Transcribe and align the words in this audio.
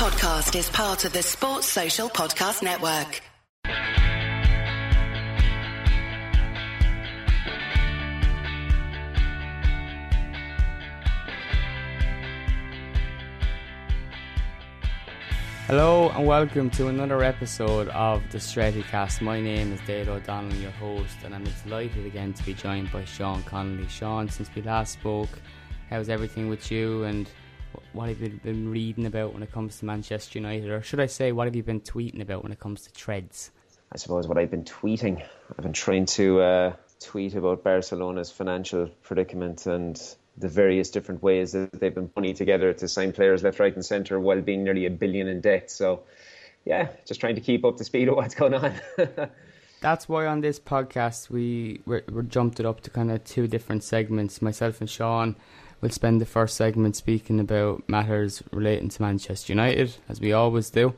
podcast 0.00 0.58
is 0.58 0.70
part 0.70 1.04
of 1.04 1.12
the 1.12 1.22
Sports 1.22 1.66
Social 1.66 2.08
Podcast 2.08 2.62
Network. 2.62 3.20
Hello 15.66 16.08
and 16.08 16.26
welcome 16.26 16.70
to 16.70 16.88
another 16.88 17.22
episode 17.22 17.88
of 17.88 18.22
the 18.30 18.38
Strettycast. 18.38 19.20
My 19.20 19.38
name 19.38 19.70
is 19.74 19.80
Dale 19.82 20.08
O'Donnell, 20.08 20.56
your 20.56 20.70
host, 20.70 21.18
and 21.24 21.34
I'm 21.34 21.44
delighted 21.62 22.06
again 22.06 22.32
to 22.32 22.42
be 22.46 22.54
joined 22.54 22.90
by 22.90 23.04
Shaun 23.04 23.42
Connolly. 23.42 23.86
Shaun, 23.88 24.30
since 24.30 24.48
we 24.54 24.62
last 24.62 24.94
spoke, 24.94 25.42
how's 25.90 26.08
everything 26.08 26.48
with 26.48 26.72
you 26.72 27.04
and 27.04 27.28
what 27.92 28.08
have 28.08 28.20
you 28.20 28.40
been 28.42 28.70
reading 28.70 29.06
about 29.06 29.32
when 29.32 29.42
it 29.42 29.52
comes 29.52 29.78
to 29.78 29.84
Manchester 29.84 30.38
United? 30.38 30.70
Or 30.70 30.82
should 30.82 31.00
I 31.00 31.06
say, 31.06 31.32
what 31.32 31.46
have 31.46 31.56
you 31.56 31.62
been 31.62 31.80
tweeting 31.80 32.20
about 32.20 32.42
when 32.42 32.52
it 32.52 32.60
comes 32.60 32.82
to 32.82 32.92
treads? 32.92 33.50
I 33.92 33.96
suppose 33.96 34.28
what 34.28 34.38
I've 34.38 34.50
been 34.50 34.64
tweeting, 34.64 35.24
I've 35.50 35.64
been 35.64 35.72
trying 35.72 36.06
to 36.06 36.40
uh, 36.40 36.72
tweet 37.00 37.34
about 37.34 37.64
Barcelona's 37.64 38.30
financial 38.30 38.88
predicament 39.02 39.66
and 39.66 40.00
the 40.36 40.48
various 40.48 40.90
different 40.90 41.22
ways 41.22 41.52
that 41.52 41.72
they've 41.72 41.94
been 41.94 42.08
putting 42.08 42.34
together 42.34 42.72
to 42.72 42.88
sign 42.88 43.12
players 43.12 43.42
left, 43.42 43.58
right, 43.58 43.74
and 43.74 43.84
centre 43.84 44.18
while 44.20 44.40
being 44.40 44.64
nearly 44.64 44.86
a 44.86 44.90
billion 44.90 45.26
in 45.26 45.40
debt. 45.40 45.70
So, 45.70 46.04
yeah, 46.64 46.88
just 47.06 47.20
trying 47.20 47.34
to 47.34 47.40
keep 47.40 47.64
up 47.64 47.76
the 47.76 47.84
speed 47.84 48.08
of 48.08 48.16
what's 48.16 48.34
going 48.34 48.54
on. 48.54 48.74
That's 49.80 50.08
why 50.08 50.26
on 50.26 50.42
this 50.42 50.60
podcast 50.60 51.30
we 51.30 51.80
we 51.86 52.02
jumped 52.28 52.60
it 52.60 52.66
up 52.66 52.82
to 52.82 52.90
kind 52.90 53.10
of 53.10 53.24
two 53.24 53.46
different 53.46 53.82
segments. 53.82 54.42
Myself 54.42 54.80
and 54.80 54.90
Shaun 54.90 55.36
will 55.80 55.90
spend 55.90 56.20
the 56.20 56.26
first 56.26 56.56
segment 56.56 56.96
speaking 56.96 57.40
about 57.40 57.88
matters 57.88 58.42
relating 58.52 58.88
to 58.90 59.02
Manchester 59.02 59.52
United, 59.52 59.96
as 60.08 60.20
we 60.20 60.32
always 60.32 60.70
do. 60.70 60.94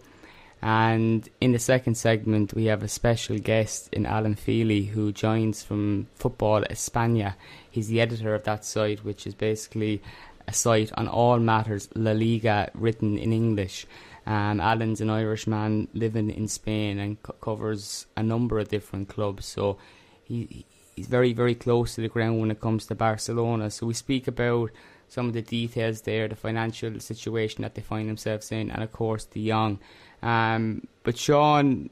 And 0.60 1.28
in 1.40 1.52
the 1.52 1.58
second 1.58 1.96
segment, 1.96 2.54
we 2.54 2.66
have 2.66 2.84
a 2.84 2.88
special 2.88 3.38
guest 3.38 3.88
in 3.92 4.06
Alan 4.06 4.36
Feehely 4.36 4.88
who 4.88 5.10
joins 5.10 5.62
from 5.62 6.06
Football 6.14 6.62
España. 6.62 7.34
He's 7.68 7.88
the 7.88 8.00
editor 8.00 8.34
of 8.34 8.44
that 8.44 8.64
site, 8.64 9.04
which 9.04 9.26
is 9.26 9.34
basically 9.34 10.02
a 10.46 10.52
site 10.52 10.92
on 10.94 11.08
all 11.08 11.40
matters 11.40 11.88
La 11.96 12.12
Liga 12.12 12.70
written 12.74 13.18
in 13.18 13.32
English. 13.32 13.86
Um, 14.24 14.60
Alan's 14.60 15.00
an 15.00 15.10
Irishman 15.10 15.88
living 15.94 16.30
in 16.30 16.46
Spain 16.46 17.00
and 17.00 17.20
co- 17.20 17.32
covers 17.40 18.06
a 18.16 18.22
number 18.22 18.60
of 18.60 18.68
different 18.68 19.08
clubs. 19.08 19.46
So 19.46 19.78
he 20.22 20.64
he's 20.96 21.06
very 21.06 21.32
very 21.32 21.54
close 21.54 21.94
to 21.94 22.00
the 22.00 22.08
ground 22.08 22.40
when 22.40 22.50
it 22.50 22.60
comes 22.60 22.86
to 22.86 22.94
Barcelona. 22.94 23.70
So 23.70 23.86
we 23.86 23.94
speak 23.94 24.28
about 24.28 24.70
some 25.08 25.26
of 25.26 25.34
the 25.34 25.42
details 25.42 26.02
there, 26.02 26.28
the 26.28 26.36
financial 26.36 26.98
situation 27.00 27.62
that 27.62 27.74
they 27.74 27.82
find 27.82 28.08
themselves 28.08 28.50
in, 28.50 28.70
and 28.70 28.82
of 28.82 28.92
course 28.92 29.24
De 29.26 29.46
Jong. 29.48 29.78
Um, 30.22 30.86
but 31.02 31.18
Shaun, 31.18 31.90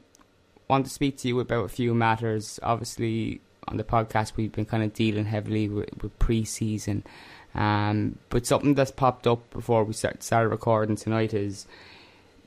want 0.67 0.85
to 0.85 0.91
speak 0.91 1.17
to 1.17 1.27
you 1.27 1.39
about 1.39 1.65
a 1.65 1.69
few 1.69 1.93
matters. 1.93 2.59
Obviously, 2.63 3.41
on 3.67 3.77
the 3.77 3.83
podcast, 3.83 4.37
we've 4.37 4.51
been 4.51 4.65
kind 4.65 4.83
of 4.83 4.93
dealing 4.93 5.25
heavily 5.25 5.67
with, 5.67 5.89
with 6.01 6.17
pre-season. 6.17 7.03
Um, 7.53 8.17
but 8.29 8.47
something 8.47 8.73
that's 8.73 8.91
popped 8.91 9.27
up 9.27 9.49
before 9.51 9.83
we 9.83 9.93
start, 9.93 10.23
started 10.23 10.49
recording 10.49 10.95
tonight 10.95 11.33
is 11.33 11.67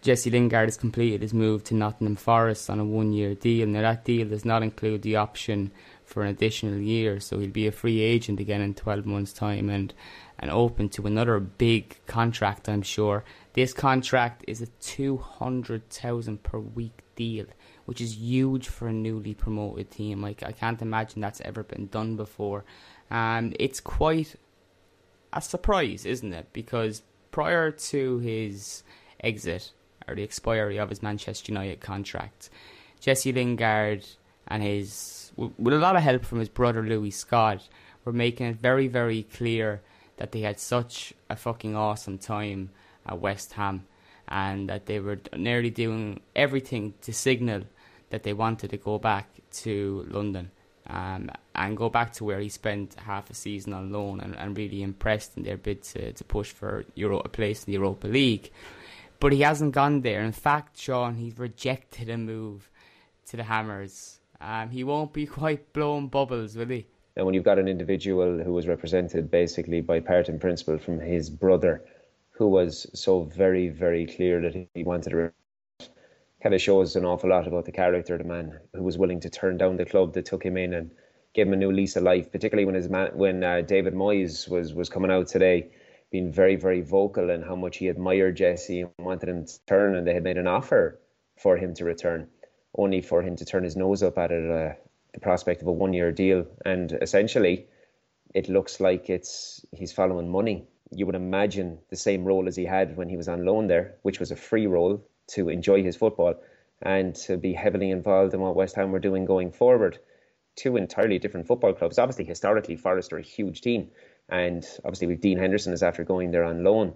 Jesse 0.01 0.31
Lingard 0.31 0.69
has 0.69 0.79
completed 0.79 1.21
his 1.21 1.35
move 1.35 1.65
to 1.65 1.75
Nottingham 1.75 2.17
Forest 2.17 2.71
on 2.71 2.81
a 2.81 2.85
one-year 2.85 3.35
deal. 3.35 3.69
Now 3.69 3.83
that 3.83 4.05
deal 4.05 4.27
does 4.27 4.45
not 4.45 4.63
include 4.63 5.03
the 5.03 5.17
option 5.17 5.71
for 6.05 6.23
an 6.23 6.29
additional 6.29 6.79
year, 6.79 7.21
so 7.21 7.39
he'll 7.39 7.51
be 7.51 7.67
a 7.67 7.73
free 7.73 8.01
agent 8.01 8.41
again 8.41 8.61
in 8.61 8.75
12 8.75 9.07
months' 9.07 9.33
time 9.33 9.71
and 9.71 9.95
and 10.39 10.51
open 10.51 10.89
to 10.91 11.07
another 11.07 11.39
big 11.39 11.99
contract. 12.07 12.69
I'm 12.69 12.83
sure 12.83 13.25
this 13.53 13.73
contract 13.73 14.45
is 14.49 14.61
a 14.61 14.67
200,000 14.67 16.43
per 16.43 16.59
week 16.59 17.03
deal, 17.15 17.47
which 17.85 18.01
is 18.01 18.17
huge 18.17 18.69
for 18.69 18.89
a 18.89 18.93
newly 18.93 19.35
promoted 19.35 19.91
team. 19.91 20.21
Like 20.21 20.43
I 20.43 20.53
can't 20.53 20.83
imagine 20.83 21.21
that's 21.21 21.41
ever 21.43 21.63
been 21.63 21.87
done 21.87 22.17
before. 22.17 22.65
And 23.11 23.57
it's 23.61 23.81
quite 23.81 24.35
a 25.33 25.41
surprise, 25.41 26.05
isn't 26.05 26.33
it? 26.33 26.49
Because 26.53 27.03
prior 27.31 27.71
to 27.71 28.19
his 28.19 28.83
exit 29.21 29.73
or 30.07 30.15
the 30.15 30.23
expiry 30.23 30.79
of 30.79 30.91
his 30.91 31.03
Manchester 31.03 31.53
United 31.53 31.81
contract, 31.81 32.51
Jesse 33.01 33.33
Lingard 33.33 34.07
and 34.49 34.63
his, 34.63 35.24
with 35.37 35.75
a 35.75 35.79
lot 35.79 35.97
of 35.97 36.03
help 36.03 36.25
from 36.25 36.39
his 36.39 36.49
brother 36.49 36.83
Louis 36.83 37.11
Scott, 37.11 37.69
were 38.05 38.13
making 38.13 38.47
it 38.47 38.57
very, 38.57 38.89
very 38.89 39.23
clear 39.23 39.83
that 40.17 40.33
they 40.33 40.41
had 40.41 40.61
such 40.61 41.13
a 41.29 41.37
fucking 41.37 41.75
awesome 41.75 42.19
time 42.19 42.71
at 43.07 43.21
West 43.21 43.55
Ham 43.55 43.87
and 44.29 44.69
that 44.69 44.87
they 44.87 45.01
were 45.01 45.19
nearly 45.37 45.71
doing 45.71 46.21
everything 46.35 46.95
to 47.03 47.13
signal 47.13 47.63
that 48.11 48.23
they 48.23 48.33
wanted 48.33 48.71
to 48.71 48.77
go 48.77 48.99
back 48.99 49.29
to 49.51 50.07
London 50.09 50.51
um, 50.87 51.31
and 51.55 51.77
go 51.77 51.89
back 51.89 52.13
to 52.13 52.25
where 52.25 52.41
he 52.41 52.49
spent 52.49 52.95
half 52.95 53.31
a 53.31 53.35
season 53.35 53.73
on 53.73 53.91
loan 53.91 54.21
and, 54.21 54.37
and 54.37 54.57
really 54.57 54.83
impressed 54.83 55.37
in 55.37 55.43
their 55.43 55.57
bid 55.57 55.83
to, 55.83 56.13
to 56.13 56.25
push 56.25 56.53
for 56.53 56.85
Euro, 56.95 57.21
a 57.21 57.29
place 57.29 57.65
in 57.65 57.73
the 57.73 57.79
Europa 57.79 58.07
League. 58.07 58.51
But 59.21 59.33
he 59.33 59.41
hasn't 59.41 59.73
gone 59.73 60.03
there. 60.03 60.23
In 60.23 60.33
fact, 60.33 60.79
Shaun, 60.79 61.17
he's 61.17 61.39
rejected 61.39 62.09
a 62.11 62.19
move 62.19 62.71
to 63.27 63.37
the 63.37 63.45
Hammers. 63.45 64.21
Um, 64.41 64.71
he 64.71 64.85
won't 64.85 65.13
be 65.13 65.27
quite 65.41 65.73
blowing 65.73 66.09
bubbles, 66.09 66.57
will 66.57 66.67
he? 66.67 66.87
And 67.17 67.25
when 67.25 67.35
you've 67.35 67.45
got 67.45 67.59
an 67.59 67.69
individual 67.69 68.43
who 68.43 68.53
was 68.53 68.67
represented 68.67 69.31
basically 69.31 69.81
by 69.81 70.01
part 70.01 70.29
and 70.29 70.41
principle 70.41 70.79
from 70.79 70.99
his 71.01 71.31
brother, 71.31 71.85
who 72.33 72.49
was 72.49 72.87
so 72.95 73.23
very, 73.23 73.69
very 73.69 74.07
clear 74.07 74.41
that 74.41 74.69
he 74.75 74.83
wanted 74.83 75.11
to 75.11 75.33
kind 76.43 76.55
of 76.55 76.61
shows 76.61 76.95
an 76.95 77.07
awful 77.07 77.31
lot 77.31 77.47
about 77.47 77.65
the 77.65 77.73
character 77.73 78.15
of 78.15 78.19
the 78.19 78.29
man 78.29 78.61
who 78.75 78.83
was 78.83 78.99
willing 78.99 79.19
to 79.19 79.31
turn 79.31 79.57
down 79.57 79.77
the 79.77 79.85
club 79.87 80.13
that 80.13 80.27
took 80.27 80.45
him 80.45 80.59
in 80.59 80.75
and 80.75 80.91
gave 81.33 81.47
him 81.47 81.55
a 81.55 81.57
new 81.57 81.73
lease 81.73 81.97
of 81.97 82.03
life. 82.03 82.31
Particularly 82.31 82.67
when 82.67 82.75
his 82.75 82.89
man, 82.91 83.13
when 83.15 83.43
uh, 83.43 83.63
David 83.63 83.95
Moyes 83.95 84.47
was 84.47 84.75
was 84.75 84.91
coming 84.91 85.11
out 85.11 85.29
today, 85.29 85.71
being 86.11 86.31
very 86.31 86.57
very 86.57 86.83
vocal 86.83 87.31
and 87.31 87.45
how 87.45 87.57
much 87.57 87.79
he 87.79 87.89
admired 87.89 88.37
Jesse 88.37 88.81
and 88.81 88.91
wanted 88.99 89.29
him 89.29 89.47
to 89.47 89.65
turn, 89.67 89.97
and 89.97 90.07
they 90.07 90.13
had 90.13 90.23
made 90.23 90.37
an 90.37 90.47
offer 90.47 90.99
for 91.39 91.57
him 91.57 91.73
to 91.75 91.85
return, 91.85 92.29
only 92.75 93.01
for 93.01 93.23
him 93.23 93.37
to 93.37 93.45
turn 93.45 93.65
his 93.65 93.77
nose 93.77 94.03
up 94.03 94.19
at 94.19 94.31
it. 94.31 94.51
Uh, 94.51 94.75
the 95.13 95.21
prospect 95.21 95.63
of 95.63 95.69
a 95.69 95.73
one 95.73 95.93
year 95.93 96.13
deal, 96.13 96.47
and 96.65 96.93
essentially, 97.01 97.67
it 98.35 98.49
looks 98.49 98.81
like 98.81 99.09
it's 99.09 99.65
he's 99.73 99.93
following 99.93 100.29
money. 100.29 100.67
You 100.91 101.07
would 101.07 101.15
imagine 101.15 101.79
the 101.89 101.97
same 101.97 102.25
role 102.25 102.49
as 102.49 102.57
he 102.57 102.65
had 102.65 102.97
when 102.97 103.09
he 103.09 103.17
was 103.17 103.29
on 103.29 103.45
loan 103.45 103.69
there, 103.69 103.95
which 104.03 104.21
was 104.21 104.33
a 104.33 104.37
free 104.37 104.67
role 104.67 105.07
to 105.29 105.49
enjoy 105.49 105.83
his 105.83 105.97
football 105.97 106.35
and 106.83 107.15
to 107.15 107.37
be 107.37 107.53
heavily 107.53 107.91
involved 107.91 108.35
in 108.35 108.41
what 108.41 108.57
West 108.57 108.77
Ham 108.77 108.91
were 108.91 108.99
doing 108.99 109.25
going 109.25 109.53
forward. 109.53 109.99
Two 110.57 110.77
entirely 110.77 111.19
different 111.19 111.47
football 111.47 111.73
clubs. 111.73 111.99
Obviously, 111.99 112.25
historically, 112.25 112.77
Forest 112.77 113.13
are 113.13 113.19
a 113.19 113.23
huge 113.23 113.61
team, 113.61 113.91
and 114.29 114.67
obviously, 114.85 115.07
with 115.07 115.21
Dean 115.21 115.39
Henderson 115.39 115.73
is 115.73 115.83
after 115.83 116.05
going 116.05 116.33
there 116.33 116.45
on 116.45 116.65
loan. 116.65 116.95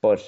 But 0.00 0.22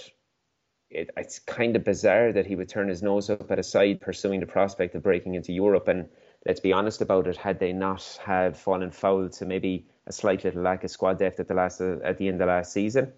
it, 0.95 1.11
it's 1.17 1.39
kind 1.39 1.77
of 1.77 1.85
bizarre 1.85 2.33
that 2.33 2.47
he 2.47 2.57
would 2.57 2.69
turn 2.69 2.89
his 2.89 3.03
nose 3.03 3.31
up 3.31 3.51
at 3.51 3.59
a 3.59 3.63
side 3.63 4.01
pursuing 4.01 4.41
the 4.41 4.47
prospect 4.47 4.95
of 4.95 5.03
breaking 5.03 5.35
into 5.35 5.53
Europe 5.53 5.89
and 5.89 6.09
let's 6.47 6.61
be 6.61 6.73
honest 6.73 7.01
about 7.01 7.27
it, 7.27 7.37
had 7.37 7.59
they 7.59 7.73
not 7.73 8.19
had 8.25 8.57
fallen 8.57 8.91
foul 8.91 9.29
to 9.29 9.45
maybe 9.47 9.87
a 10.07 10.13
slight 10.13 10.45
little 10.45 10.63
lack 10.63 10.85
of 10.85 10.91
squad 10.91 11.19
depth 11.19 11.41
at 11.41 11.49
the 11.49 11.55
last 11.55 11.81
uh, 11.81 11.99
at 12.05 12.19
the 12.19 12.29
end 12.29 12.41
of 12.41 12.49
last 12.49 12.73
season, 12.73 13.13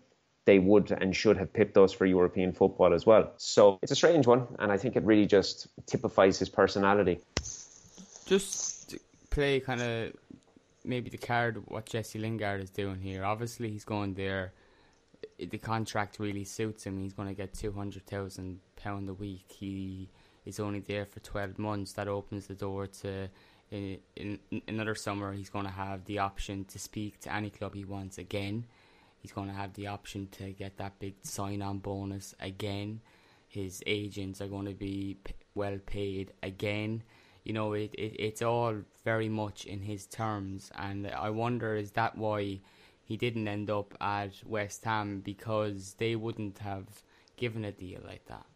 they 0.45 0.59
would 0.59 0.91
and 0.93 1.15
should 1.15 1.37
have 1.37 1.53
pipped 1.53 1.77
us 1.77 1.93
for 1.93 2.07
European 2.07 2.53
football 2.53 2.95
as 2.95 3.05
well. 3.05 3.33
So 3.37 3.79
it's 3.83 3.93
a 3.93 3.97
strange 3.97 4.27
one, 4.27 4.47
and 4.59 4.71
I 4.71 4.77
think 4.77 4.97
it 4.97 5.03
really 5.03 5.27
just 5.27 5.69
typifies 5.87 6.39
his 6.39 6.49
personality. 6.49 7.19
Just 8.27 8.97
play 9.31 9.61
kind 9.61 9.83
of 9.83 10.13
maybe 10.85 11.11
the 11.11 11.19
card 11.19 11.63
what 11.67 11.87
Jesse 11.87 12.19
Lingard 12.19 12.61
is 12.61 12.71
doing 12.71 13.01
here. 13.01 13.25
Obviously, 13.25 13.71
he's 13.71 13.85
going 13.85 14.15
there. 14.15 14.53
The 15.39 15.59
contract 15.59 16.19
really 16.19 16.45
suits 16.45 16.85
him. 16.85 16.99
He's 16.99 17.13
going 17.13 17.29
to 17.29 17.35
get 17.35 17.53
two 17.53 17.73
hundred 17.73 18.07
thousand 18.07 18.61
pound 18.77 19.09
a 19.09 19.15
week. 19.15 19.45
He 19.49 20.09
is 20.47 20.61
only 20.61 20.81
there 20.81 21.05
for 21.05 21.21
12 21.21 21.59
months, 21.59 21.93
that 21.95 22.09
opens 22.09 22.47
the 22.47 22.55
door 22.55 22.87
to 22.87 23.29
in, 23.71 23.99
in, 24.15 24.39
in 24.51 24.63
another 24.69 24.95
summer 24.95 25.33
he's 25.33 25.51
going 25.51 25.65
to 25.65 25.73
have 25.73 26.05
the 26.05 26.21
option 26.21 26.65
to 26.67 26.79
speak 26.79 27.21
to 27.21 27.33
any 27.33 27.51
club 27.51 27.75
he 27.75 27.85
wants 27.85 28.19
again. 28.19 28.65
He's 29.19 29.33
going 29.33 29.49
to 29.49 29.55
have 29.55 29.75
the 29.75 29.89
option 29.89 30.29
to 30.33 30.53
get 30.53 30.77
that 30.77 30.99
big 31.01 31.15
sign-on 31.23 31.79
bonus 31.79 32.35
again. 32.39 33.01
His 33.49 33.83
agents 33.87 34.41
are 34.41 34.47
going 34.47 34.67
to 34.67 34.75
be 34.75 35.17
p- 35.25 35.35
well 35.55 35.79
paid 35.85 36.33
again. 36.43 37.03
You 37.43 37.53
know, 37.53 37.73
it, 37.73 37.95
it 37.95 38.17
it's 38.19 38.43
all 38.43 38.77
very 39.05 39.29
much 39.29 39.65
in 39.65 39.81
his 39.81 40.07
terms, 40.07 40.71
and 40.77 41.09
I 41.09 41.31
wonder 41.31 41.75
is 41.75 41.93
that 41.93 42.17
why 42.17 42.61
he 43.07 43.17
didn't 43.17 43.49
end 43.49 43.71
up 43.71 43.95
at 44.01 44.33
West 44.45 44.85
Ham 44.85 45.21
because 45.21 45.95
they 45.99 46.15
wouldn't 46.15 46.59
have 46.59 46.87
given 47.37 47.65
a 47.65 47.73
deal 47.73 48.01
like 48.05 48.27
that 48.27 48.47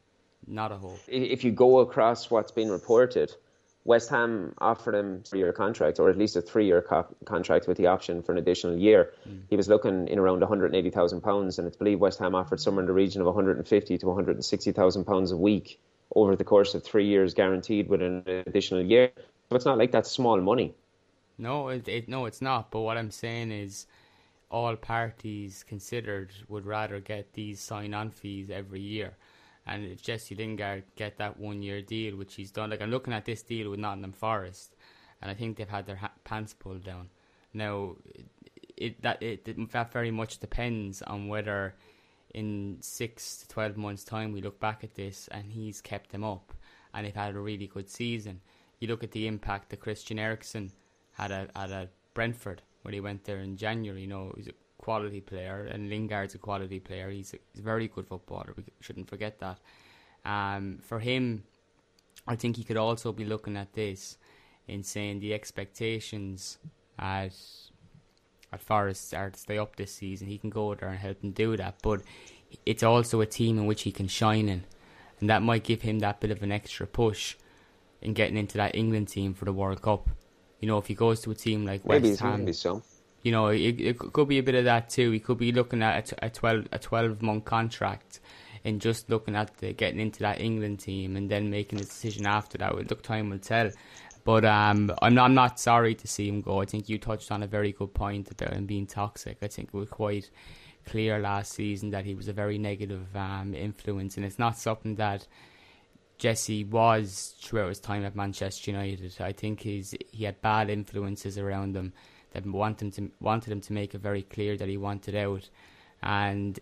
not 0.46 0.72
a 0.72 0.76
hope. 0.76 0.98
If 1.06 1.44
you 1.44 1.52
go 1.52 1.78
across 1.78 2.30
what's 2.30 2.50
been 2.50 2.70
reported, 2.70 3.34
West 3.84 4.10
Ham 4.10 4.54
offered 4.58 4.94
him 4.94 5.20
a 5.24 5.28
three-year 5.28 5.52
contract, 5.52 5.98
or 5.98 6.10
at 6.10 6.18
least 6.18 6.36
a 6.36 6.42
three-year 6.42 6.82
co- 6.82 7.14
contract 7.24 7.66
with 7.66 7.78
the 7.78 7.86
option 7.86 8.22
for 8.22 8.32
an 8.32 8.38
additional 8.38 8.76
year. 8.76 9.12
Mm. 9.28 9.42
He 9.48 9.56
was 9.56 9.68
looking 9.68 10.08
in 10.08 10.18
around 10.18 10.40
180,000 10.40 11.20
pounds, 11.22 11.58
and 11.58 11.66
it's 11.66 11.76
believed 11.76 12.00
West 12.00 12.18
Ham 12.18 12.34
offered 12.34 12.60
somewhere 12.60 12.82
in 12.82 12.86
the 12.86 12.92
region 12.92 13.20
of 13.20 13.26
150 13.26 13.98
to 13.98 14.06
160,000 14.06 15.04
pounds 15.04 15.32
a 15.32 15.36
week 15.36 15.80
over 16.14 16.36
the 16.36 16.44
course 16.44 16.74
of 16.74 16.82
three 16.82 17.06
years, 17.06 17.34
guaranteed 17.34 17.88
with 17.88 18.02
an 18.02 18.24
additional 18.46 18.82
year. 18.82 19.10
So 19.48 19.56
it's 19.56 19.64
not 19.64 19.78
like 19.78 19.92
that's 19.92 20.10
small 20.10 20.40
money. 20.40 20.74
No, 21.38 21.68
it, 21.68 21.88
it 21.88 22.08
no, 22.08 22.26
it's 22.26 22.42
not. 22.42 22.70
But 22.70 22.80
what 22.80 22.98
I'm 22.98 23.10
saying 23.10 23.50
is, 23.50 23.86
all 24.50 24.76
parties 24.76 25.64
considered 25.66 26.32
would 26.48 26.66
rather 26.66 27.00
get 27.00 27.32
these 27.34 27.60
sign-on 27.60 28.10
fees 28.10 28.50
every 28.50 28.80
year. 28.80 29.16
And 29.66 29.84
if 29.84 30.02
Jesse 30.02 30.34
Lingard 30.34 30.84
get 30.96 31.18
that 31.18 31.38
one-year 31.38 31.82
deal, 31.82 32.16
which 32.16 32.34
he's 32.34 32.50
done, 32.50 32.70
like 32.70 32.82
I'm 32.82 32.90
looking 32.90 33.12
at 33.12 33.24
this 33.24 33.42
deal 33.42 33.70
with 33.70 33.78
Nottingham 33.78 34.12
Forest, 34.12 34.74
and 35.22 35.30
I 35.30 35.34
think 35.34 35.56
they've 35.56 35.68
had 35.68 35.86
their 35.86 35.96
ha- 35.96 36.12
pants 36.24 36.54
pulled 36.54 36.82
down. 36.82 37.10
Now, 37.52 37.96
it, 38.76 39.02
that 39.02 39.22
it, 39.22 39.44
that 39.70 39.92
very 39.92 40.10
much 40.10 40.38
depends 40.38 41.02
on 41.02 41.28
whether 41.28 41.74
in 42.34 42.78
six 42.80 43.36
to 43.38 43.48
twelve 43.48 43.76
months' 43.76 44.04
time 44.04 44.32
we 44.32 44.40
look 44.40 44.58
back 44.58 44.82
at 44.82 44.94
this 44.94 45.28
and 45.30 45.52
he's 45.52 45.80
kept 45.80 46.10
them 46.10 46.24
up, 46.24 46.54
and 46.94 47.06
they've 47.06 47.14
had 47.14 47.34
a 47.34 47.40
really 47.40 47.66
good 47.66 47.90
season. 47.90 48.40
You 48.78 48.88
look 48.88 49.04
at 49.04 49.12
the 49.12 49.26
impact 49.26 49.68
that 49.68 49.80
Christian 49.80 50.18
Eriksen 50.18 50.72
had 51.12 51.30
at, 51.30 51.50
at 51.54 51.90
Brentford 52.14 52.62
when 52.82 52.94
he 52.94 53.00
went 53.00 53.24
there 53.24 53.38
in 53.38 53.56
January. 53.56 54.02
You 54.02 54.08
know, 54.08 54.32
he's 54.36 54.48
a 54.48 54.52
quality 54.78 55.20
player, 55.20 55.68
and 55.70 55.88
Lingard's 55.88 56.34
a 56.34 56.38
quality 56.38 56.80
player. 56.80 57.10
He's 57.10 57.34
a, 57.34 57.38
he's 57.52 57.60
a 57.60 57.64
very 57.64 57.88
good 57.88 58.06
footballer. 58.06 58.54
We 58.56 58.64
shouldn't 58.80 59.08
forget 59.08 59.38
that. 59.40 59.58
Um, 60.24 60.78
for 60.82 60.98
him, 60.98 61.44
I 62.26 62.36
think 62.36 62.56
he 62.56 62.64
could 62.64 62.76
also 62.76 63.12
be 63.12 63.24
looking 63.24 63.56
at 63.56 63.72
this 63.72 64.18
in 64.68 64.82
saying 64.82 65.20
the 65.20 65.34
expectations 65.34 66.58
at 66.98 67.34
at 68.52 68.60
Forest 68.60 69.14
are 69.14 69.30
to 69.30 69.38
stay 69.38 69.58
up 69.58 69.76
this 69.76 69.92
season. 69.92 70.26
He 70.26 70.38
can 70.38 70.50
go 70.50 70.74
there 70.74 70.88
and 70.88 70.98
help 70.98 71.20
them 71.20 71.30
do 71.30 71.56
that, 71.56 71.76
but 71.82 72.02
it's 72.66 72.82
also 72.82 73.20
a 73.20 73.26
team 73.26 73.58
in 73.58 73.66
which 73.66 73.82
he 73.82 73.92
can 73.92 74.08
shine 74.08 74.48
in, 74.48 74.64
and 75.20 75.30
that 75.30 75.42
might 75.42 75.62
give 75.64 75.82
him 75.82 76.00
that 76.00 76.20
bit 76.20 76.30
of 76.30 76.42
an 76.42 76.52
extra 76.52 76.86
push 76.86 77.36
in 78.02 78.12
getting 78.12 78.36
into 78.36 78.56
that 78.56 78.74
England 78.74 79.08
team 79.08 79.34
for 79.34 79.44
the 79.44 79.52
World 79.52 79.82
Cup. 79.82 80.10
You 80.60 80.68
know, 80.68 80.78
if 80.78 80.86
he 80.86 80.94
goes 80.94 81.20
to 81.22 81.30
a 81.30 81.34
team 81.34 81.66
like 81.66 81.86
maybe, 81.86 82.10
West 82.10 82.20
Ham, 82.20 82.40
maybe 82.40 82.52
so. 82.52 82.82
You 83.22 83.32
know, 83.32 83.48
it, 83.48 83.80
it 83.80 83.98
could 83.98 84.28
be 84.28 84.38
a 84.38 84.42
bit 84.42 84.54
of 84.54 84.64
that 84.64 84.88
too. 84.90 85.10
He 85.10 85.20
could 85.20 85.38
be 85.38 85.52
looking 85.52 85.82
at 85.82 86.12
a, 86.12 86.26
a 86.26 86.30
twelve 86.30 86.68
a 86.72 86.78
twelve 86.78 87.22
month 87.22 87.44
contract 87.44 88.20
and 88.64 88.80
just 88.80 89.08
looking 89.08 89.36
at 89.36 89.56
the, 89.58 89.72
getting 89.72 90.00
into 90.00 90.20
that 90.20 90.40
England 90.40 90.80
team 90.80 91.16
and 91.16 91.30
then 91.30 91.50
making 91.50 91.80
a 91.80 91.84
decision 91.84 92.26
after 92.26 92.58
that. 92.58 92.74
Well, 92.74 92.84
look, 92.88 93.02
time 93.02 93.30
will 93.30 93.38
tell. 93.38 93.70
But 94.22 94.44
um, 94.44 94.92
I'm 95.00 95.14
not, 95.14 95.24
I'm 95.24 95.34
not 95.34 95.58
sorry 95.58 95.94
to 95.94 96.06
see 96.06 96.28
him 96.28 96.42
go. 96.42 96.60
I 96.60 96.66
think 96.66 96.88
you 96.88 96.98
touched 96.98 97.32
on 97.32 97.42
a 97.42 97.46
very 97.46 97.72
good 97.72 97.94
point 97.94 98.30
about 98.30 98.52
him 98.52 98.66
being 98.66 98.86
toxic. 98.86 99.38
I 99.42 99.48
think 99.48 99.68
it 99.68 99.74
was 99.74 99.88
quite 99.88 100.30
clear 100.86 101.18
last 101.18 101.52
season 101.52 101.90
that 101.90 102.04
he 102.04 102.14
was 102.14 102.28
a 102.28 102.32
very 102.32 102.58
negative 102.58 103.06
um, 103.16 103.54
influence, 103.54 104.16
and 104.16 104.26
it's 104.26 104.38
not 104.38 104.58
something 104.58 104.96
that 104.96 105.26
Jesse 106.20 106.64
was 106.64 107.34
throughout 107.40 107.70
his 107.70 107.80
time 107.80 108.04
at 108.04 108.14
Manchester 108.14 108.70
United. 108.70 109.16
I 109.20 109.32
think 109.32 109.60
he's 109.60 109.94
he 110.12 110.24
had 110.24 110.40
bad 110.42 110.68
influences 110.68 111.38
around 111.38 111.74
him 111.74 111.94
that 112.32 112.46
wanted 112.46 112.82
him 112.82 112.90
to 113.08 113.10
wanted 113.20 113.50
him 113.50 113.62
to 113.62 113.72
make 113.72 113.94
it 113.94 114.02
very 114.02 114.22
clear 114.22 114.56
that 114.58 114.68
he 114.68 114.76
wanted 114.76 115.16
out, 115.16 115.48
and 116.02 116.60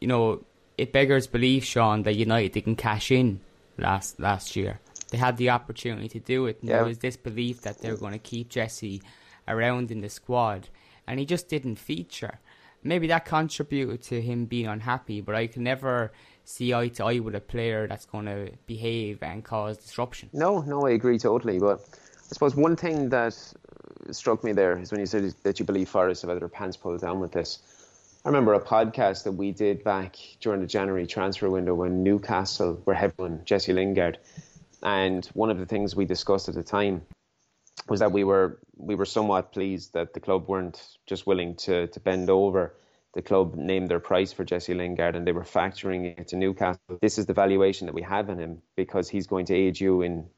you 0.00 0.08
know 0.08 0.42
it 0.78 0.90
beggars 0.90 1.26
belief, 1.26 1.64
Shaun, 1.64 2.02
that 2.04 2.14
United 2.14 2.52
didn't 2.52 2.76
cash 2.76 3.10
in 3.10 3.40
last 3.76 4.18
last 4.18 4.56
year. 4.56 4.80
They 5.10 5.18
had 5.18 5.36
the 5.36 5.50
opportunity 5.50 6.08
to 6.08 6.18
do 6.18 6.46
it. 6.46 6.60
And 6.62 6.70
yeah. 6.70 6.76
There 6.76 6.86
was 6.86 6.98
this 6.98 7.18
belief 7.18 7.60
that 7.60 7.80
they 7.80 7.90
were 7.90 7.98
going 7.98 8.14
to 8.14 8.18
keep 8.18 8.48
Jesse 8.48 9.02
around 9.46 9.90
in 9.90 10.00
the 10.00 10.08
squad, 10.08 10.70
and 11.06 11.20
he 11.20 11.26
just 11.26 11.48
didn't 11.48 11.76
feature. 11.76 12.40
Maybe 12.82 13.06
that 13.08 13.26
contributed 13.26 14.02
to 14.04 14.20
him 14.20 14.46
being 14.46 14.66
unhappy, 14.66 15.20
but 15.20 15.34
I 15.34 15.46
can 15.46 15.62
never 15.62 16.10
see 16.44 16.74
eye 16.74 16.88
to 16.88 17.04
eye 17.04 17.18
with 17.18 17.34
a 17.34 17.40
player 17.40 17.86
that's 17.86 18.04
going 18.04 18.26
to 18.26 18.50
behave 18.66 19.22
and 19.22 19.44
cause 19.44 19.78
disruption. 19.78 20.28
No, 20.32 20.60
no, 20.60 20.86
I 20.86 20.90
agree 20.90 21.18
totally. 21.18 21.58
But 21.58 21.80
I 22.30 22.32
suppose 22.32 22.54
one 22.54 22.76
thing 22.76 23.08
that 23.10 23.34
uh, 24.08 24.12
struck 24.12 24.44
me 24.44 24.52
there 24.52 24.78
is 24.78 24.90
when 24.90 25.00
you 25.00 25.06
said 25.06 25.34
that 25.42 25.58
you 25.58 25.64
believe 25.64 25.88
Forest 25.88 26.22
have 26.22 26.30
had 26.30 26.40
their 26.40 26.48
pants 26.48 26.76
pulled 26.76 27.00
down 27.00 27.20
with 27.20 27.32
this. 27.32 27.58
I 28.24 28.28
remember 28.28 28.54
a 28.54 28.60
podcast 28.60 29.24
that 29.24 29.32
we 29.32 29.52
did 29.52 29.84
back 29.84 30.16
during 30.40 30.60
the 30.60 30.66
January 30.66 31.06
transfer 31.06 31.50
window 31.50 31.74
when 31.74 32.02
Newcastle 32.02 32.80
were 32.86 32.94
heavy 32.94 33.14
Jesse 33.44 33.74
Lingard, 33.74 34.18
and 34.82 35.26
one 35.34 35.50
of 35.50 35.58
the 35.58 35.66
things 35.66 35.94
we 35.94 36.06
discussed 36.06 36.48
at 36.48 36.54
the 36.54 36.62
time 36.62 37.02
was 37.86 38.00
that 38.00 38.12
we 38.12 38.24
were 38.24 38.58
we 38.76 38.94
were 38.94 39.04
somewhat 39.04 39.52
pleased 39.52 39.92
that 39.92 40.14
the 40.14 40.20
club 40.20 40.48
weren't 40.48 40.96
just 41.06 41.26
willing 41.26 41.54
to 41.56 41.86
to 41.88 42.00
bend 42.00 42.30
over 42.30 42.74
the 43.14 43.22
club 43.22 43.54
named 43.54 43.88
their 43.88 44.00
price 44.00 44.32
for 44.32 44.44
Jesse 44.44 44.74
Lingard 44.74 45.16
and 45.16 45.26
they 45.26 45.32
were 45.32 45.44
factoring 45.44 46.18
it 46.18 46.28
to 46.28 46.36
Newcastle. 46.36 46.98
This 47.00 47.18
is 47.18 47.26
the 47.26 47.32
valuation 47.32 47.86
that 47.86 47.94
we 47.94 48.02
have 48.02 48.28
in 48.28 48.38
him 48.38 48.62
because 48.76 49.08
he's 49.08 49.26
going 49.26 49.46
to 49.46 49.54
aid 49.54 49.80
you 49.80 50.02
in 50.02 50.28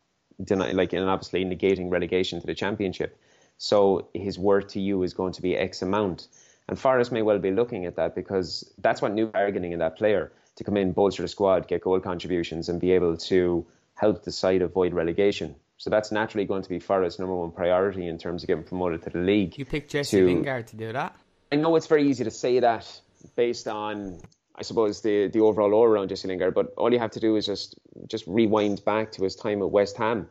like 0.49 0.93
in 0.93 1.03
obviously 1.03 1.45
negating 1.45 1.91
relegation 1.91 2.41
to 2.41 2.47
the 2.47 2.55
championship. 2.55 3.19
So 3.57 4.09
his 4.13 4.39
worth 4.39 4.69
to 4.69 4.81
you 4.81 5.03
is 5.03 5.15
going 5.15 5.33
to 5.33 5.43
be 5.43 5.57
X 5.57 5.81
amount. 5.81 6.29
And 6.69 6.79
Forest 6.79 7.13
may 7.13 7.23
well 7.23 7.39
be 7.39 7.51
looking 7.51 7.87
at 7.87 7.97
that 7.97 8.15
because 8.15 8.71
that's 8.79 9.01
what 9.01 9.15
new 9.15 9.27
bargaining 9.27 9.73
in 9.73 9.79
that 9.79 9.97
player 9.97 10.33
to 10.57 10.65
come 10.65 10.77
in, 10.77 10.93
bolster 10.93 11.23
the 11.23 11.29
squad, 11.29 11.69
get 11.69 11.83
goal 11.83 12.01
contributions, 12.01 12.69
and 12.69 12.81
be 12.81 12.93
able 12.93 13.17
to 13.17 13.65
help 13.95 14.25
the 14.25 14.33
side 14.33 14.63
avoid 14.63 14.93
relegation. 14.93 15.55
So 15.79 15.91
that's 15.91 16.11
naturally 16.11 16.47
going 16.47 16.63
to 16.63 16.69
be 16.69 16.79
Forest's 16.79 17.19
number 17.19 17.35
one 17.35 17.53
priority 17.53 18.07
in 18.09 18.19
terms 18.19 18.43
of 18.43 18.49
getting 18.49 18.65
promoted 18.65 19.03
to 19.03 19.11
the 19.11 19.19
league. 19.19 19.59
You 19.59 19.65
picked 19.65 19.91
Jesse 19.91 20.19
to, 20.19 20.27
Lingard 20.27 20.67
to 20.69 20.77
do 20.77 20.93
that. 20.93 21.15
I 21.53 21.57
know 21.57 21.77
it's 21.77 21.87
very 21.87 22.09
easy 22.09 22.25
to 22.25 22.31
say 22.31 22.61
that 22.61 23.01
based 23.37 23.69
on, 23.69 24.21
I 24.57 24.63
suppose, 24.63 25.01
the, 25.01 25.29
the 25.29 25.41
overall 25.41 25.73
all 25.75 25.85
around 25.85 26.09
Jesse 26.09 26.29
Lingard, 26.29 26.55
but 26.55 26.73
all 26.77 26.93
you 26.93 26.99
have 26.99 27.13
to 27.13 27.21
do 27.21 27.37
is 27.37 27.47
just 27.47 27.77
just 28.09 28.27
rewind 28.27 28.85
back 28.85 29.13
to 29.13 29.25
his 29.25 29.37
time 29.37 29.63
at 29.63 29.71
West 29.71 29.97
Ham. 29.97 30.29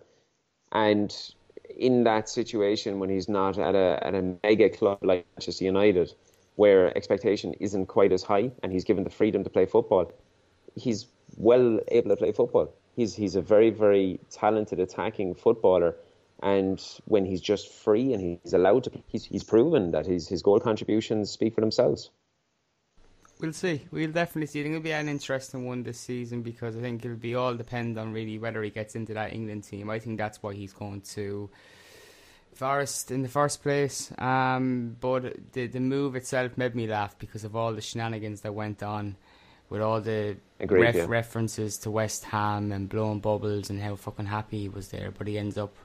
And 0.71 1.15
in 1.77 2.03
that 2.03 2.29
situation, 2.29 2.99
when 2.99 3.09
he's 3.09 3.29
not 3.29 3.57
at 3.57 3.75
a, 3.75 3.99
at 4.01 4.13
a 4.13 4.35
mega 4.43 4.69
club 4.69 4.99
like 5.01 5.25
Manchester 5.35 5.65
United, 5.65 6.13
where 6.55 6.95
expectation 6.97 7.53
isn't 7.59 7.87
quite 7.87 8.11
as 8.11 8.23
high 8.23 8.51
and 8.63 8.71
he's 8.71 8.83
given 8.83 9.03
the 9.03 9.09
freedom 9.09 9.43
to 9.43 9.49
play 9.49 9.65
football, 9.65 10.11
he's 10.75 11.07
well 11.37 11.79
able 11.89 12.09
to 12.09 12.15
play 12.15 12.31
football. 12.31 12.73
He's, 12.95 13.13
he's 13.13 13.35
a 13.35 13.41
very, 13.41 13.71
very 13.71 14.19
talented 14.31 14.79
attacking 14.79 15.35
footballer 15.35 15.95
and 16.41 16.81
when 17.05 17.25
he's 17.25 17.41
just 17.41 17.71
free 17.71 18.13
and 18.13 18.21
he's 18.21 18.53
allowed 18.53 18.85
to, 18.85 18.91
he's, 19.07 19.25
he's 19.25 19.43
proven 19.43 19.91
that 19.91 20.05
his, 20.05 20.27
his 20.27 20.41
goal 20.41 20.59
contributions 20.59 21.31
speak 21.31 21.55
for 21.55 21.61
themselves. 21.61 22.09
We'll 23.39 23.53
see. 23.53 23.81
We'll 23.91 24.11
definitely 24.11 24.47
see. 24.47 24.61
I 24.61 24.63
think 24.63 24.75
it'll 24.75 24.83
be 24.83 24.93
an 24.93 25.09
interesting 25.09 25.65
one 25.65 25.83
this 25.83 25.99
season 25.99 26.41
because 26.41 26.77
I 26.77 26.81
think 26.81 27.03
it'll 27.03 27.17
be 27.17 27.35
all 27.35 27.53
depend 27.53 27.97
on 27.97 28.13
really 28.13 28.39
whether 28.39 28.63
he 28.63 28.69
gets 28.69 28.95
into 28.95 29.13
that 29.13 29.33
England 29.33 29.65
team. 29.65 29.89
I 29.89 29.99
think 29.99 30.17
that's 30.17 30.41
why 30.41 30.53
he's 30.53 30.71
going 30.71 31.01
to 31.01 31.49
Forest 32.55 33.11
in 33.11 33.21
the 33.21 33.27
first 33.27 33.61
place. 33.61 34.13
Um, 34.17 34.95
but 35.01 35.51
the 35.51 35.67
the 35.67 35.81
move 35.81 36.15
itself 36.15 36.57
made 36.57 36.73
me 36.73 36.87
laugh 36.87 37.19
because 37.19 37.43
of 37.43 37.53
all 37.53 37.73
the 37.73 37.81
shenanigans 37.81 38.41
that 38.41 38.53
went 38.53 38.81
on 38.81 39.17
with 39.69 39.81
all 39.81 39.99
the 39.99 40.37
Agreed, 40.61 40.81
ref- 40.81 40.95
yeah. 40.95 41.05
references 41.07 41.77
to 41.79 41.91
West 41.91 42.23
Ham 42.23 42.71
and 42.71 42.87
blowing 42.87 43.19
bubbles 43.19 43.69
and 43.69 43.81
how 43.81 43.97
fucking 43.97 44.27
happy 44.27 44.61
he 44.61 44.69
was 44.69 44.87
there. 44.87 45.11
But 45.11 45.27
he 45.27 45.37
ends 45.37 45.57
up 45.57 45.75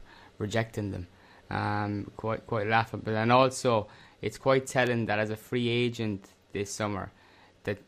rejecting 0.41 0.91
them. 0.91 1.07
Um, 1.51 2.11
quite 2.17 2.47
quite 2.47 2.67
laughable, 2.67 3.17
and 3.17 3.33
also 3.33 3.89
it's 4.23 4.39
quite 4.39 4.67
telling 4.67 5.07
that 5.07 5.19
as 5.19 5.31
a 5.31 5.37
free 5.37 5.69
agent 5.69 6.29
this 6.53 6.71
summer, 6.71 7.13
that 7.65 7.79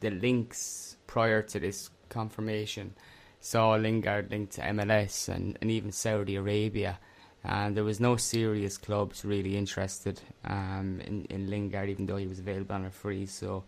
the 0.00 0.10
links 0.10 0.96
prior 1.06 1.42
to 1.42 1.60
this 1.60 1.90
confirmation 2.08 2.94
saw 3.40 3.74
Lingard 3.74 4.30
linked 4.30 4.54
to 4.54 4.62
MLS 4.62 5.28
and, 5.28 5.58
and 5.60 5.70
even 5.70 5.92
Saudi 5.92 6.36
Arabia. 6.36 6.98
And 7.46 7.76
there 7.76 7.84
was 7.84 8.00
no 8.00 8.16
serious 8.16 8.78
clubs 8.78 9.22
really 9.22 9.54
interested 9.58 10.18
um, 10.46 11.02
in, 11.04 11.26
in 11.26 11.50
Lingard, 11.50 11.90
even 11.90 12.06
though 12.06 12.16
he 12.16 12.26
was 12.26 12.38
available 12.38 12.74
on 12.74 12.86
a 12.86 12.90
free. 12.90 13.26
So 13.26 13.64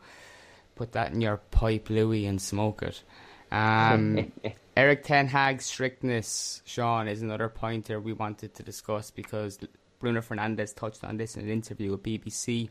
put 0.76 0.92
that 0.92 1.12
in 1.12 1.20
your 1.20 1.36
pipe, 1.50 1.90
Louis, 1.90 2.24
and 2.24 2.40
smoke 2.40 2.82
it. 2.82 3.02
Um, 3.52 4.32
Erik 4.76 5.04
Ten 5.04 5.26
Hag's 5.26 5.64
strictness, 5.64 6.60
Shaun, 6.66 7.08
is 7.08 7.22
another 7.22 7.48
pointer 7.48 7.98
we 7.98 8.12
wanted 8.12 8.52
to 8.54 8.62
discuss 8.62 9.10
because 9.10 9.58
Bruno 10.00 10.20
Fernandes 10.20 10.76
touched 10.76 11.02
on 11.02 11.16
this 11.16 11.34
in 11.34 11.44
an 11.44 11.48
interview 11.48 11.92
with 11.92 12.02
BBC 12.02 12.68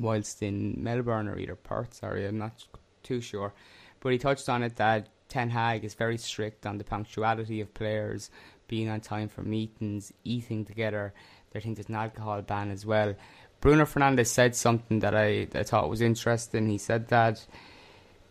whilst 0.00 0.42
in 0.42 0.82
Melbourne 0.82 1.28
or 1.28 1.38
either 1.38 1.54
Perth, 1.54 1.94
sorry, 1.94 2.26
I'm 2.26 2.38
not 2.38 2.66
too 3.04 3.20
sure. 3.20 3.54
But 4.00 4.10
he 4.10 4.18
touched 4.18 4.48
on 4.48 4.64
it 4.64 4.74
that 4.76 5.10
Ten 5.28 5.50
Hag 5.50 5.84
is 5.84 5.94
very 5.94 6.18
strict 6.18 6.66
on 6.66 6.78
the 6.78 6.84
punctuality 6.84 7.60
of 7.60 7.72
players, 7.72 8.28
being 8.66 8.88
on 8.88 9.00
time 9.00 9.28
for 9.28 9.42
meetings, 9.42 10.12
eating 10.24 10.64
together. 10.64 11.14
They 11.52 11.60
think 11.60 11.76
there's 11.76 11.88
an 11.88 11.94
alcohol 11.94 12.42
ban 12.42 12.72
as 12.72 12.84
well. 12.84 13.14
Bruno 13.60 13.84
Fernandes 13.84 14.26
said 14.26 14.56
something 14.56 14.98
that 14.98 15.14
I, 15.14 15.46
I 15.54 15.62
thought 15.62 15.88
was 15.88 16.00
interesting. 16.00 16.68
He 16.68 16.78
said 16.78 17.06
that 17.08 17.46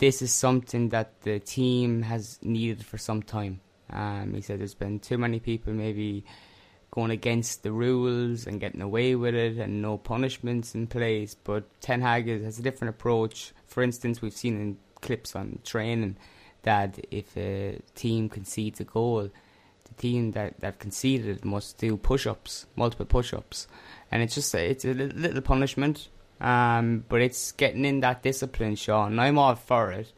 this 0.02 0.24
is 0.24 0.34
something 0.34 0.90
that 0.90 1.22
the 1.22 1.40
team 1.40 2.02
has 2.02 2.40
needed 2.42 2.84
for 2.84 2.98
some 2.98 3.22
time. 3.22 3.62
Um, 3.92 4.34
he 4.34 4.42
said 4.42 4.60
there's 4.60 4.74
been 4.74 4.98
too 5.00 5.20
many 5.20 5.40
people 5.40 5.74
maybe 5.74 6.26
going 6.90 7.12
against 7.12 7.62
the 7.62 7.72
rules 7.72 8.48
and 8.48 8.60
getting 8.60 8.82
away 8.82 9.14
with 9.14 9.36
it 9.36 9.58
and 9.58 9.80
no 9.80 10.00
punishments 10.00 10.74
in 10.74 10.88
place. 10.88 11.36
But 11.36 11.66
Ten 11.82 12.02
Hag 12.02 12.28
has 12.28 12.58
a 12.58 12.64
different 12.64 12.96
approach. 12.96 13.54
For 13.68 13.84
instance, 13.84 14.24
we've 14.24 14.34
seen 14.34 14.60
in 14.60 14.78
clips 15.02 15.36
on 15.36 15.60
training 15.64 16.18
that 16.64 17.00
if 17.12 17.38
a 17.38 17.80
team 17.94 18.28
concedes 18.28 18.80
a 18.80 18.86
goal, 18.86 19.30
the 19.84 19.94
team 19.98 20.32
that, 20.32 20.62
that 20.62 20.80
conceded 20.80 21.46
must 21.46 21.78
do 21.78 21.96
push-ups, 21.96 22.66
multiple 22.76 23.06
push-ups, 23.06 23.68
and 24.12 24.24
it's 24.24 24.34
just 24.34 24.56
it's 24.56 24.84
a 24.84 24.94
little 24.96 25.42
punishment. 25.42 26.10
Um, 26.42 27.06
but 27.08 27.22
it's 27.22 27.52
getting 27.52 27.86
in 27.86 28.00
that 28.02 28.24
discipline, 28.24 28.76
Shaun. 28.76 29.20
I'm 29.20 29.38
all 29.38 29.56
for 29.56 29.92
it 29.92 30.12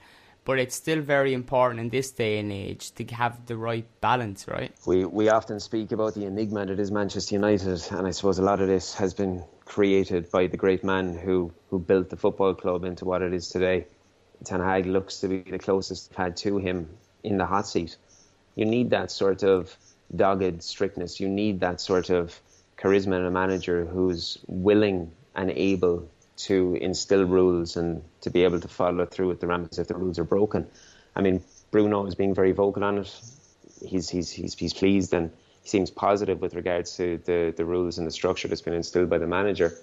but 0.45 0.59
it's 0.59 0.75
still 0.75 1.01
very 1.01 1.33
important 1.33 1.79
in 1.79 1.89
this 1.89 2.11
day 2.11 2.37
and 2.39 2.51
age 2.51 2.91
to 2.95 3.05
have 3.05 3.45
the 3.45 3.55
right 3.55 3.85
balance, 4.01 4.47
right? 4.47 4.73
We 4.85 5.05
we 5.05 5.29
often 5.29 5.59
speak 5.59 5.91
about 5.91 6.15
the 6.15 6.25
enigma 6.25 6.65
that 6.65 6.79
is 6.79 6.91
Manchester 6.91 7.35
United, 7.35 7.81
and 7.91 8.07
I 8.07 8.11
suppose 8.11 8.39
a 8.39 8.43
lot 8.43 8.59
of 8.61 8.67
this 8.67 8.93
has 8.95 9.13
been 9.13 9.43
created 9.65 10.29
by 10.31 10.47
the 10.47 10.57
great 10.57 10.83
man 10.83 11.17
who, 11.17 11.51
who 11.69 11.79
built 11.79 12.09
the 12.09 12.17
football 12.17 12.53
club 12.53 12.83
into 12.83 13.05
what 13.05 13.21
it 13.21 13.33
is 13.33 13.47
today. 13.49 13.87
Ten 14.43 14.59
Hag 14.59 14.85
looks 14.85 15.21
to 15.21 15.29
be 15.29 15.41
the 15.49 15.59
closest 15.59 16.13
had 16.13 16.35
to 16.37 16.57
him 16.57 16.89
in 17.23 17.37
the 17.37 17.45
hot 17.45 17.65
seat. 17.65 17.95
You 18.55 18.65
need 18.65 18.89
that 18.89 19.09
sort 19.09 19.43
of 19.43 19.75
dogged 20.13 20.61
strictness. 20.61 21.19
You 21.19 21.29
need 21.29 21.61
that 21.61 21.79
sort 21.79 22.09
of 22.09 22.39
charisma 22.77 23.17
in 23.17 23.25
a 23.25 23.31
manager 23.31 23.85
who's 23.85 24.37
willing 24.47 25.11
and 25.35 25.49
able 25.51 26.09
to 26.35 26.75
instill 26.75 27.25
rules 27.25 27.77
and 27.77 28.03
to 28.21 28.29
be 28.29 28.43
able 28.43 28.59
to 28.59 28.67
follow 28.67 29.05
through 29.05 29.27
with 29.27 29.39
the 29.39 29.47
Rams 29.47 29.77
if 29.79 29.87
the 29.87 29.95
rules 29.95 30.19
are 30.19 30.23
broken. 30.23 30.67
I 31.15 31.21
mean, 31.21 31.43
Bruno 31.71 32.05
is 32.05 32.15
being 32.15 32.33
very 32.33 32.51
vocal 32.51 32.83
on 32.83 32.99
it. 32.99 33.21
He's 33.85 34.09
he's 34.09 34.31
he's 34.31 34.53
he's 34.53 34.73
pleased 34.73 35.13
and 35.13 35.31
he 35.61 35.69
seems 35.69 35.91
positive 35.91 36.41
with 36.41 36.55
regards 36.55 36.97
to 36.97 37.19
the 37.25 37.53
the 37.55 37.65
rules 37.65 37.97
and 37.97 38.07
the 38.07 38.11
structure 38.11 38.47
that's 38.47 38.61
been 38.61 38.73
instilled 38.73 39.09
by 39.09 39.17
the 39.17 39.27
manager. 39.27 39.73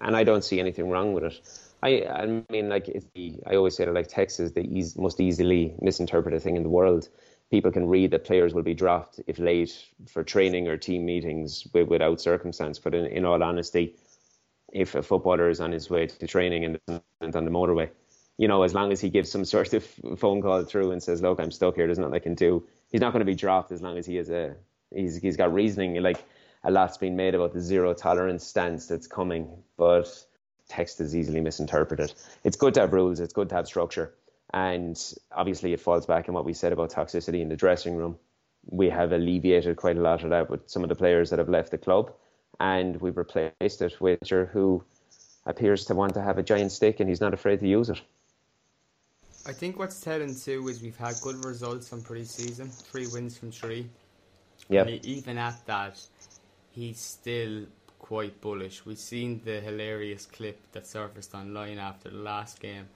And 0.00 0.14
I 0.16 0.24
don't 0.24 0.44
see 0.44 0.60
anything 0.60 0.90
wrong 0.90 1.14
with 1.14 1.24
it. 1.24 1.40
I 1.82 2.04
I 2.04 2.42
mean, 2.50 2.68
like 2.68 2.86
the, 3.14 3.40
I 3.46 3.56
always 3.56 3.76
say 3.76 3.84
that 3.84 3.94
like 3.94 4.08
text 4.08 4.40
is 4.40 4.52
the 4.52 4.92
most 4.96 5.20
easily 5.20 5.74
misinterpreted 5.80 6.42
thing 6.42 6.56
in 6.56 6.62
the 6.62 6.68
world. 6.68 7.08
People 7.50 7.70
can 7.70 7.86
read 7.88 8.10
that 8.10 8.24
players 8.24 8.52
will 8.52 8.64
be 8.64 8.74
dropped 8.74 9.20
if 9.26 9.38
late 9.38 9.72
for 10.08 10.24
training 10.24 10.66
or 10.66 10.76
team 10.76 11.06
meetings 11.06 11.66
without 11.72 12.20
circumstance. 12.20 12.80
But 12.80 12.94
in, 12.94 13.06
in 13.06 13.24
all 13.24 13.40
honesty, 13.40 13.94
if 14.72 14.94
a 14.94 15.02
footballer 15.02 15.48
is 15.48 15.60
on 15.60 15.72
his 15.72 15.88
way 15.88 16.06
to 16.06 16.26
training 16.26 16.64
and 16.64 17.02
on 17.20 17.44
the 17.44 17.50
motorway. 17.50 17.90
You 18.38 18.48
know, 18.48 18.62
as 18.62 18.74
long 18.74 18.92
as 18.92 19.00
he 19.00 19.08
gives 19.08 19.30
some 19.30 19.44
sort 19.54 19.72
of 19.72 19.84
phone 20.18 20.42
call 20.42 20.64
through 20.64 20.90
and 20.92 21.02
says, 21.02 21.22
"Look, 21.22 21.40
I'm 21.40 21.50
stuck 21.50 21.76
here. 21.76 21.86
There's 21.86 21.98
nothing 21.98 22.14
I 22.14 22.18
can 22.18 22.34
do." 22.34 22.66
He's 22.90 23.00
not 23.00 23.12
going 23.12 23.20
to 23.20 23.26
be 23.26 23.34
dropped 23.34 23.72
as 23.72 23.82
long 23.82 23.98
as 23.98 24.06
he 24.06 24.16
has 24.16 24.30
a 24.30 24.56
he's 24.94 25.16
he's 25.16 25.36
got 25.36 25.52
reasoning. 25.52 26.00
Like 26.02 26.22
a 26.64 26.70
lot's 26.70 26.98
been 26.98 27.16
made 27.16 27.34
about 27.34 27.52
the 27.52 27.60
zero 27.60 27.94
tolerance 27.94 28.46
stance 28.46 28.86
that's 28.86 29.06
coming, 29.06 29.48
but 29.76 30.08
text 30.68 31.00
is 31.00 31.14
easily 31.14 31.40
misinterpreted. 31.40 32.12
It's 32.44 32.56
good 32.56 32.74
to 32.74 32.80
have 32.80 32.92
rules. 32.92 33.20
It's 33.20 33.32
good 33.32 33.48
to 33.50 33.54
have 33.54 33.66
structure, 33.66 34.14
and 34.52 35.00
obviously 35.32 35.72
it 35.72 35.80
falls 35.80 36.06
back 36.06 36.28
on 36.28 36.34
what 36.34 36.44
we 36.44 36.52
said 36.52 36.72
about 36.72 36.90
toxicity 36.90 37.40
in 37.40 37.48
the 37.48 37.56
dressing 37.56 37.96
room. 37.96 38.18
We 38.68 38.90
have 38.90 39.12
alleviated 39.12 39.76
quite 39.76 39.96
a 39.96 40.00
lot 40.00 40.24
of 40.24 40.30
that 40.30 40.50
with 40.50 40.68
some 40.68 40.82
of 40.82 40.88
the 40.88 40.96
players 40.96 41.30
that 41.30 41.38
have 41.38 41.48
left 41.48 41.70
the 41.70 41.78
club 41.78 42.12
and 42.60 43.00
we've 43.00 43.16
replaced 43.16 43.82
it 43.82 44.00
with 44.00 44.18
Joe 44.24 44.46
who 44.46 44.82
appears 45.46 45.84
to 45.86 45.94
want 45.94 46.14
to 46.14 46.22
have 46.22 46.38
a 46.38 46.42
giant 46.42 46.72
stick 46.72 47.00
and 47.00 47.08
he's 47.08 47.20
not 47.20 47.34
afraid 47.34 47.60
to 47.60 47.68
use 47.68 47.90
it. 47.90 48.00
I 49.46 49.52
think 49.52 49.78
what's 49.78 50.00
telling 50.00 50.34
too 50.34 50.66
is 50.68 50.82
we've 50.82 50.96
had 50.96 51.14
good 51.22 51.44
results 51.44 51.88
from 51.88 52.02
pre-season, 52.02 52.68
three 52.68 53.06
wins 53.06 53.38
from 53.38 53.52
three. 53.52 53.88
Yeah. 54.68 54.86
Even 54.88 55.38
at 55.38 55.64
that, 55.66 56.00
he's 56.72 56.98
still 56.98 57.66
quite 58.00 58.40
bullish. 58.40 58.84
We've 58.84 58.98
seen 58.98 59.40
the 59.44 59.60
hilarious 59.60 60.26
clip 60.26 60.58
that 60.72 60.86
surfaced 60.86 61.34
online 61.34 61.78
after 61.78 62.10
the 62.10 62.16
last 62.16 62.60
game, 62.60 62.88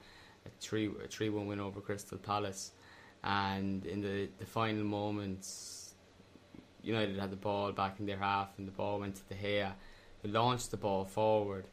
a 0.45 0.49
three 0.59 0.87
a 0.87 1.07
three 1.07 1.29
one 1.29 1.47
win 1.47 1.59
over 1.59 1.79
Crystal 1.79 2.17
Palace, 2.17 2.71
and 3.23 3.85
in 3.85 4.01
the 4.01 4.27
the 4.39 4.45
final 4.45 4.83
moments 4.83 5.80
United 6.83 7.19
had 7.19 7.31
the 7.31 7.35
ball 7.35 7.71
back 7.71 7.99
in 7.99 8.05
their 8.05 8.17
half 8.17 8.49
and 8.57 8.67
the 8.67 8.71
ball 8.71 8.99
went 8.99 9.15
to 9.15 9.21
De 9.33 9.35
Gea, 9.35 9.71
who 10.21 10.29
launched 10.29 10.71
the 10.71 10.77
ball 10.77 11.05
forward, 11.05 11.65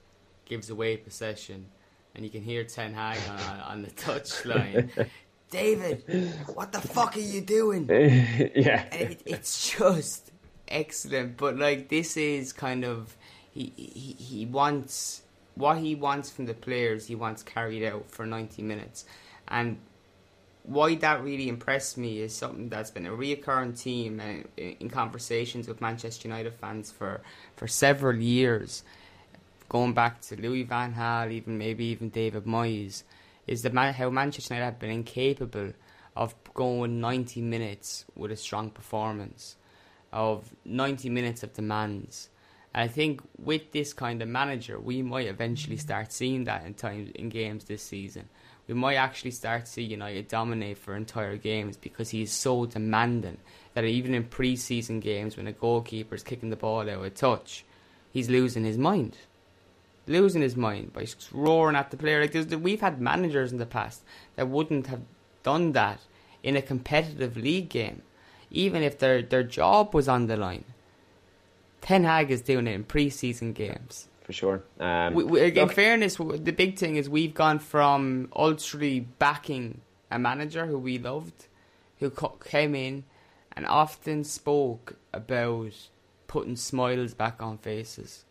gives 0.44 0.70
away 0.70 0.96
possession, 0.96 1.66
and 2.14 2.24
you 2.24 2.30
can 2.30 2.42
hear 2.42 2.64
Ten 2.64 2.94
Hag 2.94 3.18
on, 3.30 3.60
on 3.72 3.82
the 3.82 3.90
touchline. 3.90 5.08
David, 5.50 6.04
what 6.54 6.72
the 6.72 6.80
fuck 6.80 7.16
are 7.16 7.20
you 7.20 7.40
doing? 7.40 7.88
yeah, 7.88 8.82
it, 8.94 9.22
it's 9.24 9.76
just 9.78 10.30
excellent. 10.68 11.38
But 11.38 11.56
like 11.56 11.88
this 11.88 12.18
is 12.18 12.52
kind 12.52 12.84
of 12.84 13.16
he, 13.50 13.72
he 13.74 14.16
he 14.18 14.46
wants 14.46 15.22
what 15.54 15.78
he 15.78 15.94
wants 15.94 16.28
from 16.28 16.44
the 16.44 16.52
players. 16.52 17.06
He 17.06 17.14
wants 17.14 17.42
carried 17.42 17.82
out 17.82 18.10
for 18.10 18.26
ninety 18.26 18.60
minutes, 18.60 19.06
and 19.46 19.78
why 20.68 20.94
that 20.96 21.24
really 21.24 21.48
impressed 21.48 21.96
me 21.96 22.20
is 22.20 22.34
something 22.34 22.68
that's 22.68 22.90
been 22.90 23.06
a 23.06 23.10
reoccurring 23.10 23.76
theme 23.76 24.20
in, 24.20 24.44
uh, 24.58 24.62
in 24.78 24.90
conversations 24.90 25.66
with 25.66 25.80
Manchester 25.80 26.28
United 26.28 26.52
fans 26.54 26.90
for, 26.90 27.22
for 27.56 27.66
several 27.66 28.16
years, 28.16 28.84
going 29.70 29.94
back 29.94 30.20
to 30.20 30.36
Louis 30.36 30.64
Van 30.64 30.94
Gaal, 30.94 31.32
even 31.32 31.56
maybe 31.56 31.86
even 31.86 32.10
David 32.10 32.44
Moyes, 32.44 33.02
is 33.46 33.62
the 33.62 33.70
man, 33.70 33.94
how 33.94 34.10
Manchester 34.10 34.54
United 34.54 34.72
have 34.72 34.78
been 34.78 34.90
incapable 34.90 35.72
of 36.14 36.34
going 36.52 37.00
90 37.00 37.40
minutes 37.40 38.04
with 38.14 38.30
a 38.30 38.36
strong 38.36 38.68
performance, 38.68 39.56
of 40.12 40.54
90 40.66 41.08
minutes 41.08 41.42
of 41.42 41.54
demands. 41.54 42.28
And 42.74 42.82
I 42.82 42.92
think 42.92 43.22
with 43.38 43.72
this 43.72 43.94
kind 43.94 44.20
of 44.20 44.28
manager, 44.28 44.78
we 44.78 45.00
might 45.00 45.28
eventually 45.28 45.78
start 45.78 46.12
seeing 46.12 46.44
that 46.44 46.66
in 46.66 46.74
times 46.74 47.10
in 47.14 47.30
games 47.30 47.64
this 47.64 47.82
season 47.82 48.28
we 48.68 48.74
might 48.74 48.96
actually 48.96 49.30
start 49.30 49.64
to 49.64 49.70
see 49.70 49.82
United 49.82 50.28
dominate 50.28 50.76
for 50.76 50.94
entire 50.94 51.38
games 51.38 51.78
because 51.78 52.10
he's 52.10 52.30
so 52.30 52.66
demanding 52.66 53.38
that 53.72 53.84
even 53.84 54.14
in 54.14 54.24
pre-season 54.24 55.00
games 55.00 55.36
when 55.36 55.46
a 55.46 55.52
goalkeeper 55.52 56.14
is 56.14 56.22
kicking 56.22 56.50
the 56.50 56.56
ball 56.56 56.80
out 56.80 57.04
of 57.04 57.14
touch, 57.14 57.64
he's 58.12 58.28
losing 58.28 58.64
his 58.64 58.76
mind. 58.76 59.16
Losing 60.06 60.42
his 60.42 60.54
mind 60.54 60.92
by 60.92 61.06
roaring 61.32 61.76
at 61.76 61.90
the 61.90 61.96
player. 61.96 62.20
Like 62.20 62.62
we've 62.62 62.80
had 62.80 63.00
managers 63.00 63.52
in 63.52 63.58
the 63.58 63.66
past 63.66 64.02
that 64.36 64.48
wouldn't 64.48 64.86
have 64.88 65.02
done 65.42 65.72
that 65.72 66.00
in 66.42 66.54
a 66.54 66.62
competitive 66.62 67.36
league 67.36 67.70
game, 67.70 68.02
even 68.50 68.82
if 68.82 68.98
their 68.98 69.22
their 69.22 69.42
job 69.42 69.94
was 69.94 70.08
on 70.08 70.26
the 70.26 70.36
line. 70.36 70.64
Ten 71.80 72.04
Hag 72.04 72.30
is 72.30 72.42
doing 72.42 72.66
it 72.66 72.74
in 72.74 72.84
pre-season 72.84 73.52
games 73.52 74.08
for 74.28 74.34
sure. 74.34 74.62
Um, 74.78 75.14
we, 75.14 75.24
we, 75.24 75.58
in 75.58 75.70
fairness, 75.70 76.16
the 76.16 76.52
big 76.52 76.76
thing 76.76 76.96
is 76.96 77.08
we've 77.08 77.32
gone 77.32 77.58
from 77.58 78.28
ultra 78.36 79.00
backing 79.18 79.80
a 80.10 80.18
manager 80.18 80.66
who 80.66 80.78
we 80.78 80.98
loved, 80.98 81.46
who 81.96 82.12
came 82.44 82.74
in 82.74 83.04
and 83.52 83.64
often 83.64 84.24
spoke 84.24 84.96
about 85.14 85.72
putting 86.26 86.56
smiles 86.56 87.14
back 87.14 87.42
on 87.42 87.56
faces. 87.56 88.26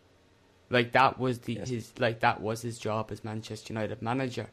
Like 0.70 0.92
that 0.92 1.18
was 1.18 1.40
the 1.40 1.54
yes. 1.54 1.68
his 1.68 1.92
like 1.98 2.20
that 2.20 2.40
was 2.40 2.62
his 2.62 2.78
job 2.78 3.10
as 3.10 3.24
Manchester 3.24 3.72
United 3.72 4.00
manager. 4.00 4.50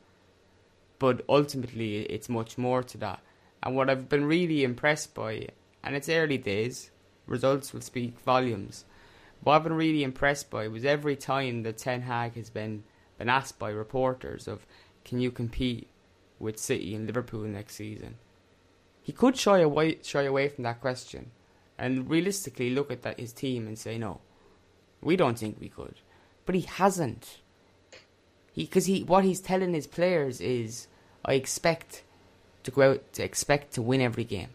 But 0.97 1.23
ultimately, 1.29 1.97
it's 2.05 2.27
much 2.27 2.57
more 2.57 2.81
to 2.81 2.97
that. 2.97 3.19
And 3.61 3.75
what 3.75 3.91
I've 3.91 4.09
been 4.09 4.25
really 4.25 4.63
impressed 4.63 5.13
by, 5.13 5.49
and 5.83 5.95
it's 5.95 6.09
early 6.09 6.39
days, 6.39 6.89
results 7.27 7.71
will 7.71 7.81
speak 7.81 8.19
volumes 8.21 8.85
what 9.45 9.53
I've 9.53 9.63
been 9.63 9.73
really 9.73 10.03
impressed 10.03 10.49
by 10.49 10.67
was 10.67 10.83
every 10.83 11.15
time 11.15 11.61
that 11.63 11.77
Ten 11.77 12.01
Hag 12.01 12.33
has 12.33 12.49
been 12.49 12.83
been 13.19 13.29
asked 13.29 13.59
by 13.59 13.69
reporters 13.69 14.47
of, 14.47 14.65
can 15.05 15.19
you 15.19 15.31
compete 15.31 15.87
with 16.39 16.57
City 16.57 16.95
and 16.95 17.05
Liverpool 17.05 17.41
next 17.41 17.75
season? 17.75 18.15
He 19.03 19.11
could 19.11 19.37
shy 19.37 19.59
away 19.59 19.99
shy 20.01 20.23
away 20.23 20.49
from 20.49 20.63
that 20.63 20.81
question, 20.81 21.29
and 21.77 22.09
realistically 22.09 22.71
look 22.71 22.89
at 22.89 23.03
that 23.03 23.19
his 23.19 23.33
team 23.33 23.67
and 23.67 23.77
say 23.77 23.99
no, 23.99 24.19
we 24.99 25.15
don't 25.15 25.37
think 25.37 25.61
we 25.61 25.69
could, 25.69 26.01
but 26.47 26.55
he 26.55 26.61
hasn't. 26.61 27.41
He 28.51 28.63
because 28.63 28.87
he 28.87 29.03
what 29.03 29.25
he's 29.25 29.41
telling 29.41 29.75
his 29.75 29.85
players 29.85 30.41
is, 30.41 30.87
I 31.23 31.35
expect 31.35 32.01
to 32.63 32.71
go 32.71 32.93
out 32.93 33.13
to 33.13 33.23
expect 33.23 33.73
to 33.73 33.83
win 33.83 34.01
every 34.01 34.23
game, 34.23 34.49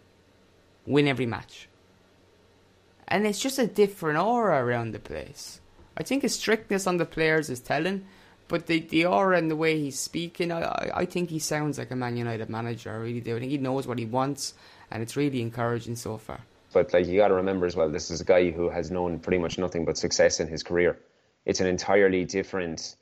win 0.85 1.07
every 1.07 1.27
match 1.27 1.69
and 3.11 3.27
it's 3.27 3.41
just 3.41 3.59
a 3.59 3.67
different 3.67 4.19
aura 4.19 4.65
around 4.65 4.93
the 4.93 4.99
place. 4.99 5.61
I 5.97 6.03
think 6.03 6.23
his 6.23 6.35
strictness 6.35 6.87
on 6.87 6.97
the 6.97 7.05
players 7.05 7.51
is 7.51 7.61
telling, 7.61 8.07
but 8.49 8.67
the 8.67 8.81
the 8.81 9.07
aura 9.07 9.37
and 9.37 9.51
the 9.51 9.57
way 9.57 9.79
he's 9.79 9.99
speaking, 9.99 10.53
I 10.53 10.91
I 10.95 11.05
think 11.05 11.31
he 11.31 11.39
sounds 11.39 11.79
like 11.79 11.91
a 11.91 11.97
Man 11.97 12.17
United 12.17 12.49
manager. 12.49 12.91
I 12.91 12.97
really 12.97 13.21
do. 13.21 13.37
I 13.37 13.41
think 13.41 13.51
he 13.51 13.59
knows 13.59 13.87
what 13.87 13.99
he 13.99 14.07
wants, 14.07 14.55
and 14.91 15.03
it's 15.03 15.17
really 15.17 15.43
encouraging 15.43 15.97
so 15.97 16.17
far. 16.17 16.41
But 16.73 16.93
like 16.93 17.07
you 17.07 17.17
got 17.17 17.29
to 17.29 17.35
remember 17.35 17.67
as 17.67 17.75
well, 17.75 17.91
this 17.91 18.11
is 18.11 18.21
a 18.21 18.25
guy 18.25 18.51
who 18.51 18.71
has 18.71 18.91
known 18.91 19.19
pretty 19.19 19.39
much 19.39 19.59
nothing 19.59 19.85
but 19.85 19.99
success 19.99 20.41
in 20.41 20.47
his 20.47 20.63
career. 20.63 20.99
It's 21.45 21.61
an 21.61 21.67
entirely 21.67 22.25
different 22.25 22.97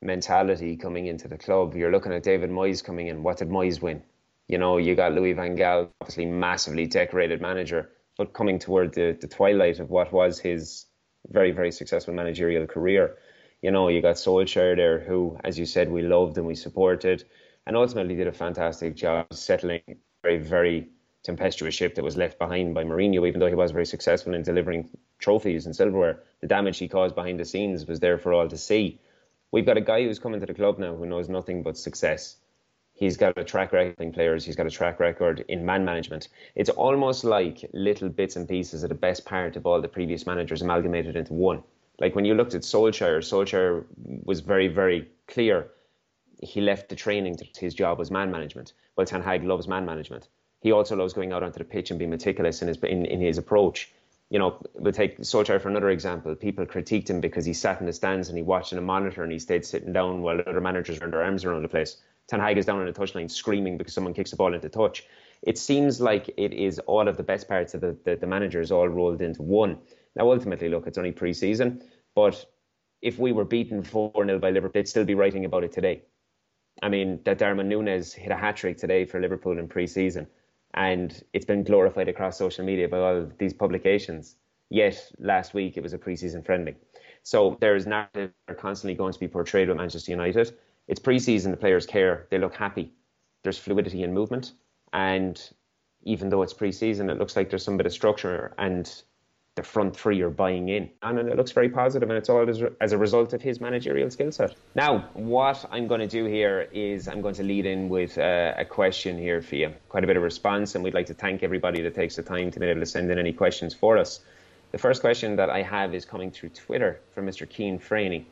mentality 0.00 0.76
coming 0.76 1.06
into 1.06 1.28
the 1.28 1.38
club. 1.38 1.76
You're 1.76 1.92
looking 1.92 2.12
at 2.12 2.24
David 2.24 2.50
Moyes 2.50 2.82
coming 2.82 3.06
in. 3.06 3.22
What 3.22 3.38
did 3.38 3.48
Moyes 3.48 3.80
win? 3.80 4.02
You 4.48 4.58
know, 4.58 4.76
you 4.76 4.96
got 4.96 5.12
Louis 5.12 5.34
Van 5.34 5.56
Gaal, 5.56 5.88
obviously 6.00 6.26
massively 6.26 6.86
decorated 6.86 7.40
manager, 7.40 7.90
but 8.22 8.34
coming 8.34 8.60
toward 8.60 8.94
the, 8.94 9.18
the 9.20 9.26
twilight 9.26 9.80
of 9.80 9.90
what 9.90 10.12
was 10.12 10.38
his 10.38 10.86
very, 11.30 11.50
very 11.50 11.72
successful 11.72 12.14
managerial 12.14 12.68
career. 12.68 13.16
You 13.62 13.72
know, 13.72 13.88
you 13.88 14.00
got 14.00 14.14
Solskjaer 14.14 14.76
there, 14.76 15.00
who, 15.00 15.36
as 15.42 15.58
you 15.58 15.66
said, 15.66 15.90
we 15.90 16.02
loved 16.02 16.38
and 16.38 16.46
we 16.46 16.54
supported, 16.54 17.24
and 17.66 17.76
ultimately 17.76 18.14
did 18.14 18.28
a 18.28 18.32
fantastic 18.32 18.94
job 18.94 19.26
settling 19.34 19.82
a 19.88 19.96
very, 20.22 20.38
very 20.38 20.88
tempestuous 21.24 21.74
ship 21.74 21.96
that 21.96 22.04
was 22.04 22.16
left 22.16 22.38
behind 22.38 22.74
by 22.74 22.84
Mourinho, 22.84 23.26
even 23.26 23.40
though 23.40 23.48
he 23.48 23.56
was 23.56 23.72
very 23.72 23.86
successful 23.86 24.34
in 24.34 24.44
delivering 24.44 24.88
trophies 25.18 25.66
and 25.66 25.74
silverware. 25.74 26.22
The 26.42 26.46
damage 26.46 26.78
he 26.78 26.86
caused 26.86 27.16
behind 27.16 27.40
the 27.40 27.44
scenes 27.44 27.86
was 27.86 27.98
there 27.98 28.18
for 28.18 28.32
all 28.32 28.46
to 28.46 28.56
see. 28.56 29.00
We've 29.50 29.66
got 29.66 29.78
a 29.78 29.88
guy 29.92 30.04
who's 30.04 30.20
coming 30.20 30.38
to 30.38 30.46
the 30.46 30.54
club 30.54 30.78
now 30.78 30.94
who 30.94 31.06
knows 31.06 31.28
nothing 31.28 31.64
but 31.64 31.76
success. 31.76 32.36
He's 33.02 33.16
got 33.16 33.36
a 33.36 33.42
track 33.42 33.72
record 33.72 34.00
in 34.00 34.12
players. 34.12 34.44
He's 34.44 34.54
got 34.54 34.68
a 34.68 34.70
track 34.70 35.00
record 35.00 35.44
in 35.48 35.66
man 35.66 35.84
management. 35.84 36.28
It's 36.54 36.70
almost 36.70 37.24
like 37.24 37.68
little 37.72 38.08
bits 38.08 38.36
and 38.36 38.48
pieces 38.48 38.84
of 38.84 38.90
the 38.90 38.94
best 38.94 39.24
part 39.24 39.56
of 39.56 39.66
all 39.66 39.80
the 39.80 39.88
previous 39.88 40.24
managers 40.24 40.62
amalgamated 40.62 41.16
into 41.16 41.32
one. 41.32 41.64
Like 41.98 42.14
when 42.14 42.24
you 42.24 42.34
looked 42.34 42.54
at 42.54 42.62
Solskjaer, 42.62 43.18
Solskjaer 43.18 43.84
was 44.24 44.38
very, 44.38 44.68
very 44.68 45.08
clear. 45.26 45.72
He 46.44 46.60
left 46.60 46.90
the 46.90 46.94
training 46.94 47.38
to 47.38 47.46
his 47.58 47.74
job 47.74 47.98
was 47.98 48.12
man 48.12 48.30
management. 48.30 48.72
Well, 48.94 49.04
Ten 49.04 49.20
Hag 49.20 49.42
loves 49.42 49.66
man 49.66 49.84
management. 49.84 50.28
He 50.60 50.70
also 50.70 50.94
loves 50.94 51.12
going 51.12 51.32
out 51.32 51.42
onto 51.42 51.58
the 51.58 51.64
pitch 51.64 51.90
and 51.90 51.98
being 51.98 52.10
meticulous 52.10 52.62
in 52.62 52.68
his 52.68 52.76
in, 52.84 53.04
in 53.06 53.20
his 53.20 53.36
approach. 53.36 53.90
You 54.30 54.38
know, 54.38 54.62
we'll 54.74 54.92
take 54.92 55.18
Solskjaer 55.18 55.60
for 55.60 55.70
another 55.70 55.90
example. 55.90 56.36
People 56.36 56.66
critiqued 56.66 57.10
him 57.10 57.20
because 57.20 57.44
he 57.44 57.52
sat 57.52 57.80
in 57.80 57.86
the 57.86 57.92
stands 57.92 58.28
and 58.28 58.38
he 58.38 58.44
watched 58.44 58.70
in 58.70 58.78
a 58.78 58.82
monitor 58.94 59.24
and 59.24 59.32
he 59.32 59.40
stayed 59.40 59.66
sitting 59.66 59.92
down 59.92 60.22
while 60.22 60.40
other 60.46 60.60
managers 60.60 61.00
ran 61.00 61.10
their 61.10 61.24
arms 61.24 61.44
around 61.44 61.62
the 61.62 61.68
place. 61.68 61.96
Ten 62.28 62.40
Hag 62.40 62.58
is 62.58 62.66
down 62.66 62.80
on 62.80 62.86
the 62.86 62.92
touchline 62.92 63.30
screaming 63.30 63.76
because 63.76 63.94
someone 63.94 64.14
kicks 64.14 64.30
the 64.30 64.36
ball 64.36 64.54
into 64.54 64.68
touch. 64.68 65.04
It 65.42 65.58
seems 65.58 66.00
like 66.00 66.28
it 66.36 66.52
is 66.52 66.78
all 66.80 67.08
of 67.08 67.16
the 67.16 67.22
best 67.22 67.48
parts 67.48 67.74
of 67.74 67.80
the, 67.80 67.96
the, 68.04 68.16
the 68.16 68.26
managers 68.26 68.70
all 68.70 68.88
rolled 68.88 69.20
into 69.20 69.42
one. 69.42 69.78
Now, 70.14 70.30
ultimately, 70.30 70.68
look, 70.68 70.86
it's 70.86 70.98
only 70.98 71.12
pre 71.12 71.32
season, 71.32 71.82
but 72.14 72.44
if 73.00 73.18
we 73.18 73.32
were 73.32 73.44
beaten 73.44 73.82
4 73.82 74.12
0 74.14 74.38
by 74.38 74.50
Liverpool, 74.50 74.72
they'd 74.74 74.88
still 74.88 75.04
be 75.04 75.14
writing 75.14 75.44
about 75.44 75.64
it 75.64 75.72
today. 75.72 76.02
I 76.82 76.88
mean, 76.88 77.20
that 77.24 77.38
Darwin 77.38 77.68
Núñez 77.68 78.14
hit 78.14 78.30
a 78.30 78.36
hat 78.36 78.56
trick 78.56 78.78
today 78.78 79.04
for 79.04 79.20
Liverpool 79.20 79.58
in 79.58 79.68
pre 79.68 79.86
season 79.86 80.26
and 80.74 81.22
it's 81.32 81.44
been 81.44 81.64
glorified 81.64 82.08
across 82.08 82.38
social 82.38 82.64
media 82.64 82.88
by 82.88 82.98
all 82.98 83.30
these 83.38 83.52
publications. 83.52 84.36
Yet 84.70 85.10
last 85.18 85.52
week 85.52 85.76
it 85.76 85.82
was 85.82 85.92
a 85.92 85.98
pre 85.98 86.16
season 86.16 86.42
friendly. 86.42 86.76
So 87.22 87.58
there's 87.60 87.86
narrative 87.86 88.32
are 88.48 88.54
constantly 88.54 88.94
going 88.94 89.12
to 89.12 89.20
be 89.20 89.28
portrayed 89.28 89.68
with 89.68 89.76
Manchester 89.76 90.10
United. 90.10 90.56
It's 90.88 91.00
preseason, 91.00 91.50
the 91.50 91.56
players 91.56 91.86
care, 91.86 92.26
they 92.30 92.38
look 92.38 92.54
happy. 92.54 92.92
There's 93.42 93.58
fluidity 93.58 94.02
in 94.02 94.12
movement, 94.12 94.52
and 94.92 95.40
even 96.04 96.28
though 96.28 96.42
it's 96.42 96.54
preseason, 96.54 97.10
it 97.10 97.18
looks 97.18 97.36
like 97.36 97.50
there's 97.50 97.64
some 97.64 97.76
bit 97.76 97.86
of 97.86 97.92
structure 97.92 98.54
and 98.58 99.02
the 99.54 99.62
front 99.62 99.94
three 99.94 100.20
are 100.22 100.30
buying 100.30 100.70
in. 100.70 100.88
And 101.02 101.18
it 101.18 101.36
looks 101.36 101.52
very 101.52 101.68
positive, 101.68 102.08
and 102.08 102.16
it's 102.16 102.30
all 102.30 102.48
as, 102.48 102.62
as 102.80 102.92
a 102.92 102.98
result 102.98 103.34
of 103.34 103.42
his 103.42 103.60
managerial 103.60 104.10
skill 104.10 104.32
set. 104.32 104.54
Now, 104.74 105.10
what 105.12 105.66
I'm 105.70 105.86
going 105.86 106.00
to 106.00 106.06
do 106.06 106.24
here 106.24 106.68
is 106.72 107.06
I'm 107.06 107.20
going 107.20 107.34
to 107.34 107.42
lead 107.42 107.66
in 107.66 107.90
with 107.90 108.16
uh, 108.16 108.54
a 108.56 108.64
question 108.64 109.18
here 109.18 109.42
for 109.42 109.56
you. 109.56 109.74
Quite 109.90 110.04
a 110.04 110.06
bit 110.06 110.16
of 110.16 110.22
response, 110.22 110.74
and 110.74 110.82
we'd 110.82 110.94
like 110.94 111.06
to 111.06 111.14
thank 111.14 111.42
everybody 111.42 111.82
that 111.82 111.94
takes 111.94 112.16
the 112.16 112.22
time 112.22 112.50
to 112.50 112.60
be 112.60 112.66
able 112.66 112.80
to 112.80 112.86
send 112.86 113.10
in 113.10 113.18
any 113.18 113.32
questions 113.32 113.74
for 113.74 113.98
us. 113.98 114.20
The 114.70 114.78
first 114.78 115.02
question 115.02 115.36
that 115.36 115.50
I 115.50 115.60
have 115.60 115.94
is 115.94 116.06
coming 116.06 116.30
through 116.30 116.50
Twitter 116.50 117.00
from 117.14 117.26
Mr. 117.26 117.46
Keen 117.46 117.78
Franey. 117.78 118.24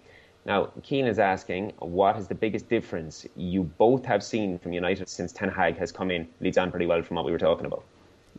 Now, 0.46 0.70
Keen 0.82 1.06
is 1.06 1.18
asking, 1.18 1.74
what 1.78 2.16
is 2.16 2.28
the 2.28 2.34
biggest 2.34 2.68
difference 2.68 3.26
you 3.36 3.62
both 3.62 4.04
have 4.06 4.22
seen 4.22 4.58
from 4.58 4.72
United 4.72 5.08
since 5.08 5.32
Ten 5.32 5.50
Hag 5.50 5.76
has 5.76 5.92
come 5.92 6.10
in? 6.10 6.26
Leads 6.40 6.56
on 6.56 6.70
pretty 6.70 6.86
well 6.86 7.02
from 7.02 7.16
what 7.16 7.26
we 7.26 7.32
were 7.32 7.38
talking 7.38 7.66
about. 7.66 7.84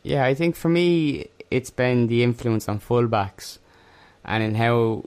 Yeah, 0.04 0.26
I 0.26 0.34
think 0.34 0.56
for 0.56 0.70
me, 0.70 1.28
it's 1.52 1.70
been 1.70 2.08
the 2.08 2.24
influence 2.24 2.68
on 2.68 2.80
fullbacks 2.80 3.60
and 4.26 4.44
in 4.44 4.56
how 4.56 5.06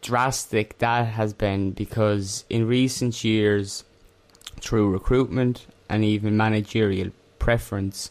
drastic 0.00 0.78
that 0.78 1.06
has 1.06 1.32
been 1.32 1.72
because 1.72 2.44
in 2.48 2.66
recent 2.66 3.24
years, 3.24 3.84
through 4.60 4.90
recruitment 4.90 5.66
and 5.88 6.04
even 6.04 6.36
managerial 6.36 7.10
preference, 7.38 8.10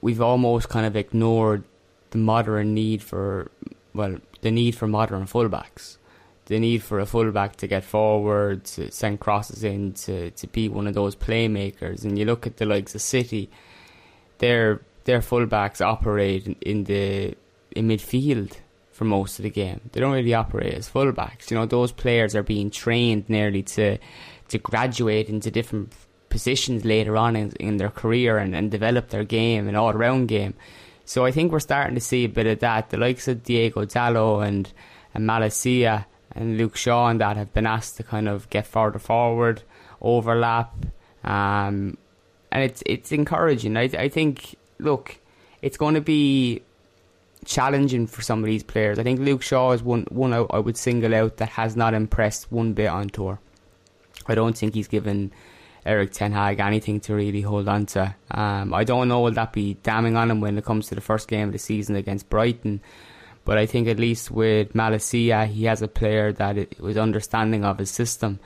we've 0.00 0.20
almost 0.20 0.68
kind 0.68 0.86
of 0.86 0.96
ignored 0.96 1.64
the 2.10 2.18
modern 2.18 2.74
need 2.74 3.02
for, 3.02 3.50
well, 3.94 4.16
the 4.42 4.50
need 4.50 4.74
for 4.74 4.86
modern 4.86 5.24
fullbacks. 5.26 5.96
The 6.48 6.58
need 6.58 6.82
for 6.82 6.98
a 6.98 7.06
fullback 7.06 7.56
to 7.56 7.66
get 7.66 7.84
forward, 7.84 8.64
to 8.64 8.90
send 8.90 9.20
crosses 9.20 9.62
in, 9.62 9.92
to, 10.04 10.30
to 10.30 10.46
be 10.46 10.68
one 10.68 10.86
of 10.86 10.94
those 10.94 11.14
playmakers. 11.14 12.04
And 12.04 12.18
you 12.18 12.24
look 12.24 12.46
at 12.46 12.56
the 12.56 12.64
likes 12.64 12.94
of 12.94 13.02
City, 13.02 13.50
they're 14.38 14.80
their 15.04 15.20
fullbacks 15.20 15.80
operate 15.80 16.46
in, 16.46 16.56
in 16.60 16.84
the 16.84 17.34
in 17.72 17.88
midfield 17.88 18.52
for 18.90 19.04
most 19.04 19.38
of 19.38 19.42
the 19.42 19.50
game. 19.50 19.80
They 19.92 20.00
don't 20.00 20.12
really 20.12 20.34
operate 20.34 20.74
as 20.74 20.88
fullbacks. 20.88 21.50
You 21.50 21.56
know, 21.56 21.66
those 21.66 21.92
players 21.92 22.34
are 22.34 22.42
being 22.42 22.70
trained 22.70 23.28
nearly 23.28 23.62
to 23.74 23.98
to 24.48 24.58
graduate 24.58 25.28
into 25.28 25.50
different 25.50 25.92
positions 26.28 26.84
later 26.84 27.16
on 27.16 27.36
in, 27.36 27.52
in 27.60 27.76
their 27.76 27.90
career 27.90 28.38
and, 28.38 28.54
and 28.54 28.70
develop 28.70 29.08
their 29.08 29.24
game, 29.24 29.68
an 29.68 29.76
all 29.76 29.92
round 29.92 30.28
game. 30.28 30.54
So 31.04 31.24
I 31.24 31.30
think 31.30 31.52
we're 31.52 31.60
starting 31.60 31.94
to 31.94 32.00
see 32.00 32.24
a 32.24 32.28
bit 32.28 32.46
of 32.46 32.60
that. 32.60 32.90
The 32.90 32.98
likes 32.98 33.28
of 33.28 33.42
Diego 33.42 33.84
Dalot 33.84 34.46
and, 34.46 34.72
and 35.14 35.26
Malacia 35.26 36.04
and 36.38 36.56
Luke 36.56 36.76
Shaw 36.76 37.08
and 37.08 37.20
that 37.20 37.36
have 37.36 37.52
been 37.52 37.66
asked 37.66 37.96
to 37.96 38.04
kind 38.04 38.28
of 38.28 38.48
get 38.48 38.66
further 38.66 39.00
forward, 39.00 39.62
overlap, 40.00 40.72
um, 41.24 41.98
and 42.52 42.62
it's 42.62 42.82
it's 42.86 43.10
encouraging. 43.12 43.76
I 43.76 43.82
I 43.82 44.08
think 44.08 44.56
look, 44.78 45.18
it's 45.62 45.76
going 45.76 45.94
to 45.94 46.00
be 46.00 46.62
challenging 47.44 48.06
for 48.06 48.22
some 48.22 48.38
of 48.38 48.46
these 48.46 48.62
players. 48.62 48.98
I 48.98 49.02
think 49.02 49.18
Luke 49.18 49.42
Shaw 49.42 49.72
is 49.72 49.82
one 49.82 50.06
one 50.10 50.32
I, 50.32 50.38
I 50.50 50.58
would 50.60 50.76
single 50.76 51.14
out 51.14 51.38
that 51.38 51.50
has 51.50 51.76
not 51.76 51.92
impressed 51.92 52.52
one 52.52 52.72
bit 52.72 52.86
on 52.86 53.08
tour. 53.08 53.40
I 54.26 54.34
don't 54.36 54.56
think 54.56 54.74
he's 54.74 54.88
given 54.88 55.32
Erik 55.84 56.12
Ten 56.12 56.32
Hag 56.32 56.60
anything 56.60 57.00
to 57.00 57.14
really 57.14 57.40
hold 57.40 57.66
on 57.66 57.86
to. 57.86 58.14
Um, 58.30 58.72
I 58.72 58.84
don't 58.84 59.08
know 59.08 59.20
will 59.20 59.32
that 59.32 59.52
be 59.52 59.74
damning 59.82 60.16
on 60.16 60.30
him 60.30 60.40
when 60.40 60.56
it 60.56 60.64
comes 60.64 60.86
to 60.88 60.94
the 60.94 61.00
first 61.00 61.26
game 61.26 61.48
of 61.48 61.52
the 61.52 61.58
season 61.58 61.96
against 61.96 62.30
Brighton. 62.30 62.80
But 63.48 63.56
I 63.56 63.64
think 63.64 63.88
at 63.88 63.98
least 63.98 64.30
with 64.30 64.74
Malacia, 64.74 65.46
he 65.46 65.64
has 65.64 65.80
a 65.80 65.88
player 65.88 66.34
that 66.34 66.78
was 66.78 66.98
understanding 66.98 67.64
of 67.64 67.78
his 67.78 67.90
system. 67.90 68.40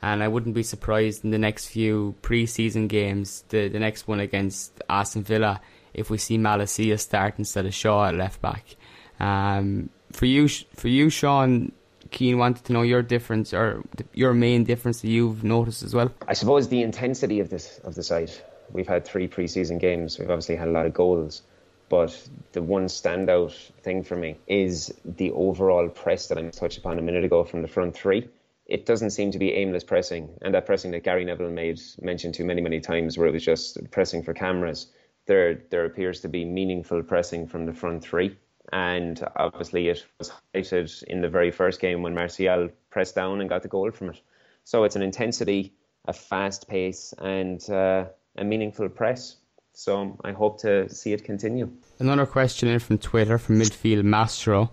And 0.00 0.22
I 0.22 0.28
wouldn't 0.28 0.54
be 0.54 0.62
surprised 0.62 1.24
in 1.24 1.32
the 1.32 1.38
next 1.38 1.66
few 1.66 2.14
pre-season 2.22 2.86
games, 2.86 3.42
the, 3.48 3.66
the 3.66 3.80
next 3.80 4.06
one 4.06 4.20
against 4.20 4.80
Aston 4.88 5.24
Villa, 5.24 5.60
if 5.94 6.10
we 6.10 6.18
see 6.18 6.38
Malacia 6.38 6.96
start 6.96 7.34
instead 7.38 7.66
of 7.66 7.74
Shaw 7.74 8.06
at 8.06 8.14
left 8.14 8.40
back. 8.40 8.76
Um, 9.18 9.90
for 10.12 10.26
you, 10.26 10.46
for 10.46 10.86
you, 10.86 11.10
Shaun, 11.10 11.72
Keane 12.12 12.38
wanted 12.38 12.66
to 12.66 12.72
know 12.72 12.82
your 12.82 13.02
difference 13.02 13.52
or 13.52 13.82
your 14.14 14.32
main 14.32 14.62
difference 14.62 15.00
that 15.00 15.08
you've 15.08 15.42
noticed 15.42 15.82
as 15.82 15.92
well. 15.92 16.12
I 16.28 16.34
suppose 16.34 16.68
the 16.68 16.82
intensity 16.82 17.40
of 17.40 17.50
this 17.50 17.80
of 17.82 17.96
the 17.96 18.04
side. 18.04 18.30
We've 18.70 18.86
had 18.86 19.04
three 19.04 19.26
pre-season 19.26 19.78
games. 19.78 20.20
We've 20.20 20.30
obviously 20.30 20.54
had 20.54 20.68
a 20.68 20.70
lot 20.70 20.86
of 20.86 20.94
goals, 20.94 21.42
but 21.88 22.28
the 22.52 22.62
one 22.62 22.86
standout 22.86 23.52
thing 23.82 24.02
for 24.02 24.16
me 24.16 24.36
is 24.46 24.92
the 25.04 25.30
overall 25.32 25.88
press 25.88 26.28
that 26.28 26.38
I 26.38 26.48
touched 26.50 26.78
upon 26.78 26.98
a 26.98 27.02
minute 27.02 27.24
ago 27.24 27.44
from 27.44 27.62
the 27.62 27.68
front 27.68 27.94
three 27.94 28.28
it 28.66 28.84
doesn't 28.84 29.10
seem 29.10 29.30
to 29.30 29.38
be 29.38 29.52
aimless 29.52 29.84
pressing, 29.84 30.28
and 30.42 30.54
that 30.54 30.66
pressing 30.66 30.90
that 30.90 31.04
Gary 31.04 31.24
Neville 31.24 31.50
made 31.50 31.80
mentioned 32.00 32.34
to 32.34 32.44
many 32.44 32.60
many 32.60 32.80
times, 32.80 33.16
where 33.16 33.28
it 33.28 33.32
was 33.32 33.44
just 33.44 33.78
pressing 33.90 34.22
for 34.22 34.34
cameras. 34.34 34.88
There 35.26 35.62
there 35.70 35.84
appears 35.84 36.20
to 36.22 36.28
be 36.28 36.44
meaningful 36.44 37.02
pressing 37.02 37.46
from 37.46 37.66
the 37.66 37.72
front 37.72 38.02
three, 38.02 38.36
and 38.72 39.22
obviously 39.36 39.88
it 39.88 40.04
was 40.18 40.32
highlighted 40.54 41.02
in 41.04 41.20
the 41.20 41.28
very 41.28 41.52
first 41.52 41.80
game 41.80 42.02
when 42.02 42.14
Martial 42.14 42.70
pressed 42.90 43.14
down 43.14 43.40
and 43.40 43.48
got 43.48 43.62
the 43.62 43.68
goal 43.68 43.90
from 43.92 44.10
it. 44.10 44.20
So 44.64 44.82
it's 44.82 44.96
an 44.96 45.02
intensity, 45.02 45.72
a 46.04 46.12
fast 46.12 46.66
pace, 46.66 47.14
and 47.18 47.62
uh, 47.70 48.06
a 48.36 48.44
meaningful 48.44 48.88
press. 48.88 49.36
So 49.78 50.16
I 50.24 50.32
hope 50.32 50.62
to 50.62 50.88
see 50.88 51.12
it 51.12 51.22
continue. 51.22 51.70
Another 51.98 52.24
question 52.24 52.66
in 52.68 52.78
from 52.78 52.96
Twitter 52.96 53.36
from 53.36 53.58
midfield 53.60 54.04
Mastro. 54.04 54.70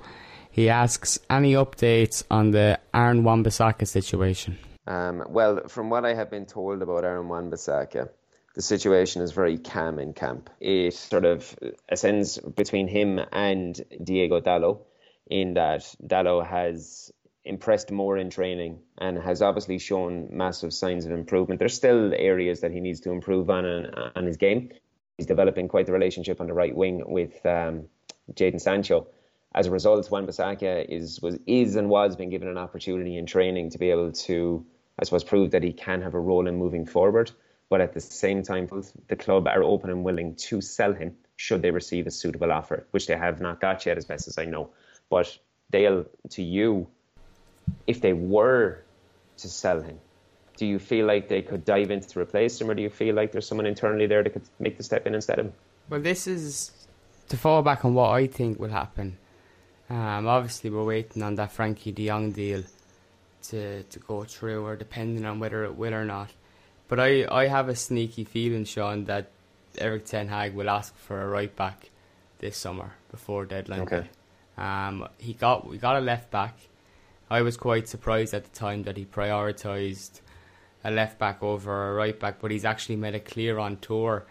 He 0.49 0.69
asks 0.69 1.19
any 1.29 1.53
updates 1.53 2.23
on 2.31 2.51
the 2.51 2.79
Aaron 2.93 3.25
Wan-Bissaka 3.25 3.85
situation. 3.85 4.57
Um, 4.87 5.23
well, 5.27 5.67
from 5.67 5.89
what 5.89 6.05
I 6.05 6.13
have 6.13 6.31
been 6.31 6.45
told 6.45 6.81
about 6.81 7.03
Aaron 7.03 7.27
Wan-Bissaka, 7.27 8.09
the 8.55 8.61
situation 8.61 9.21
is 9.21 9.33
very 9.33 9.57
calm 9.57 9.99
in 9.99 10.13
camp. 10.13 10.49
It 10.61 10.93
sort 10.93 11.25
of 11.25 11.53
ascends 11.89 12.37
between 12.37 12.87
him 12.87 13.19
and 13.33 13.79
Diego 14.01 14.39
Dalot, 14.39 14.79
in 15.27 15.55
that 15.55 15.81
Dalot 16.01 16.47
has 16.47 17.11
impressed 17.43 17.91
more 17.91 18.17
in 18.17 18.29
training 18.29 18.79
and 18.97 19.17
has 19.17 19.41
obviously 19.41 19.79
shown 19.79 20.29
massive 20.31 20.73
signs 20.73 21.05
of 21.05 21.11
improvement. 21.11 21.59
There's 21.59 21.73
still 21.73 22.13
areas 22.13 22.61
that 22.61 22.71
he 22.71 22.79
needs 22.79 23.01
to 23.01 23.11
improve 23.11 23.49
on 23.49 23.65
on 24.15 24.25
his 24.25 24.37
game. 24.37 24.71
He's 25.17 25.27
developing 25.27 25.67
quite 25.67 25.85
the 25.85 25.93
relationship 25.93 26.41
on 26.41 26.47
the 26.47 26.53
right 26.53 26.75
wing 26.75 27.03
with 27.05 27.45
um, 27.45 27.85
Jadon 28.33 28.59
Sancho 28.59 29.07
as 29.55 29.67
a 29.67 29.71
result, 29.71 30.09
Wan 30.09 30.25
Bissaka 30.25 30.85
is 30.89 31.21
was 31.21 31.37
is 31.45 31.75
and 31.75 31.89
was 31.89 32.15
being 32.15 32.29
given 32.29 32.47
an 32.47 32.57
opportunity 32.57 33.17
in 33.17 33.25
training 33.25 33.69
to 33.71 33.77
be 33.77 33.91
able 33.91 34.11
to, 34.11 34.65
I 34.99 35.05
suppose, 35.05 35.23
prove 35.23 35.51
that 35.51 35.63
he 35.63 35.73
can 35.73 36.01
have 36.01 36.15
a 36.15 36.19
role 36.19 36.47
in 36.47 36.55
moving 36.57 36.85
forward. 36.85 37.31
But 37.69 37.81
at 37.81 37.93
the 37.93 38.01
same 38.01 38.43
time, 38.43 38.65
both 38.65 38.91
the 39.07 39.15
club 39.15 39.47
are 39.47 39.63
open 39.63 39.89
and 39.89 40.03
willing 40.03 40.35
to 40.35 40.61
sell 40.61 40.93
him 40.93 41.15
should 41.35 41.61
they 41.61 41.71
receive 41.71 42.07
a 42.07 42.11
suitable 42.11 42.51
offer, 42.51 42.85
which 42.91 43.07
they 43.07 43.17
have 43.17 43.41
not 43.41 43.59
got 43.59 43.85
yet, 43.85 43.97
as 43.97 44.05
best 44.05 44.27
as 44.27 44.37
I 44.37 44.45
know. 44.45 44.69
But 45.09 45.37
Dale, 45.71 46.05
to 46.31 46.43
you, 46.43 46.87
if 47.87 48.01
they 48.01 48.13
were 48.13 48.83
to 49.37 49.47
sell 49.47 49.81
him, 49.81 49.99
do 50.57 50.65
you 50.65 50.79
feel 50.79 51.05
like 51.05 51.27
they 51.29 51.41
could 51.41 51.65
dive 51.65 51.91
in 51.91 52.01
to 52.01 52.19
replace 52.19 52.59
him, 52.59 52.69
or 52.69 52.75
do 52.75 52.81
you 52.81 52.89
feel 52.89 53.15
like 53.15 53.31
there's 53.31 53.47
someone 53.47 53.65
internally 53.65 54.07
there 54.07 54.23
that 54.23 54.29
could 54.31 54.43
make 54.59 54.77
the 54.77 54.83
step 54.83 55.07
in 55.07 55.15
instead 55.15 55.39
of 55.39 55.45
him? 55.47 55.53
Well, 55.89 56.01
this 56.01 56.27
is 56.27 56.71
to 57.29 57.37
fall 57.37 57.61
back 57.61 57.85
on 57.85 57.93
what 57.93 58.11
I 58.11 58.27
think 58.27 58.59
will 58.59 58.69
happen. 58.69 59.17
Um, 59.89 60.27
obviously, 60.27 60.69
we're 60.69 60.83
waiting 60.83 61.23
on 61.23 61.35
that 61.35 61.55
Frenkie 61.55 61.93
De 61.93 62.07
Jong 62.07 62.31
deal 62.31 62.63
to 63.43 63.83
to 63.83 63.99
go 63.99 64.23
through, 64.23 64.65
or 64.65 64.75
depending 64.75 65.25
on 65.25 65.39
whether 65.39 65.63
it 65.63 65.75
will 65.75 65.93
or 65.93 66.05
not. 66.05 66.29
But 66.87 66.99
I, 66.99 67.25
I 67.31 67.47
have 67.47 67.69
a 67.69 67.75
sneaky 67.75 68.23
feeling, 68.23 68.65
Shaun, 68.65 69.05
that 69.05 69.31
Erik 69.77 70.05
Ten 70.05 70.27
Hag 70.27 70.53
will 70.53 70.69
ask 70.69 70.95
for 70.97 71.21
a 71.21 71.27
right 71.27 71.53
back 71.55 71.89
this 72.39 72.57
summer 72.57 72.91
before 73.09 73.45
deadline 73.45 73.81
okay. 73.81 74.07
Um, 74.57 75.07
he 75.17 75.33
got 75.33 75.67
we 75.67 75.77
got 75.77 75.95
a 75.95 76.01
left 76.01 76.29
back. 76.29 76.57
I 77.29 77.41
was 77.41 77.57
quite 77.57 77.87
surprised 77.87 78.33
at 78.33 78.43
the 78.43 78.51
time 78.51 78.83
that 78.83 78.97
he 78.97 79.05
prioritised 79.05 80.21
a 80.83 80.91
left 80.91 81.17
back 81.17 81.41
over 81.41 81.91
a 81.91 81.93
right 81.93 82.19
back, 82.19 82.39
but 82.39 82.51
he's 82.51 82.65
actually 82.65 82.95
made 82.95 83.15
it 83.15 83.25
clear 83.25 83.57
on 83.59 83.77
tour 83.77 84.25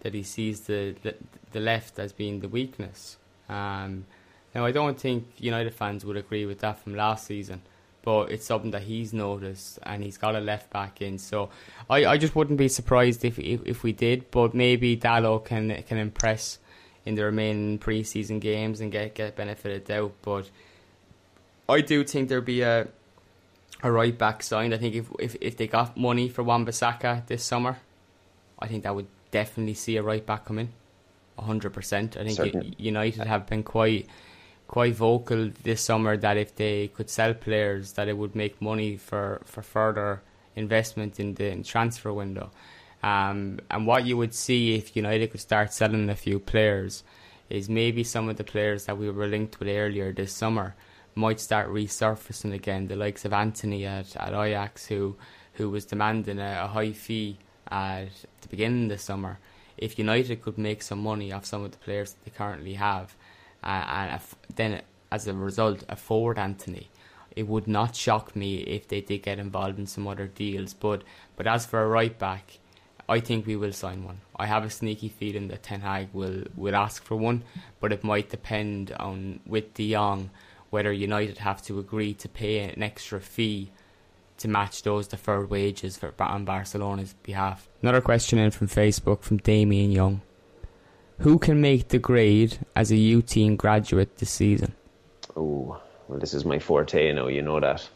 that 0.00 0.14
he 0.14 0.22
sees 0.22 0.62
the 0.62 0.94
the, 1.02 1.14
the 1.52 1.60
left 1.60 1.98
as 1.98 2.12
being 2.12 2.40
the 2.40 2.48
weakness. 2.48 3.16
Um, 3.48 4.06
now 4.54 4.64
I 4.64 4.72
don't 4.72 4.98
think 4.98 5.26
United 5.38 5.74
fans 5.74 6.04
would 6.04 6.16
agree 6.16 6.46
with 6.46 6.60
that 6.60 6.78
from 6.78 6.94
last 6.94 7.26
season, 7.26 7.62
but 8.02 8.30
it's 8.30 8.46
something 8.46 8.70
that 8.70 8.82
he's 8.82 9.12
noticed 9.12 9.78
and 9.82 10.02
he's 10.02 10.16
got 10.16 10.34
a 10.34 10.40
left 10.40 10.70
back 10.70 11.02
in. 11.02 11.18
So 11.18 11.50
I, 11.90 12.06
I 12.06 12.18
just 12.18 12.34
wouldn't 12.34 12.58
be 12.58 12.68
surprised 12.68 13.24
if, 13.24 13.38
if 13.38 13.60
if 13.66 13.82
we 13.82 13.92
did, 13.92 14.30
but 14.30 14.54
maybe 14.54 14.96
Dalot 14.96 15.44
can 15.44 15.82
can 15.82 15.98
impress 15.98 16.58
in 17.04 17.14
the 17.14 17.24
remaining 17.24 17.78
preseason 17.78 18.40
games 18.40 18.80
and 18.80 18.92
get 18.92 19.14
get 19.14 19.36
benefited 19.36 19.90
out. 19.90 20.12
But 20.22 20.50
I 21.68 21.80
do 21.80 22.04
think 22.04 22.28
there'll 22.28 22.44
be 22.44 22.62
a 22.62 22.88
a 23.82 23.90
right 23.90 24.16
back 24.16 24.42
signed. 24.42 24.74
I 24.74 24.78
think 24.78 24.94
if 24.94 25.10
if 25.18 25.36
if 25.40 25.56
they 25.56 25.66
got 25.66 25.96
money 25.96 26.28
for 26.28 26.42
Wan-Bissaka 26.42 27.26
this 27.26 27.44
summer, 27.44 27.78
I 28.58 28.66
think 28.68 28.84
that 28.84 28.94
would 28.94 29.08
definitely 29.30 29.74
see 29.74 29.96
a 29.96 30.02
right 30.02 30.24
back 30.24 30.46
come 30.46 30.58
in. 30.58 30.72
hundred 31.38 31.72
percent. 31.72 32.16
I 32.16 32.24
think 32.24 32.36
Certain. 32.36 32.74
United 32.78 33.26
have 33.26 33.46
been 33.46 33.62
quite 33.62 34.06
quite 34.68 34.94
vocal 34.94 35.50
this 35.62 35.80
summer 35.80 36.16
that 36.16 36.36
if 36.36 36.56
they 36.56 36.88
could 36.88 37.08
sell 37.10 37.34
players, 37.34 37.92
that 37.92 38.08
it 38.08 38.16
would 38.16 38.34
make 38.34 38.60
money 38.60 38.96
for, 38.96 39.40
for 39.44 39.62
further 39.62 40.22
investment 40.56 41.20
in 41.20 41.34
the 41.34 41.46
in 41.50 41.62
transfer 41.62 42.12
window. 42.12 42.50
Um, 43.02 43.60
and 43.70 43.86
what 43.86 44.06
you 44.06 44.16
would 44.16 44.34
see 44.34 44.74
if 44.74 44.96
United 44.96 45.30
could 45.30 45.40
start 45.40 45.72
selling 45.72 46.08
a 46.10 46.16
few 46.16 46.40
players 46.40 47.04
is 47.48 47.68
maybe 47.68 48.02
some 48.02 48.28
of 48.28 48.36
the 48.36 48.44
players 48.44 48.86
that 48.86 48.98
we 48.98 49.08
were 49.10 49.26
linked 49.28 49.60
with 49.60 49.68
earlier 49.68 50.12
this 50.12 50.32
summer 50.32 50.74
might 51.16 51.40
start 51.40 51.68
resurfacing 51.68 52.54
again. 52.54 52.86
The 52.86 52.96
likes 52.96 53.24
of 53.24 53.32
Antony 53.32 53.86
at, 53.86 54.14
at 54.16 54.32
Ajax, 54.32 54.86
who 54.86 55.16
who 55.54 55.70
was 55.70 55.86
demanding 55.86 56.38
a, 56.38 56.64
a 56.64 56.66
high 56.66 56.92
fee 56.92 57.38
at 57.70 58.10
the 58.42 58.48
beginning 58.48 58.84
of 58.84 58.90
the 58.90 58.98
summer. 58.98 59.38
If 59.78 59.98
United 59.98 60.42
could 60.42 60.58
make 60.58 60.82
some 60.82 61.02
money 61.02 61.32
off 61.32 61.46
some 61.46 61.64
of 61.64 61.72
the 61.72 61.78
players 61.78 62.12
that 62.12 62.24
they 62.24 62.30
currently 62.30 62.74
have, 62.74 63.16
uh, 63.64 63.84
and 63.88 64.20
then 64.54 64.82
as 65.10 65.26
a 65.26 65.34
result 65.34 65.82
afford 65.88 66.38
Antony, 66.38 66.90
it 67.34 67.46
would 67.46 67.66
not 67.66 67.96
shock 67.96 68.36
me 68.36 68.58
if 68.58 68.88
they 68.88 69.00
did 69.00 69.22
get 69.22 69.38
involved 69.38 69.78
in 69.78 69.86
some 69.86 70.06
other 70.06 70.26
deals. 70.26 70.74
But 70.74 71.02
but 71.36 71.46
as 71.46 71.66
for 71.66 71.82
a 71.82 71.88
right 71.88 72.16
back, 72.18 72.58
I 73.08 73.20
think 73.20 73.46
we 73.46 73.56
will 73.56 73.72
sign 73.72 74.04
one. 74.04 74.20
I 74.36 74.46
have 74.46 74.64
a 74.64 74.70
sneaky 74.70 75.08
feeling 75.08 75.48
that 75.48 75.62
Ten 75.62 75.80
Hag 75.80 76.08
will, 76.12 76.44
will 76.56 76.74
ask 76.74 77.02
for 77.02 77.16
one, 77.16 77.44
but 77.80 77.92
it 77.92 78.02
might 78.02 78.30
depend 78.30 78.92
on 78.92 79.40
with 79.46 79.74
De 79.74 79.92
Jong 79.92 80.30
whether 80.76 80.92
United 80.92 81.38
have 81.38 81.62
to 81.62 81.78
agree 81.78 82.12
to 82.12 82.28
pay 82.28 82.58
an 82.58 82.82
extra 82.82 83.18
fee 83.18 83.70
to 84.36 84.46
match 84.46 84.82
those 84.82 85.08
deferred 85.08 85.48
wages 85.48 85.96
for 85.96 86.12
on 86.18 86.44
Barcelona's 86.44 87.14
behalf. 87.22 87.66
Another 87.80 88.02
question 88.02 88.38
in 88.38 88.50
from 88.50 88.68
Facebook 88.68 89.22
from 89.22 89.38
Damien 89.38 89.90
Young. 89.90 90.20
Who 91.20 91.38
can 91.38 91.62
make 91.62 91.88
the 91.88 91.98
grade 91.98 92.58
as 92.74 92.90
a 92.90 92.96
U 92.96 93.22
team 93.22 93.56
graduate 93.56 94.18
this 94.18 94.28
season? 94.28 94.74
Oh, 95.34 95.80
well, 96.08 96.18
this 96.18 96.34
is 96.34 96.44
my 96.44 96.58
forte, 96.58 97.06
you 97.06 97.14
know, 97.14 97.28
you 97.28 97.40
know 97.40 97.58
that. 97.58 97.88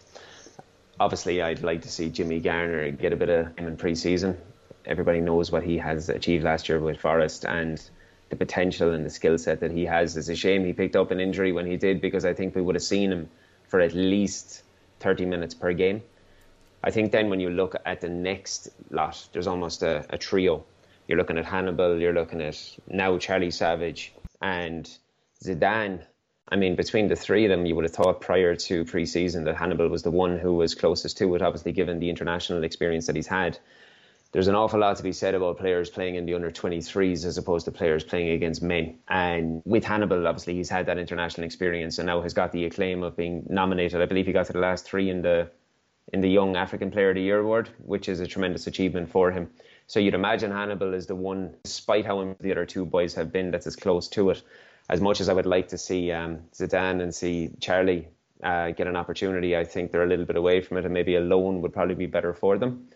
Obviously, 0.98 1.42
I'd 1.42 1.62
like 1.62 1.82
to 1.82 1.90
see 1.90 2.08
Jimmy 2.08 2.40
Garner 2.40 2.90
get 2.92 3.12
a 3.12 3.16
bit 3.16 3.28
of 3.28 3.58
him 3.58 3.66
in 3.66 3.76
pre-season. 3.76 4.38
Everybody 4.86 5.20
knows 5.20 5.52
what 5.52 5.64
he 5.64 5.76
has 5.76 6.08
achieved 6.08 6.44
last 6.44 6.66
year 6.66 6.80
with 6.80 6.98
Forest 6.98 7.44
and 7.44 7.78
the 8.30 8.36
potential 8.36 8.94
and 8.94 9.04
the 9.04 9.10
skill 9.10 9.36
set 9.38 9.60
that 9.60 9.70
he 9.70 9.84
has. 9.84 10.16
It's 10.16 10.28
a 10.28 10.36
shame 10.36 10.64
he 10.64 10.72
picked 10.72 10.96
up 10.96 11.10
an 11.10 11.20
injury 11.20 11.52
when 11.52 11.66
he 11.66 11.76
did 11.76 12.00
because 12.00 12.24
I 12.24 12.32
think 12.32 12.54
we 12.54 12.62
would 12.62 12.74
have 12.74 12.82
seen 12.82 13.12
him 13.12 13.28
for 13.68 13.80
at 13.80 13.92
least 13.92 14.62
30 15.00 15.26
minutes 15.26 15.54
per 15.54 15.72
game. 15.72 16.02
I 16.82 16.90
think 16.90 17.12
then 17.12 17.28
when 17.28 17.40
you 17.40 17.50
look 17.50 17.76
at 17.84 18.00
the 18.00 18.08
next 18.08 18.70
lot, 18.90 19.28
there's 19.32 19.46
almost 19.46 19.82
a, 19.82 20.06
a 20.10 20.16
trio. 20.16 20.64
You're 21.06 21.18
looking 21.18 21.38
at 21.38 21.44
Hannibal, 21.44 22.00
you're 22.00 22.14
looking 22.14 22.40
at 22.40 22.58
now 22.88 23.18
Charlie 23.18 23.50
Savage 23.50 24.14
and 24.40 24.88
Zidane 25.44 26.02
I 26.52 26.56
mean, 26.56 26.74
between 26.74 27.06
the 27.06 27.14
three 27.14 27.44
of 27.44 27.50
them, 27.50 27.64
you 27.64 27.76
would 27.76 27.84
have 27.84 27.94
thought 27.94 28.20
prior 28.20 28.56
to 28.56 28.84
pre-season 28.84 29.44
that 29.44 29.56
Hannibal 29.56 29.88
was 29.88 30.02
the 30.02 30.10
one 30.10 30.36
who 30.36 30.54
was 30.54 30.74
closest 30.74 31.18
to 31.18 31.34
it, 31.36 31.42
obviously 31.42 31.70
given 31.70 32.00
the 32.00 32.10
international 32.10 32.64
experience 32.64 33.06
that 33.06 33.14
he's 33.14 33.28
had. 33.28 33.58
There's 34.32 34.46
an 34.46 34.54
awful 34.54 34.78
lot 34.78 34.96
to 34.96 35.02
be 35.02 35.12
said 35.12 35.34
about 35.34 35.58
players 35.58 35.90
playing 35.90 36.14
in 36.14 36.24
the 36.24 36.34
under 36.34 36.50
23s 36.50 37.24
as 37.24 37.36
opposed 37.36 37.64
to 37.64 37.72
players 37.72 38.04
playing 38.04 38.30
against 38.30 38.62
men. 38.62 38.98
And 39.08 39.60
with 39.64 39.84
Hannibal, 39.84 40.26
obviously, 40.26 40.54
he's 40.54 40.68
had 40.68 40.86
that 40.86 40.98
international 40.98 41.44
experience 41.44 41.98
and 41.98 42.06
now 42.06 42.22
has 42.22 42.32
got 42.32 42.52
the 42.52 42.64
acclaim 42.64 43.02
of 43.02 43.16
being 43.16 43.44
nominated. 43.48 44.00
I 44.00 44.06
believe 44.06 44.26
he 44.26 44.32
got 44.32 44.46
to 44.46 44.52
the 44.52 44.60
last 44.60 44.84
three 44.84 45.10
in 45.10 45.22
the 45.22 45.50
in 46.12 46.20
the 46.20 46.28
Young 46.28 46.56
African 46.56 46.90
Player 46.90 47.10
of 47.10 47.14
the 47.14 47.22
Year 47.22 47.38
award, 47.38 47.68
which 47.84 48.08
is 48.08 48.18
a 48.18 48.26
tremendous 48.26 48.66
achievement 48.66 49.10
for 49.10 49.30
him. 49.30 49.48
So 49.86 50.00
you'd 50.00 50.14
imagine 50.14 50.50
Hannibal 50.50 50.92
is 50.92 51.06
the 51.06 51.14
one, 51.14 51.54
despite 51.62 52.04
how 52.04 52.34
the 52.40 52.50
other 52.50 52.66
two 52.66 52.84
boys 52.84 53.14
have 53.14 53.30
been, 53.30 53.52
that's 53.52 53.68
as 53.68 53.76
close 53.76 54.08
to 54.08 54.30
it 54.30 54.42
as 54.90 55.00
much 55.00 55.20
as 55.20 55.28
I 55.28 55.32
would 55.32 55.46
like 55.46 55.68
to 55.68 55.78
see 55.78 56.10
um, 56.10 56.40
Zidane 56.52 57.00
and 57.00 57.14
see 57.14 57.50
Charlie 57.60 58.08
uh, 58.42 58.72
get 58.72 58.88
an 58.88 58.96
opportunity, 58.96 59.56
I 59.56 59.64
think 59.64 59.92
they're 59.92 60.02
a 60.02 60.08
little 60.08 60.24
bit 60.24 60.36
away 60.36 60.60
from 60.60 60.78
it, 60.78 60.84
and 60.84 60.92
maybe 60.92 61.14
a 61.14 61.20
loan 61.20 61.62
would 61.62 61.72
probably 61.72 61.94
be 61.94 62.06
better 62.06 62.34
for 62.34 62.58
them. 62.58 62.88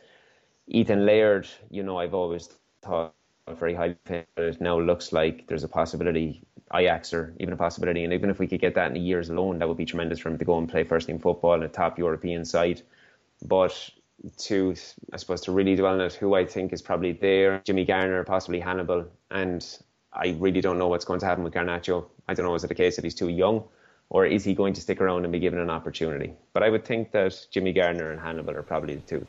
Ethan 0.68 1.04
Laird, 1.04 1.48
you 1.70 1.82
know, 1.82 1.98
I've 1.98 2.14
always 2.14 2.48
thought 2.82 3.14
very 3.58 3.74
highly 3.74 3.96
but 4.06 4.26
it 4.38 4.60
now 4.60 4.80
looks 4.80 5.12
like 5.12 5.46
there's 5.46 5.64
a 5.64 5.68
possibility 5.68 6.42
Ajax 6.72 7.12
or 7.12 7.34
even 7.38 7.52
a 7.52 7.56
possibility, 7.56 8.04
and 8.04 8.12
even 8.12 8.30
if 8.30 8.38
we 8.38 8.46
could 8.46 8.60
get 8.60 8.74
that 8.74 8.90
in 8.90 8.96
a 8.96 9.00
year's 9.00 9.30
loan, 9.30 9.58
that 9.58 9.68
would 9.68 9.76
be 9.76 9.84
tremendous 9.84 10.18
for 10.18 10.30
him 10.30 10.38
to 10.38 10.44
go 10.44 10.58
and 10.58 10.68
play 10.68 10.82
first 10.82 11.06
team 11.06 11.18
football 11.18 11.54
in 11.54 11.62
a 11.62 11.68
top 11.68 11.98
European 11.98 12.44
side. 12.44 12.82
But 13.46 13.90
to, 14.38 14.74
I 15.12 15.16
suppose, 15.16 15.42
to 15.42 15.52
really 15.52 15.76
dwell 15.76 15.94
on 15.94 16.00
it, 16.00 16.14
who 16.14 16.34
I 16.34 16.46
think 16.46 16.72
is 16.72 16.82
probably 16.82 17.12
there, 17.12 17.60
Jimmy 17.64 17.84
Garner, 17.84 18.24
possibly 18.24 18.60
Hannibal, 18.60 19.06
and 19.30 19.78
I 20.12 20.36
really 20.38 20.60
don't 20.60 20.78
know 20.78 20.88
what's 20.88 21.04
going 21.04 21.20
to 21.20 21.26
happen 21.26 21.44
with 21.44 21.52
Garnacho. 21.52 22.06
I 22.28 22.34
don't 22.34 22.46
know, 22.46 22.54
is 22.54 22.64
it 22.64 22.70
a 22.70 22.74
case 22.74 22.96
that 22.96 23.04
he's 23.04 23.14
too 23.14 23.28
young 23.28 23.64
or 24.10 24.26
is 24.26 24.44
he 24.44 24.54
going 24.54 24.74
to 24.74 24.80
stick 24.80 25.00
around 25.00 25.24
and 25.24 25.32
be 25.32 25.40
given 25.40 25.58
an 25.58 25.70
opportunity? 25.70 26.32
But 26.52 26.62
I 26.62 26.70
would 26.70 26.84
think 26.84 27.12
that 27.12 27.46
Jimmy 27.50 27.72
Garner 27.72 28.12
and 28.12 28.20
Hannibal 28.20 28.56
are 28.56 28.62
probably 28.62 28.96
the 28.96 29.02
two. 29.02 29.26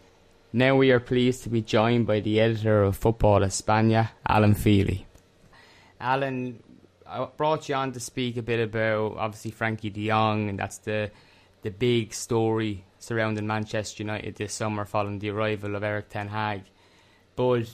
Now 0.56 0.78
we 0.78 0.90
are 0.92 1.02
pleased 1.02 1.44
to 1.44 1.50
be 1.50 1.62
joined 1.62 2.08
by 2.08 2.22
the 2.22 2.40
editor 2.40 2.82
of 2.84 2.96
Football 2.96 3.42
España, 3.42 4.12
Alan 4.26 4.56
Feehely. 4.56 5.04
Alan, 6.00 6.64
I 7.06 7.28
brought 7.36 7.68
you 7.68 7.76
on 7.76 7.92
to 7.92 8.00
speak 8.00 8.38
a 8.38 8.42
bit 8.42 8.62
about 8.62 9.18
obviously 9.18 9.52
Frenkie 9.52 9.92
de 9.92 10.08
Jong, 10.08 10.48
and 10.48 10.58
that's 10.58 10.78
the 10.78 11.12
the 11.62 11.72
big 11.72 12.14
story 12.14 12.86
surrounding 13.00 13.46
Manchester 13.46 14.04
United 14.04 14.38
this 14.38 14.54
summer 14.54 14.86
following 14.86 15.20
the 15.20 15.30
arrival 15.30 15.76
of 15.76 15.84
Erik 15.84 16.08
Ten 16.08 16.30
Hag. 16.30 16.62
But 17.36 17.70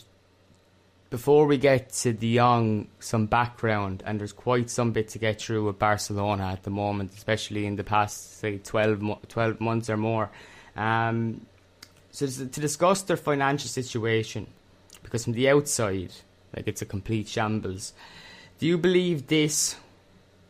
before 1.12 1.46
we 1.46 1.60
get 1.60 1.92
to 2.02 2.14
De 2.14 2.36
Jong, 2.36 2.88
some 3.00 3.28
background, 3.28 4.02
and 4.08 4.20
there's 4.20 4.34
quite 4.34 4.72
some 4.72 4.92
bit 4.92 5.10
to 5.10 5.20
get 5.20 5.40
through 5.40 5.68
with 5.68 5.78
Barcelona 5.78 6.46
at 6.46 6.64
the 6.64 6.72
moment, 6.72 7.14
especially 7.14 7.68
in 7.68 7.76
the 7.76 7.84
past, 7.84 8.40
say, 8.40 8.58
12, 8.58 9.28
12 9.28 9.62
months 9.62 9.88
or 9.88 9.98
more. 9.98 10.32
Um, 10.76 11.46
so, 12.12 12.28
to 12.28 12.60
discuss 12.60 13.02
their 13.04 13.18
financial 13.18 13.70
situation, 13.70 14.48
because 15.02 15.24
from 15.24 15.34
the 15.34 15.50
outside, 15.50 16.12
like 16.56 16.68
it's 16.68 16.82
a 16.82 16.86
complete 16.86 17.30
shambles. 17.30 17.94
Do 18.60 18.68
you 18.68 18.78
believe 18.78 19.28
this, 19.28 19.78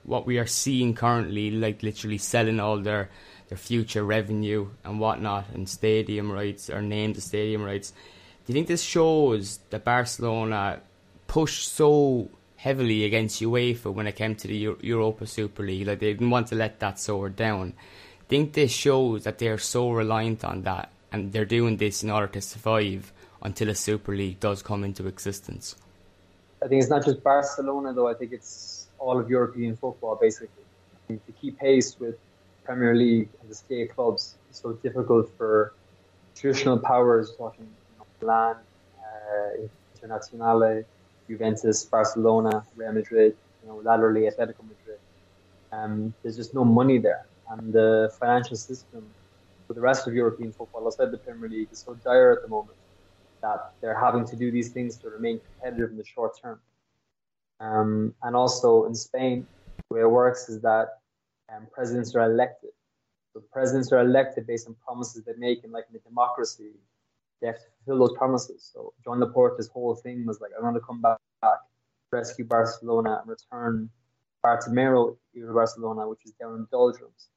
what 0.03 0.25
we 0.25 0.39
are 0.39 0.47
seeing 0.47 0.95
currently, 0.95 1.51
like 1.51 1.83
literally 1.83 2.17
selling 2.17 2.59
all 2.59 2.79
their, 2.79 3.09
their 3.49 3.59
future 3.59 4.03
revenue 4.03 4.69
and 4.83 4.99
whatnot, 4.99 5.45
and 5.53 5.69
stadium 5.69 6.31
rights, 6.31 6.69
or 6.69 6.81
named 6.81 7.15
the 7.15 7.21
stadium 7.21 7.63
rights? 7.63 7.91
Do 7.91 8.51
you 8.51 8.55
think 8.55 8.67
this 8.67 8.81
shows 8.81 9.59
that 9.69 9.85
Barcelona 9.85 10.81
pushed 11.27 11.71
so 11.71 12.29
heavily 12.55 13.05
against 13.05 13.41
UEFA 13.41 13.93
when 13.93 14.07
it 14.07 14.15
came 14.15 14.35
to 14.35 14.47
the 14.47 14.75
Europa 14.81 15.27
Super 15.27 15.61
League? 15.61 15.85
Like 15.85 15.99
they 15.99 16.11
didn't 16.11 16.31
want 16.31 16.47
to 16.47 16.55
let 16.55 16.79
that 16.79 16.99
soar 16.99 17.29
down. 17.29 17.73
I 18.19 18.23
think 18.27 18.53
this 18.53 18.71
shows 18.71 19.25
that 19.25 19.37
they 19.37 19.47
are 19.47 19.59
so 19.59 19.91
reliant 19.91 20.43
on 20.43 20.63
that 20.63 20.91
and 21.11 21.31
they're 21.31 21.45
doing 21.45 21.77
this 21.77 22.03
in 22.03 22.09
order 22.09 22.27
to 22.27 22.41
survive 22.41 23.11
until 23.41 23.69
a 23.69 23.75
Super 23.75 24.15
League 24.15 24.39
does 24.39 24.61
come 24.61 24.83
into 24.83 25.07
existence. 25.07 25.75
I 26.63 26.67
think 26.67 26.81
it's 26.81 26.89
not 26.89 27.05
just 27.05 27.23
Barcelona 27.23 27.93
though. 27.93 28.07
I 28.07 28.13
think 28.13 28.31
it's 28.31 28.87
all 28.99 29.19
of 29.19 29.29
European 29.29 29.75
football 29.75 30.15
basically. 30.15 30.63
To 31.09 31.19
keep 31.41 31.59
pace 31.59 31.99
with 31.99 32.15
Premier 32.63 32.95
League 32.95 33.27
and 33.41 33.49
the 33.49 33.55
state 33.55 33.93
clubs, 33.93 34.35
it's 34.49 34.61
so 34.61 34.73
difficult 34.73 35.29
for 35.37 35.73
traditional 36.35 36.79
powers, 36.79 37.33
talking 37.37 37.67
Milan, 38.21 38.55
uh, 38.99 39.67
Internazionale, 39.97 40.85
Juventus, 41.27 41.83
Barcelona, 41.83 42.63
Real 42.75 42.93
Madrid, 42.93 43.35
you 43.61 43.69
know, 43.69 43.81
laterally 43.83 44.21
Atletico 44.21 44.63
Madrid. 44.63 44.99
Um, 45.73 46.13
there's 46.21 46.37
just 46.37 46.53
no 46.53 46.63
money 46.63 46.97
there, 46.97 47.25
and 47.49 47.73
the 47.73 48.13
financial 48.19 48.55
system 48.55 49.03
for 49.71 49.75
the 49.75 49.81
rest 49.81 50.05
of 50.05 50.13
European 50.13 50.51
football 50.51 50.85
outside 50.85 51.11
the 51.11 51.17
Premier 51.17 51.47
League 51.47 51.69
is 51.71 51.79
so 51.79 51.93
dire 52.03 52.33
at 52.33 52.41
the 52.41 52.49
moment 52.49 52.77
that 53.41 53.71
they're 53.79 53.97
having 53.97 54.25
to 54.25 54.35
do 54.35 54.51
these 54.51 54.67
things 54.67 54.97
to 54.97 55.09
remain 55.09 55.39
competitive 55.39 55.91
in 55.91 55.97
the 55.97 56.03
short 56.03 56.37
term. 56.41 56.59
Um, 57.61 58.13
and 58.21 58.35
also 58.35 58.83
in 58.83 58.93
Spain, 58.93 59.47
the 59.77 59.95
way 59.95 60.01
it 60.01 60.11
works 60.11 60.49
is 60.49 60.59
that 60.61 60.99
um, 61.55 61.67
presidents 61.71 62.13
are 62.15 62.23
elected. 62.23 62.71
So 63.33 63.41
presidents 63.53 63.93
are 63.93 64.01
elected 64.01 64.45
based 64.45 64.67
on 64.67 64.75
promises 64.85 65.23
they 65.23 65.37
make, 65.37 65.63
and 65.63 65.71
like 65.71 65.85
in 65.89 65.95
a 65.95 65.99
democracy, 65.99 66.71
they 67.39 67.47
have 67.47 67.59
to 67.59 67.65
fulfill 67.77 68.05
those 68.05 68.17
promises. 68.17 68.69
So 68.73 68.91
Joan 69.05 69.21
Laporta's 69.21 69.69
whole 69.69 69.95
thing 69.95 70.25
was 70.25 70.41
like, 70.41 70.51
I'm 70.57 70.63
going 70.63 70.73
to 70.73 70.81
come 70.81 71.01
back, 71.01 71.17
rescue 72.11 72.43
Barcelona, 72.43 73.21
and 73.21 73.29
return 73.29 73.89
Bartomeu 74.43 75.15
era 75.33 75.53
Barcelona, 75.53 76.09
which 76.09 76.25
is 76.25 76.33
down 76.33 76.55
in 76.55 76.67
doldrums, 76.69 77.29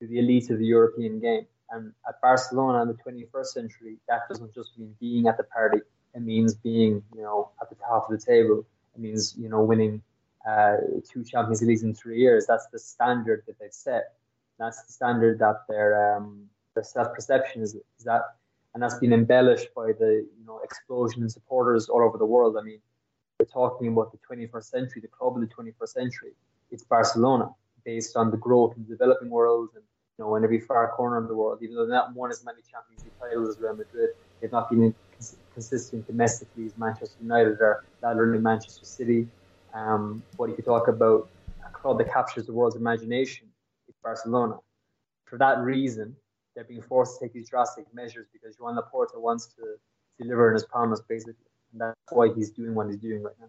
to 0.00 0.06
the 0.06 0.18
elite 0.18 0.48
of 0.48 0.58
the 0.58 0.66
European 0.66 1.20
game. 1.20 1.46
And 1.74 1.92
at 2.08 2.20
Barcelona 2.20 2.82
in 2.82 2.88
the 2.88 2.94
21st 2.94 3.46
century, 3.46 3.96
that 4.08 4.20
doesn't 4.28 4.54
just 4.54 4.78
mean 4.78 4.94
being 5.00 5.26
at 5.26 5.36
the 5.36 5.42
party. 5.44 5.80
It 6.14 6.22
means 6.22 6.54
being, 6.54 7.02
you 7.14 7.22
know, 7.22 7.50
at 7.60 7.68
the 7.68 7.74
top 7.74 8.08
of 8.08 8.18
the 8.18 8.24
table. 8.24 8.64
It 8.94 9.00
means, 9.00 9.34
you 9.36 9.48
know, 9.48 9.62
winning 9.62 10.00
uh, 10.48 10.76
two 11.10 11.24
Champions 11.24 11.62
Leagues 11.62 11.82
in 11.82 11.94
three 11.94 12.20
years. 12.20 12.46
That's 12.46 12.66
the 12.68 12.78
standard 12.78 13.42
that 13.46 13.58
they've 13.58 13.72
set. 13.72 14.14
That's 14.58 14.82
the 14.84 14.92
standard 14.92 15.40
that 15.40 15.62
their 15.68 16.16
um, 16.16 16.48
their 16.74 16.84
self 16.84 17.12
perception 17.12 17.62
is, 17.62 17.74
is 17.74 18.04
that, 18.04 18.22
and 18.72 18.82
that's 18.82 18.98
been 18.98 19.12
embellished 19.12 19.74
by 19.74 19.92
the 19.98 20.24
you 20.38 20.46
know 20.46 20.60
explosion 20.62 21.22
in 21.22 21.28
supporters 21.28 21.88
all 21.88 22.02
over 22.02 22.18
the 22.18 22.26
world. 22.26 22.56
I 22.56 22.62
mean, 22.62 22.78
we're 23.40 23.46
talking 23.46 23.88
about 23.88 24.12
the 24.12 24.18
21st 24.30 24.64
century, 24.64 25.02
the 25.02 25.08
club 25.08 25.36
of 25.36 25.40
the 25.40 25.52
21st 25.52 25.88
century. 25.88 26.32
It's 26.70 26.84
Barcelona, 26.84 27.50
based 27.84 28.16
on 28.16 28.30
the 28.30 28.36
growth 28.36 28.76
in 28.76 28.84
the 28.84 28.90
developing 28.90 29.30
world 29.30 29.70
and 29.74 29.82
you 30.18 30.24
know 30.24 30.36
in 30.36 30.44
every 30.44 30.60
far 30.60 30.88
corner 30.92 31.16
of 31.16 31.28
the 31.28 31.34
world. 31.34 31.58
Even 31.62 31.76
though 31.76 31.86
they're 31.86 31.96
not 31.96 32.14
won 32.14 32.30
as 32.30 32.44
many 32.44 32.58
Champions 32.70 33.02
League 33.04 33.18
titles 33.20 33.48
as 33.48 33.60
Real 33.60 33.74
Madrid, 33.74 34.10
they've 34.40 34.52
not 34.52 34.70
been 34.70 34.94
consistent 35.52 36.06
domestically 36.06 36.66
as 36.66 36.76
Manchester 36.76 37.16
United 37.22 37.60
or 37.60 37.84
laterally 38.02 38.38
Manchester 38.38 38.84
City. 38.84 39.28
Um, 39.72 40.22
but 40.38 40.50
if 40.50 40.58
you 40.58 40.64
talk 40.64 40.88
about 40.88 41.28
a 41.66 41.70
club 41.70 41.98
that 41.98 42.12
captures 42.12 42.46
the 42.46 42.52
world's 42.52 42.76
imagination, 42.76 43.48
it's 43.88 43.98
Barcelona. 44.02 44.58
For 45.24 45.38
that 45.38 45.58
reason, 45.58 46.16
they're 46.54 46.64
being 46.64 46.82
forced 46.82 47.18
to 47.18 47.24
take 47.24 47.32
these 47.32 47.48
drastic 47.48 47.86
measures 47.92 48.26
because 48.32 48.56
Joan 48.56 48.76
Laporta 48.76 49.18
wants 49.18 49.46
to 49.56 49.62
deliver 50.20 50.48
on 50.48 50.54
his 50.54 50.64
promise, 50.64 51.00
basically. 51.08 51.34
And 51.72 51.80
that's 51.80 51.96
why 52.10 52.32
he's 52.32 52.50
doing 52.50 52.74
what 52.74 52.86
he's 52.86 52.98
doing 52.98 53.22
right 53.22 53.34
now. 53.40 53.48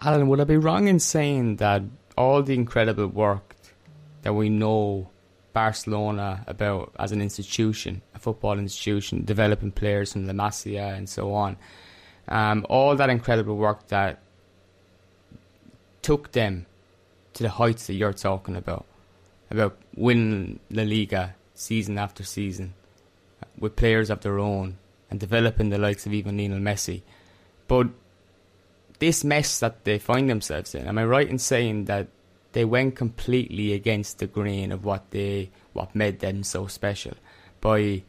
Alan, 0.00 0.28
would 0.28 0.40
I 0.40 0.44
be 0.44 0.56
wrong 0.56 0.86
in 0.86 1.00
saying 1.00 1.56
that 1.56 1.82
all 2.16 2.42
the 2.42 2.54
incredible 2.54 3.08
work 3.08 3.56
that 4.22 4.32
we 4.32 4.48
know 4.48 5.10
Barcelona 5.58 6.44
about 6.46 6.92
as 7.04 7.10
an 7.10 7.20
institution, 7.20 8.00
a 8.14 8.18
football 8.20 8.56
institution, 8.60 9.24
developing 9.24 9.72
players 9.72 10.12
from 10.12 10.24
La 10.24 10.32
Masia 10.32 10.96
and 10.96 11.08
so 11.08 11.34
on, 11.34 11.56
um, 12.28 12.64
all 12.68 12.94
that 12.94 13.10
incredible 13.10 13.56
work 13.56 13.88
that 13.88 14.22
took 16.00 16.30
them 16.30 16.66
to 17.34 17.42
the 17.42 17.48
heights 17.60 17.88
that 17.88 17.94
you're 17.94 18.12
talking 18.12 18.54
about, 18.54 18.86
about 19.50 19.76
winning 19.96 20.60
La 20.70 20.84
Liga 20.84 21.34
season 21.54 21.98
after 21.98 22.22
season 22.22 22.74
with 23.58 23.74
players 23.74 24.10
of 24.10 24.20
their 24.20 24.38
own 24.38 24.76
and 25.10 25.18
developing 25.18 25.70
the 25.70 25.78
likes 25.78 26.06
of 26.06 26.12
even 26.12 26.36
Lionel 26.36 26.60
Messi. 26.60 27.02
But 27.66 27.88
this 29.00 29.24
mess 29.24 29.58
that 29.58 29.84
they 29.84 29.98
find 29.98 30.30
themselves 30.30 30.72
in, 30.76 30.86
am 30.86 30.98
I 30.98 31.04
right 31.04 31.28
in 31.28 31.38
saying 31.38 31.86
that 31.86 32.06
they 32.52 32.64
went 32.64 32.96
completely 32.96 33.72
against 33.72 34.18
the 34.18 34.26
grain 34.26 34.72
of 34.72 34.84
what 34.84 35.10
they 35.10 35.50
what 35.72 35.94
made 35.94 36.20
them 36.20 36.42
so 36.42 36.66
special 36.66 37.14
by 37.60 38.02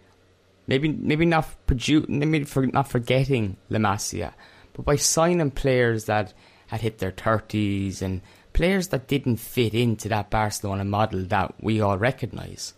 maybe 0.67 0.89
maybe 0.89 1.25
not 1.25 1.45
produ- 1.67 2.07
maybe 2.07 2.45
for 2.45 2.65
not 2.67 2.87
forgetting 2.87 3.57
La 3.69 3.79
Masia, 3.79 4.33
but 4.73 4.85
by 4.85 4.95
signing 4.95 5.51
players 5.51 6.05
that 6.05 6.33
had 6.67 6.81
hit 6.81 6.99
their 6.99 7.11
30s 7.11 8.01
and 8.01 8.21
players 8.53 8.89
that 8.89 9.07
didn't 9.07 9.37
fit 9.37 9.73
into 9.73 10.07
that 10.09 10.29
Barcelona 10.29 10.85
model 10.85 11.23
that 11.25 11.55
we 11.61 11.81
all 11.81 11.97
recognise. 11.97 12.73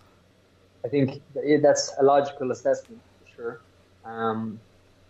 I 0.84 0.88
think 0.88 1.22
that's 1.62 1.94
a 2.00 2.04
logical 2.04 2.52
assessment 2.52 3.02
for 3.20 3.36
sure. 3.36 3.62
Um, 4.06 4.60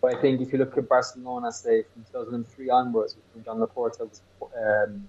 but 0.00 0.16
I 0.16 0.20
think 0.20 0.40
if 0.40 0.52
you 0.52 0.58
look 0.58 0.76
at 0.76 0.88
Barcelona, 0.88 1.52
say 1.52 1.84
from 1.92 2.04
2003 2.12 2.70
onwards, 2.70 3.16
when 3.32 3.44
Joan 3.44 3.60
Laporta 3.60 4.00
was, 4.00 4.20
um, 4.40 5.08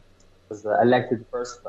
was 0.54 0.66
uh, 0.66 0.80
elected 0.82 1.26
first 1.32 1.60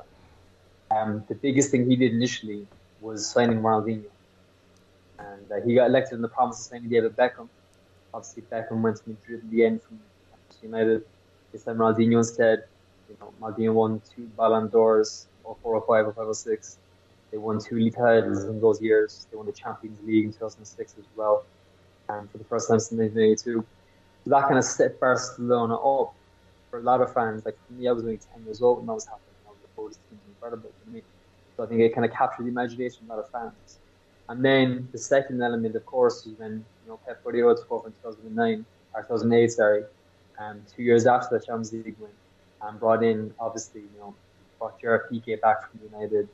um, 0.91 1.25
the 1.29 1.35
biggest 1.35 1.71
thing 1.71 1.89
he 1.89 1.97
did 1.97 2.13
initially 2.13 2.67
was 3.01 3.27
signing 3.35 3.61
Ronaldinho. 3.61 4.11
And 5.19 5.45
uh, 5.51 5.67
he 5.67 5.75
got 5.75 5.87
elected 5.87 6.15
on 6.19 6.23
the 6.23 6.29
promise 6.29 6.59
of 6.61 6.65
signing 6.71 6.91
David 6.91 7.17
Beckham. 7.17 7.49
Obviously, 8.13 8.43
Beckham 8.53 8.83
went 8.83 8.97
to 8.99 9.09
Madrid 9.09 9.41
in 9.45 9.51
the 9.51 9.65
end 9.65 9.83
from 9.83 9.99
United 10.63 11.03
they 11.53 11.59
said 11.59 11.77
Ronaldinho 11.77 12.19
instead. 12.19 12.65
You 13.09 13.17
know, 13.21 13.33
Ronaldinho 13.41 13.73
won 13.75 14.03
two 14.15 14.27
Ballon 14.37 14.69
d'Ors, 14.69 15.27
or 15.45 15.57
four 15.63 15.75
or 15.75 15.85
five 15.91 16.07
or 16.09 16.13
five 16.13 16.29
or 16.29 16.35
six. 16.35 16.79
They 17.31 17.39
won 17.39 17.61
two 17.61 17.77
league 17.77 17.97
titles 17.97 18.45
in 18.45 18.61
those 18.61 18.81
years. 18.81 19.27
They 19.31 19.37
won 19.37 19.47
the 19.47 19.53
Champions 19.53 19.99
League 20.07 20.27
in 20.27 20.33
2006 20.33 20.95
as 20.99 21.05
well, 21.17 21.45
and 22.09 22.31
for 22.31 22.39
the 22.39 22.45
first 22.45 22.69
time 22.69 22.81
since 22.81 22.99
1982. 22.99 23.65
So 24.25 24.31
that 24.31 24.43
kind 24.45 24.59
of 24.59 24.65
set 24.65 25.01
Barcelona 25.01 25.77
up 25.77 26.15
for 26.75 26.81
a 26.81 26.83
lot 26.83 27.01
of 27.01 27.15
fans. 27.15 27.45
Like 27.45 27.57
me, 27.71 27.87
I 27.87 27.93
was 27.93 28.03
only 28.03 28.19
10 28.19 28.45
years 28.45 28.61
old 28.61 28.79
when 28.79 28.87
that 28.87 28.95
was 28.95 29.07
happening. 29.07 29.37
I 29.47 29.51
was 29.51 29.59
oh, 29.79 29.87
this 29.87 29.99
team's 30.11 30.23
incredible 30.29 30.73
for 30.83 30.91
me. 30.91 31.03
So 31.57 31.63
I 31.63 31.67
think 31.69 31.81
it 31.81 31.95
kind 31.95 32.05
of 32.05 32.13
captured 32.13 32.47
the 32.47 32.49
imagination 32.49 33.05
of 33.05 33.11
a 33.11 33.15
lot 33.15 33.25
of 33.25 33.31
fans. 33.31 33.79
And 34.29 34.45
then 34.45 34.89
the 34.91 34.99
second 34.99 35.41
element, 35.41 35.77
of 35.77 35.87
course, 35.87 36.27
was 36.27 36.37
when 36.37 36.65
you 36.83 36.89
know 36.89 36.99
Pep 37.07 37.23
Guardiola 37.23 37.55
took 37.57 37.71
over 37.71 37.87
in 37.87 37.93
2009 37.93 38.67
or 38.93 39.03
2008, 39.03 39.53
sorry, 39.53 39.85
um, 40.41 40.63
two 40.75 40.83
years 40.83 41.07
after 41.07 41.39
the 41.39 41.45
Champions 41.47 41.73
League 41.73 41.95
win, 42.01 42.11
and 42.63 42.81
brought 42.81 43.05
in 43.05 43.33
obviously 43.39 43.83
you 43.83 43.99
know 44.01 44.13
brought 44.59 44.81
Gerard 44.81 45.03
Piqué 45.13 45.41
back 45.41 45.71
from 45.71 45.79
United. 45.93 46.29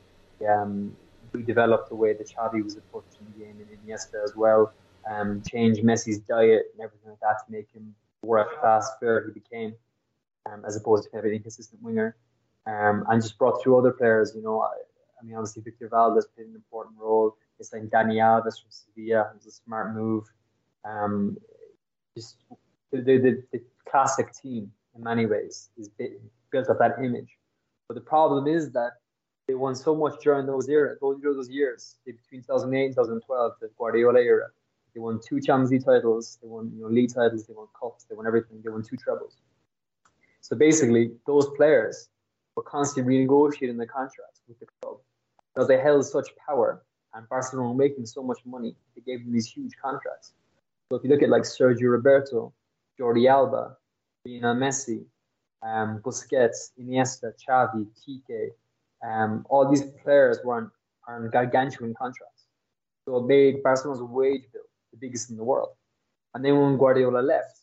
Um, 0.48 0.96
developed 1.44 1.90
the 1.90 1.94
way 1.94 2.14
that 2.14 2.26
Xavi 2.26 2.64
was 2.64 2.76
approaching 2.76 3.26
the 3.32 3.44
game 3.44 3.56
in 3.60 3.68
Iniesta 3.76 4.24
as 4.24 4.34
well. 4.34 4.72
Um, 5.10 5.42
changed 5.42 5.82
Messi's 5.82 6.20
diet 6.20 6.62
and 6.72 6.80
everything 6.82 7.10
like 7.10 7.20
that 7.20 7.44
to 7.44 7.52
make 7.52 7.68
him 7.74 7.94
world 8.22 8.48
class 8.58 8.90
player 8.98 9.24
he 9.26 9.38
became, 9.38 9.74
um, 10.46 10.64
as 10.66 10.76
opposed 10.76 11.04
to 11.04 11.16
having 11.16 11.30
an 11.30 11.36
inconsistent 11.36 11.82
winger. 11.82 12.16
Um, 12.66 13.04
and 13.08 13.22
just 13.22 13.38
brought 13.38 13.62
through 13.62 13.78
other 13.78 13.90
players. 13.90 14.32
You 14.34 14.42
know, 14.42 14.60
I, 14.60 14.74
I 15.20 15.24
mean, 15.24 15.34
obviously 15.34 15.62
Victor 15.62 15.88
Valdes 15.88 16.26
played 16.34 16.48
an 16.48 16.54
important 16.54 16.96
role. 16.98 17.36
It's 17.58 17.72
like 17.72 17.82
Dani 17.84 18.16
Alves 18.16 18.60
from 18.60 18.70
Sevilla. 18.70 19.30
It 19.30 19.36
was 19.36 19.46
a 19.46 19.50
smart 19.50 19.94
move. 19.94 20.24
Um, 20.84 21.36
just 22.16 22.36
the, 22.90 23.02
the, 23.02 23.42
the, 23.52 23.60
classic 23.88 24.32
team 24.32 24.70
in 24.94 25.02
many 25.02 25.26
ways 25.26 25.70
is 25.76 25.90
built 26.52 26.70
up 26.70 26.78
that 26.78 26.96
image. 27.02 27.38
But 27.88 27.94
the 27.94 28.00
problem 28.00 28.46
is 28.46 28.70
that 28.70 28.92
they 29.48 29.54
won 29.54 29.74
so 29.74 29.96
much 29.96 30.14
during 30.22 30.46
those 30.46 30.68
era, 30.68 30.94
those, 31.00 31.20
those 31.20 31.50
years 31.50 31.96
between 32.06 32.42
2008 32.42 32.84
and 32.84 32.94
2012, 32.94 33.52
the 33.60 33.68
Guardiola 33.76 34.20
era. 34.20 34.46
They 34.94 35.00
won 35.00 35.18
two 35.26 35.40
Champions 35.40 35.72
League 35.72 35.84
titles, 35.84 36.38
they 36.40 36.46
won 36.46 36.70
you 36.72 36.82
know 36.82 36.88
league 36.88 37.12
titles, 37.12 37.46
they 37.46 37.54
won 37.54 37.66
cups, 37.80 38.04
they 38.08 38.14
won 38.14 38.28
everything, 38.28 38.60
they 38.62 38.70
won 38.70 38.84
two 38.84 38.96
trebles. 38.96 39.36
So 40.50 40.58
basically, 40.58 41.12
those 41.26 41.48
players 41.56 42.08
were 42.56 42.64
constantly 42.64 43.18
renegotiating 43.18 43.76
their 43.76 43.86
contracts 43.86 44.42
with 44.48 44.58
the 44.58 44.66
club 44.82 44.96
because 45.54 45.68
they 45.68 45.78
held 45.78 46.04
such 46.04 46.28
power 46.46 46.82
and 47.14 47.28
Barcelona 47.28 47.68
were 47.68 47.74
making 47.74 48.06
so 48.06 48.22
much 48.22 48.38
money. 48.44 48.74
They 48.94 49.02
gave 49.02 49.24
them 49.24 49.32
these 49.32 49.46
huge 49.46 49.72
contracts. 49.82 50.32
So 50.88 50.96
if 50.96 51.04
you 51.04 51.10
look 51.10 51.22
at 51.22 51.28
like 51.28 51.42
Sergio 51.42 51.90
Roberto, 51.90 52.52
Jordi 52.98 53.28
Alba, 53.28 53.76
Lionel 54.26 54.56
Messi, 54.56 55.04
um, 55.62 56.00
Busquets, 56.04 56.72
Iniesta, 56.80 57.32
Xavi, 57.48 57.86
Piqué, 57.96 58.48
um, 59.06 59.46
all 59.48 59.70
these 59.70 59.82
players 60.02 60.38
were 60.44 60.56
on, 60.56 60.70
on 61.08 61.30
gargantuan 61.30 61.94
contracts. 61.94 62.44
So 63.06 63.20
made 63.20 63.62
Barcelona's 63.62 64.02
wage 64.02 64.42
bill 64.52 64.62
the 64.92 64.98
biggest 64.98 65.30
in 65.30 65.36
the 65.36 65.44
world. 65.44 65.70
And 66.34 66.44
then 66.44 66.58
when 66.58 66.76
Guardiola 66.76 67.20
left, 67.20 67.60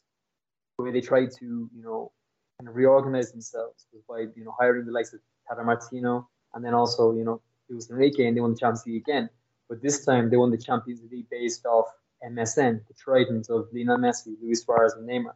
where 0.78 0.92
they 0.92 1.02
tried 1.02 1.32
to, 1.40 1.70
you 1.74 1.84
know, 1.84 2.12
kind 2.58 2.68
of 2.68 2.76
reorganize 2.76 3.32
themselves 3.32 3.86
was 3.94 4.04
by, 4.08 4.32
you 4.36 4.44
know, 4.44 4.54
hiring 4.58 4.86
the 4.86 4.92
likes 4.92 5.14
of 5.14 5.20
Tata 5.48 5.64
Martino 5.64 6.28
and 6.54 6.66
then 6.66 6.74
also, 6.74 7.14
you 7.14 7.24
know, 7.24 7.42
Luis 7.70 7.90
Enrique 7.90 8.26
and 8.26 8.36
they 8.36 8.42
won 8.42 8.52
the 8.52 8.58
Champions 8.58 8.86
League 8.86 9.02
again. 9.02 9.30
But 9.70 9.82
this 9.82 10.06
time 10.06 10.30
they 10.30 10.38
won 10.38 10.52
the 10.52 10.58
Champions 10.58 11.02
League 11.12 11.30
based 11.30 11.66
off 11.66 11.86
MSN, 12.28 12.88
the 12.88 12.94
trident 12.94 13.50
of 13.50 13.68
Lionel 13.74 13.98
Messi, 13.98 14.36
Luis 14.42 14.64
Suarez, 14.64 14.94
and 14.94 15.08
Neymar. 15.08 15.36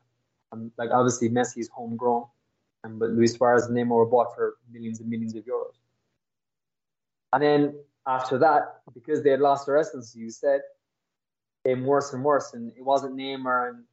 And 0.51 0.71
like 0.77 0.89
obviously 0.91 1.29
Messi 1.29 1.59
is 1.59 1.69
homegrown, 1.69 2.25
and 2.83 2.99
but 2.99 3.11
Luis 3.11 3.33
Suarez 3.33 3.65
and 3.65 3.77
Neymar 3.77 3.89
were 3.89 4.05
bought 4.05 4.33
for 4.35 4.55
millions 4.71 4.99
and 4.99 5.09
millions 5.09 5.35
of 5.35 5.43
euros. 5.45 5.75
And 7.33 7.43
then 7.43 7.75
after 8.07 8.37
that, 8.39 8.81
because 8.93 9.21
they 9.21 9.29
had 9.29 9.41
lost 9.41 9.65
their 9.65 9.77
essence, 9.77 10.15
you 10.15 10.29
said, 10.29 10.61
it 11.63 11.69
came 11.69 11.85
worse 11.85 12.13
and 12.13 12.23
worse, 12.23 12.53
and 12.53 12.71
it 12.75 12.83
wasn't 12.83 13.15
Neymar 13.15 13.69
and 13.69 13.83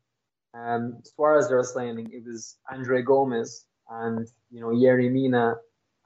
um, 0.54 0.98
Suarez 1.04 1.50
were 1.50 1.62
signing; 1.62 2.11
it 2.12 2.24
was 2.24 2.56
Andre 2.70 3.02
Gomes 3.02 3.66
and 3.90 4.26
you 4.50 4.61
know 4.61 4.68
Yerry 4.68 5.11
Mina 5.11 5.56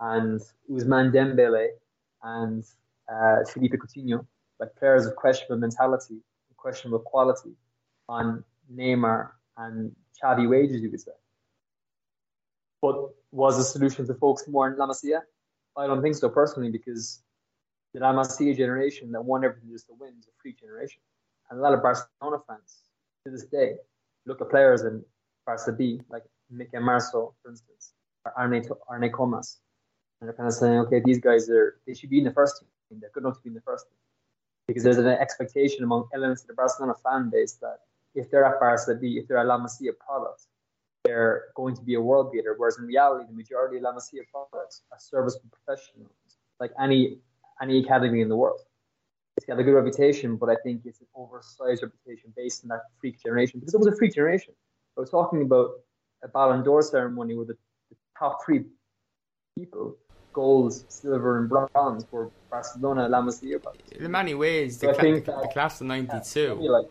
and 0.01 0.41
Ousmane 0.71 1.13
Dembele 1.13 1.69
and 2.23 2.65
uh, 3.13 3.45
Philippe 3.53 3.77
Coutinho, 3.77 4.27
like 4.59 4.75
players 4.77 5.07
of 5.07 5.17
questionable 5.17 5.61
mentality, 5.61 6.19
questionable 6.57 7.01
quality, 7.01 7.53
on 8.09 8.45
Neymar 8.75 9.31
and 9.57 9.95
Xavi 10.23 10.49
wages, 10.49 10.81
you 10.83 10.91
could 10.91 11.01
say. 11.01 11.13
But 12.81 12.97
was 13.31 13.57
the 13.57 13.65
solution 13.65 14.07
to 14.07 14.15
focus 14.15 14.47
more 14.49 14.71
on 14.71 14.77
La 14.77 14.87
Masia? 14.87 15.21
I 15.77 15.87
don't 15.87 16.03
think 16.03 16.17
so 16.17 16.29
personally, 16.29 16.71
because 16.71 17.23
the 17.95 18.01
La 18.01 18.13
Masia 18.13 18.57
generation 18.57 19.13
that 19.13 19.25
won 19.25 19.45
everything 19.45 19.71
just 19.71 19.87
to 19.87 19.95
win 19.99 20.15
is 20.19 20.27
a 20.27 20.35
freak 20.41 20.59
generation. 20.59 21.01
And 21.49 21.61
a 21.61 21.63
lot 21.63 21.75
of 21.75 21.83
Barcelona 21.83 22.43
fans 22.47 22.79
to 23.25 23.31
this 23.31 23.45
day 23.45 23.77
look 24.27 24.41
at 24.41 24.51
players 24.51 24.83
in 24.83 25.05
Barca 25.47 25.73
B, 25.73 26.01
like 26.09 26.25
Mika 26.51 26.77
Mármol, 26.77 27.35
for 27.43 27.51
instance, 27.51 27.95
or 28.25 28.33
Arnau, 28.39 28.65
Arnau 28.91 29.13
Comas, 29.13 29.59
and 30.21 30.29
they're 30.29 30.37
kind 30.37 30.49
of 30.49 30.55
saying, 30.55 30.79
okay, 30.81 31.03
these 31.05 31.21
guys 31.21 31.51
are 31.51 31.81
they 31.87 31.95
should 31.95 32.11
be 32.11 32.19
in 32.19 32.25
the 32.25 32.33
first 32.33 32.61
team. 32.61 33.01
They're 33.01 33.11
good 33.15 33.25
enough 33.25 33.37
to 33.37 33.43
be 33.43 33.49
in 33.49 33.55
the 33.55 33.61
first 33.63 33.87
team 33.87 33.97
because 34.67 34.83
there's 34.83 34.99
an 34.99 35.07
expectation 35.07 35.83
among 35.83 36.09
elements 36.15 36.43
of 36.43 36.49
the 36.49 36.55
Barcelona 36.55 36.95
fan 37.03 37.31
base 37.31 37.55
that 37.55 37.81
if 38.15 38.31
they're 38.31 38.45
at 38.45 38.61
Barca 38.61 38.95
B, 38.95 39.19
if 39.19 39.27
they're 39.27 39.39
a 39.39 39.45
La 39.45 39.59
Masia 39.59 39.93
product, 39.99 40.47
they're 41.05 41.47
going 41.57 41.75
to 41.75 41.83
be 41.83 41.95
a 41.95 42.01
world 42.01 42.31
beater. 42.33 42.55
Whereas 42.57 42.79
in 42.79 42.85
reality, 42.85 43.27
the 43.27 43.35
majority 43.35 43.79
of 43.79 43.83
La 43.83 43.93
Masia 43.93 44.23
products 44.31 44.83
are 44.93 44.99
service 44.99 45.39
professionals, 45.51 46.11
like 46.61 46.71
any 46.81 47.19
any 47.61 47.79
academy 47.79 48.21
in 48.21 48.29
the 48.29 48.37
world. 48.37 48.61
It's 49.43 49.49
got 49.49 49.59
a 49.59 49.65
good 49.65 49.75
reputation, 49.75 50.37
but 50.37 50.49
I 50.49 50.55
think 50.63 50.83
it's 50.85 51.01
an 51.01 51.09
oversized 51.17 51.83
reputation 51.83 52.33
based 52.37 52.63
on 52.63 52.69
that 52.69 52.83
freak 53.01 53.21
generation 53.21 53.59
because 53.59 53.75
it 53.75 53.79
was 53.79 53.89
a 53.89 53.97
freak 53.97 54.15
generation. 54.15 54.55
I 54.97 55.01
was 55.01 55.11
talking 55.11 55.43
about 55.43 55.71
a 56.23 56.29
Ballon 56.29 56.63
d'Or 56.63 56.81
ceremony 56.81 57.35
with 57.35 57.49
the, 57.49 57.57
the 57.91 57.97
top 58.17 58.39
three 58.47 58.63
people 59.59 59.97
gold, 60.33 60.73
silver, 60.89 61.39
and 61.39 61.49
bronze 61.49 62.05
for 62.09 62.31
Barcelona, 62.53 63.09
La 63.09 63.21
Masia. 63.21 63.61
In 63.91 64.13
many 64.13 64.35
ways, 64.35 64.79
the, 64.79 64.95
cl- 64.95 65.15
the, 65.15 65.21
the 65.21 65.51
class 65.53 65.81
of 65.81 65.89
'92, 65.89 66.61
yeah, 66.61 66.71
like, 66.71 66.87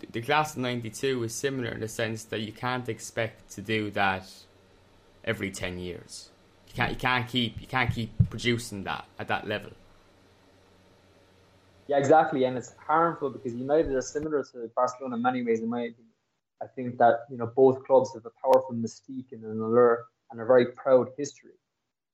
the, 0.00 0.06
the 0.08 0.20
class 0.20 0.56
of 0.56 0.62
'92 0.62 1.22
is 1.22 1.32
similar 1.32 1.68
in 1.68 1.78
the 1.78 1.86
sense 1.86 2.24
that 2.24 2.40
you 2.40 2.50
can't 2.50 2.88
expect 2.88 3.52
to 3.52 3.62
do 3.62 3.92
that 3.92 4.28
every 5.22 5.52
ten 5.52 5.78
years. 5.78 6.30
You 6.66 6.74
can't, 6.74 6.90
you 6.90 6.98
can't 6.98 7.28
keep, 7.28 7.60
you 7.60 7.68
can't 7.68 7.94
keep 7.94 8.10
producing 8.30 8.82
that 8.82 9.04
at 9.16 9.28
that 9.28 9.46
level. 9.46 9.70
Yeah, 11.88 11.98
exactly, 11.98 12.44
and 12.44 12.56
it's 12.56 12.74
harmful 12.86 13.30
because 13.30 13.54
United 13.54 13.92
are 13.94 14.02
similar 14.02 14.44
to 14.52 14.70
Barcelona 14.76 15.16
in 15.16 15.22
many 15.22 15.44
ways. 15.44 15.60
In 15.60 15.68
my 15.68 15.80
opinion, 15.82 16.14
I 16.62 16.66
think 16.66 16.98
that 16.98 17.20
you 17.30 17.36
know 17.36 17.46
both 17.46 17.84
clubs 17.84 18.14
have 18.14 18.26
a 18.26 18.30
powerful 18.42 18.74
mystique 18.74 19.32
and 19.32 19.44
an 19.44 19.60
allure 19.60 20.06
and 20.30 20.40
a 20.40 20.46
very 20.46 20.72
proud 20.72 21.08
history 21.18 21.52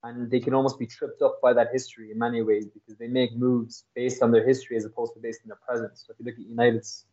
and 0.03 0.29
they 0.31 0.39
can 0.39 0.53
almost 0.53 0.79
be 0.79 0.87
tripped 0.87 1.21
up 1.21 1.39
by 1.41 1.53
that 1.53 1.69
history 1.71 2.11
in 2.11 2.17
many 2.17 2.41
ways 2.41 2.67
because 2.67 2.97
they 2.97 3.07
make 3.07 3.35
moves 3.35 3.85
based 3.95 4.23
on 4.23 4.31
their 4.31 4.45
history 4.45 4.77
as 4.77 4.85
opposed 4.85 5.13
to 5.13 5.19
based 5.19 5.41
on 5.43 5.49
their 5.49 5.59
present. 5.67 5.97
So 5.97 6.11
if 6.11 6.19
you 6.19 6.25
look 6.25 6.35
at 6.35 6.47
United's 6.49 7.05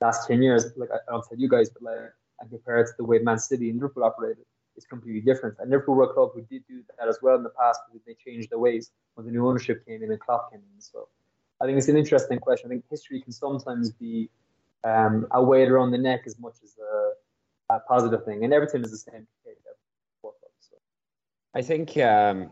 last 0.00 0.26
ten 0.28 0.42
years, 0.42 0.66
like 0.76 0.90
I 0.92 0.98
don't 1.10 1.24
tell 1.28 1.38
you 1.38 1.48
guys, 1.48 1.70
but 1.70 1.82
like 1.82 1.98
and 2.40 2.50
compare 2.50 2.78
it 2.80 2.86
to 2.86 2.92
the 2.98 3.04
way 3.04 3.18
Man 3.18 3.38
City 3.38 3.70
and 3.70 3.78
Liverpool 3.78 4.04
operated, 4.04 4.44
it's 4.76 4.86
completely 4.86 5.22
different. 5.22 5.56
And 5.58 5.70
Liverpool 5.70 5.94
were 5.94 6.04
a 6.04 6.12
club 6.12 6.30
who 6.34 6.42
did 6.42 6.64
do 6.68 6.82
that 6.98 7.08
as 7.08 7.18
well 7.22 7.36
in 7.36 7.42
the 7.42 7.50
past 7.50 7.80
because 7.88 8.04
they 8.06 8.14
changed 8.14 8.50
their 8.50 8.58
ways 8.58 8.90
when 9.14 9.26
the 9.26 9.32
new 9.32 9.48
ownership 9.48 9.86
came 9.86 10.02
in 10.02 10.10
and 10.10 10.20
Klopp 10.20 10.52
came 10.52 10.60
in. 10.60 10.80
So 10.80 11.08
I 11.60 11.66
think 11.66 11.78
it's 11.78 11.88
an 11.88 11.96
interesting 11.96 12.38
question. 12.38 12.70
I 12.70 12.74
think 12.74 12.84
history 12.90 13.20
can 13.20 13.32
sometimes 13.32 13.90
be 13.90 14.30
um, 14.84 15.26
a 15.30 15.42
weight 15.42 15.68
around 15.70 15.90
the 15.90 15.98
neck 15.98 16.22
as 16.26 16.38
much 16.38 16.56
as 16.62 16.76
a, 16.78 17.74
a 17.74 17.80
positive 17.80 18.24
thing, 18.24 18.44
and 18.44 18.52
Everton 18.52 18.84
is 18.84 18.90
the 18.90 18.98
same. 18.98 19.26
I 21.54 21.62
think 21.62 21.96
um, 21.96 22.50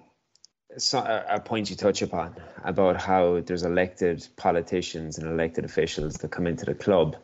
so, 0.79 0.99
a 1.29 1.39
point 1.39 1.69
you 1.69 1.77
touch 1.77 2.01
upon 2.01 2.37
about 2.65 2.99
how 2.99 3.43
there's 3.43 3.63
elected 3.63 4.27
politicians 4.37 5.19
and 5.19 5.29
elected 5.29 5.67
officials 5.67 6.15
that 6.15 6.31
come 6.31 6.47
into 6.47 6.65
the 6.65 6.75
club. 6.75 7.17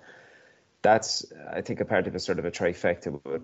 That's, 0.83 1.25
I 1.51 1.63
think, 1.63 1.81
a 1.81 1.87
part 1.87 2.07
of 2.07 2.15
a 2.15 2.19
sort 2.19 2.39
of 2.39 2.45
a 2.45 2.51
trifecta 2.51 3.19
with 3.25 3.43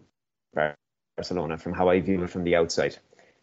Barcelona 1.16 1.56
from 1.56 1.72
how 1.72 1.88
I 1.88 2.00
view 2.00 2.22
it 2.24 2.30
from 2.30 2.44
the 2.44 2.56
outside, 2.56 2.98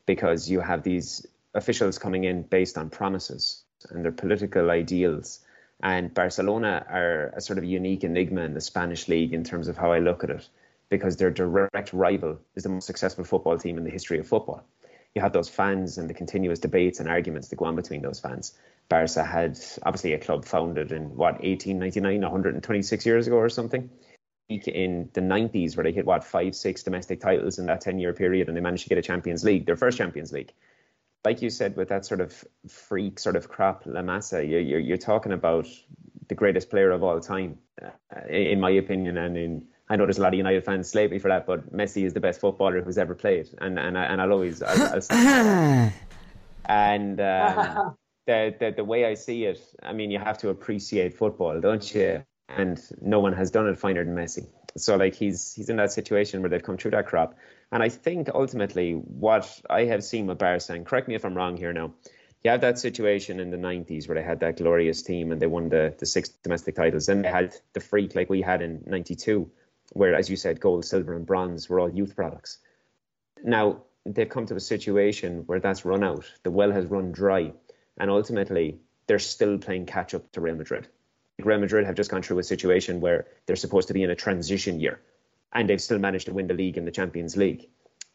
because 0.06 0.48
you 0.48 0.60
have 0.60 0.84
these 0.84 1.26
officials 1.56 1.98
coming 1.98 2.24
in 2.26 2.44
based 2.44 2.78
on 2.78 2.92
promises 2.92 3.64
and 3.89 4.04
their 4.04 4.12
political 4.12 4.69
ideals. 4.72 5.39
And 5.82 6.13
Barcelona 6.13 6.86
are 6.89 7.34
a 7.36 7.41
sort 7.41 7.58
of 7.58 7.65
unique 7.65 8.04
enigma 8.04 8.41
in 8.41 8.54
the 8.54 8.62
Spanish 8.62 9.08
league 9.08 9.34
in 9.34 9.43
terms 9.43 9.67
of 9.67 9.78
how 9.78 9.91
I 9.91 10.00
look 10.00 10.24
at 10.24 10.30
it, 10.30 10.48
because 10.89 11.17
their 11.17 11.32
direct 11.32 11.93
rival 11.93 12.39
is 12.56 12.63
the 12.63 12.69
most 12.69 12.88
successful 12.88 13.24
football 13.24 13.58
team 13.58 13.78
in 13.78 13.84
the 13.84 13.91
history 13.91 14.19
of 14.19 14.28
football 14.28 14.63
you 15.15 15.22
have 15.22 15.34
those 15.34 15.50
fans 15.50 15.98
and 15.98 16.10
the 16.10 16.13
continuous 16.13 16.60
debates 16.60 17.00
and 17.00 17.08
arguments 17.08 17.50
that 17.50 17.58
go 17.58 17.65
on 17.65 17.76
between 17.76 18.02
those 18.02 18.19
fans. 18.19 18.54
Barca 18.89 19.24
had 19.24 19.60
obviously 19.84 20.13
a 20.13 20.19
club 20.19 20.46
founded 20.46 20.91
in 20.91 21.15
what 21.15 21.41
1899, 21.41 22.22
126 22.22 23.06
years 23.06 23.28
ago 23.28 23.38
or 23.38 23.50
something. 23.50 23.89
In 24.50 25.10
the 25.13 25.22
90s, 25.22 25.78
where 25.78 25.84
they 25.84 25.91
hit 25.91 26.06
what 26.06 26.24
five, 26.24 26.56
six 26.56 26.84
domestic 26.84 27.22
titles 27.22 27.60
in 27.60 27.65
that 27.67 27.82
10 27.82 28.00
year 28.00 28.13
period, 28.13 28.48
and 28.48 28.58
they 28.58 28.62
managed 28.62 28.84
to 28.84 28.89
get 28.89 28.98
a 28.98 29.02
Champions 29.02 29.43
League, 29.43 29.65
their 29.65 29.78
first 29.78 29.98
Champions 29.98 30.32
League. 30.32 30.52
Like 31.26 31.42
you 31.42 31.50
said, 31.50 31.76
with 31.78 31.90
that 31.90 32.06
sort 32.06 32.22
of 32.22 32.44
freak 32.68 33.18
sort 33.20 33.36
of 33.36 33.48
crap 33.48 33.86
La 33.86 34.02
Masia, 34.02 34.48
you're, 34.48 34.60
you're, 34.60 34.80
you're 34.80 34.98
talking 34.98 35.32
about 35.32 35.68
the 36.28 36.36
greatest 36.36 36.70
player 36.70 36.92
of 36.92 37.04
all 37.04 37.20
time, 37.20 37.58
uh, 37.82 38.28
in 38.28 38.60
my 38.60 38.72
opinion, 38.72 39.18
and 39.18 39.38
in 39.38 39.68
I 39.90 39.96
know 39.96 40.06
there's 40.06 40.18
a 40.18 40.22
lot 40.22 40.34
of 40.34 40.38
United 40.38 40.64
fans 40.64 40.90
slate 40.90 41.12
me 41.12 41.20
for 41.20 41.28
that, 41.28 41.46
but 41.46 41.72
Messi 41.72 42.06
is 42.06 42.14
the 42.14 42.20
best 42.20 42.40
footballer 42.40 42.82
who's 42.82 42.98
ever 42.98 43.16
played, 43.16 43.50
and 43.60 43.78
and 43.78 43.98
and 43.98 44.22
I'll 44.22 44.32
always 44.32 44.62
I'll, 44.62 45.02
I'll 45.12 45.92
and 46.66 47.20
um, 47.20 47.96
the, 48.26 48.56
the 48.60 48.74
the 48.78 48.84
way 48.84 49.06
I 49.06 49.14
see 49.16 49.46
it, 49.46 49.60
I 49.82 49.94
mean, 49.94 50.10
you 50.12 50.20
have 50.20 50.38
to 50.40 50.50
appreciate 50.50 51.14
football, 51.14 51.60
don't 51.60 51.94
you? 51.94 52.24
And 52.50 52.80
no 53.02 53.20
one 53.20 53.34
has 53.34 53.52
done 53.52 53.68
it 53.68 53.78
finer 53.78 54.04
than 54.04 54.16
Messi. 54.16 54.48
So 54.78 54.96
like 54.96 55.16
he's 55.16 55.54
he's 55.54 55.70
in 55.70 55.76
that 55.78 55.92
situation 55.92 56.42
where 56.42 56.50
they've 56.50 56.64
come 56.64 56.78
through 56.78 56.92
that 56.92 57.08
crop, 57.08 57.36
and 57.74 57.82
I 57.82 57.90
think 57.90 58.30
ultimately 58.34 58.94
what 58.94 59.62
I 59.68 59.86
have 59.86 60.04
seen 60.04 60.28
with 60.28 60.38
Barca, 60.38 60.74
and 60.74 60.86
correct 60.86 61.08
me 61.08 61.16
if 61.16 61.26
I'm 61.26 61.36
wrong 61.36 61.58
here 61.58 61.74
now, 61.74 61.94
you 62.44 62.52
have 62.52 62.62
that 62.62 62.78
situation 62.78 63.40
in 63.40 63.50
the 63.50 63.58
90s 63.58 64.08
where 64.08 64.16
they 64.16 64.24
had 64.24 64.42
that 64.42 64.58
glorious 64.58 65.02
team 65.02 65.32
and 65.32 65.42
they 65.42 65.48
won 65.48 65.70
the, 65.70 65.96
the 65.98 66.06
six 66.06 66.30
domestic 66.30 66.76
titles. 66.76 67.10
and 67.10 67.26
they 67.26 67.30
had 67.30 67.56
the 67.74 67.80
freak 67.80 68.14
like 68.16 68.30
we 68.30 68.42
had 68.42 68.62
in 68.62 68.84
92 68.86 69.50
where, 69.94 70.14
as 70.14 70.30
you 70.30 70.36
said, 70.36 70.60
gold, 70.60 70.86
silver, 70.86 71.16
and 71.16 71.26
bronze 71.26 71.68
were 71.68 71.80
all 71.80 71.90
youth 71.90 72.16
products. 72.16 72.60
Now, 73.44 73.84
they've 74.06 74.30
come 74.30 74.46
to 74.48 74.56
a 74.56 74.60
situation 74.60 75.44
where 75.48 75.60
that's 75.60 75.84
run 75.84 76.04
out. 76.04 76.26
The 76.44 76.52
well 76.52 76.72
has 76.72 76.86
run 76.86 77.12
dry. 77.12 77.54
And 77.98 78.12
ultimately, 78.12 78.80
they're 79.08 79.20
still 79.20 79.58
playing 79.58 79.88
catch 79.88 80.14
up 80.14 80.32
to 80.34 80.42
Real 80.42 80.56
Madrid. 80.56 80.88
Real 81.40 81.60
Madrid 81.60 81.86
have 81.86 81.96
just 81.96 82.12
gone 82.12 82.22
through 82.22 82.40
a 82.40 82.44
situation 82.44 83.02
where 83.02 83.28
they're 83.46 83.56
supposed 83.56 83.88
to 83.88 83.94
be 83.94 84.04
in 84.04 84.10
a 84.10 84.16
transition 84.16 84.80
year, 84.80 85.02
and 85.54 85.70
they've 85.70 85.82
still 85.82 86.00
managed 86.00 86.26
to 86.26 86.34
win 86.34 86.48
the 86.48 86.54
league 86.54 86.78
and 86.78 86.86
the 86.86 86.92
Champions 86.92 87.38
League. 87.38 87.70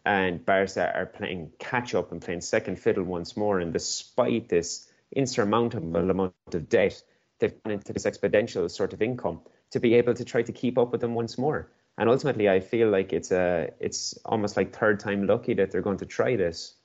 And 0.05 0.45
Barca 0.45 0.93
are 0.95 1.07
playing 1.07 1.53
catch 1.59 1.95
up 1.95 2.13
and 2.13 2.21
playing 2.21 2.41
second 2.41 2.79
fiddle 2.79 3.05
once 3.05 3.37
more. 3.37 3.61
And 3.61 3.73
despite 3.73 4.49
this 4.49 4.91
insurmountable 5.15 6.11
amount 6.11 6.35
of 6.53 6.69
debt, 6.69 7.03
they've 7.39 7.63
gone 7.63 7.73
into 7.73 7.93
this 7.93 8.05
exponential 8.05 8.71
sort 8.71 8.93
of 8.93 9.03
income 9.03 9.41
to 9.71 9.81
be 9.81 9.95
able 9.95 10.15
to 10.15 10.25
try 10.25 10.43
to 10.43 10.53
keep 10.53 10.79
up 10.79 10.93
with 10.93 11.01
them 11.01 11.15
once 11.15 11.39
more. 11.39 11.71
And 11.97 12.09
ultimately, 12.09 12.49
I 12.49 12.61
feel 12.61 12.91
like 12.91 13.13
it's 13.13 13.33
a 13.33 13.71
it's 13.81 14.17
almost 14.25 14.57
like 14.57 14.75
third 14.75 15.01
time 15.01 15.27
lucky 15.27 15.55
that 15.55 15.71
they're 15.73 15.83
going 15.83 15.99
to 15.99 16.07
try 16.07 16.37
this, 16.37 16.77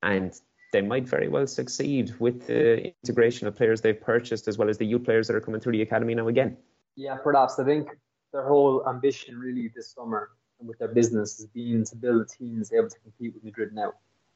and 0.00 0.32
they 0.72 0.80
might 0.80 1.08
very 1.08 1.28
well 1.28 1.46
succeed 1.48 2.14
with 2.20 2.46
the 2.46 2.94
integration 3.02 3.48
of 3.48 3.56
players 3.56 3.80
they've 3.80 4.00
purchased 4.00 4.46
as 4.46 4.56
well 4.56 4.70
as 4.70 4.78
the 4.78 4.86
youth 4.86 5.04
players 5.04 5.26
that 5.26 5.34
are 5.34 5.40
coming 5.40 5.60
through 5.60 5.72
the 5.72 5.82
academy 5.82 6.14
now 6.14 6.28
again. 6.28 6.56
Yeah, 6.94 7.16
perhaps 7.16 7.58
I 7.58 7.64
think 7.64 7.88
their 8.32 8.46
whole 8.46 8.86
ambition 8.88 9.38
really 9.38 9.70
this 9.74 9.92
summer 9.92 10.30
and 10.58 10.68
with 10.68 10.78
their 10.78 10.88
business 10.88 11.36
has 11.38 11.46
been 11.46 11.84
to 11.84 11.96
build 11.96 12.22
a 12.22 12.24
team 12.24 12.58
that's 12.58 12.72
able 12.72 12.88
to 12.88 12.98
compete 13.00 13.34
with 13.34 13.44
Madrid 13.44 13.72
now. 13.72 13.92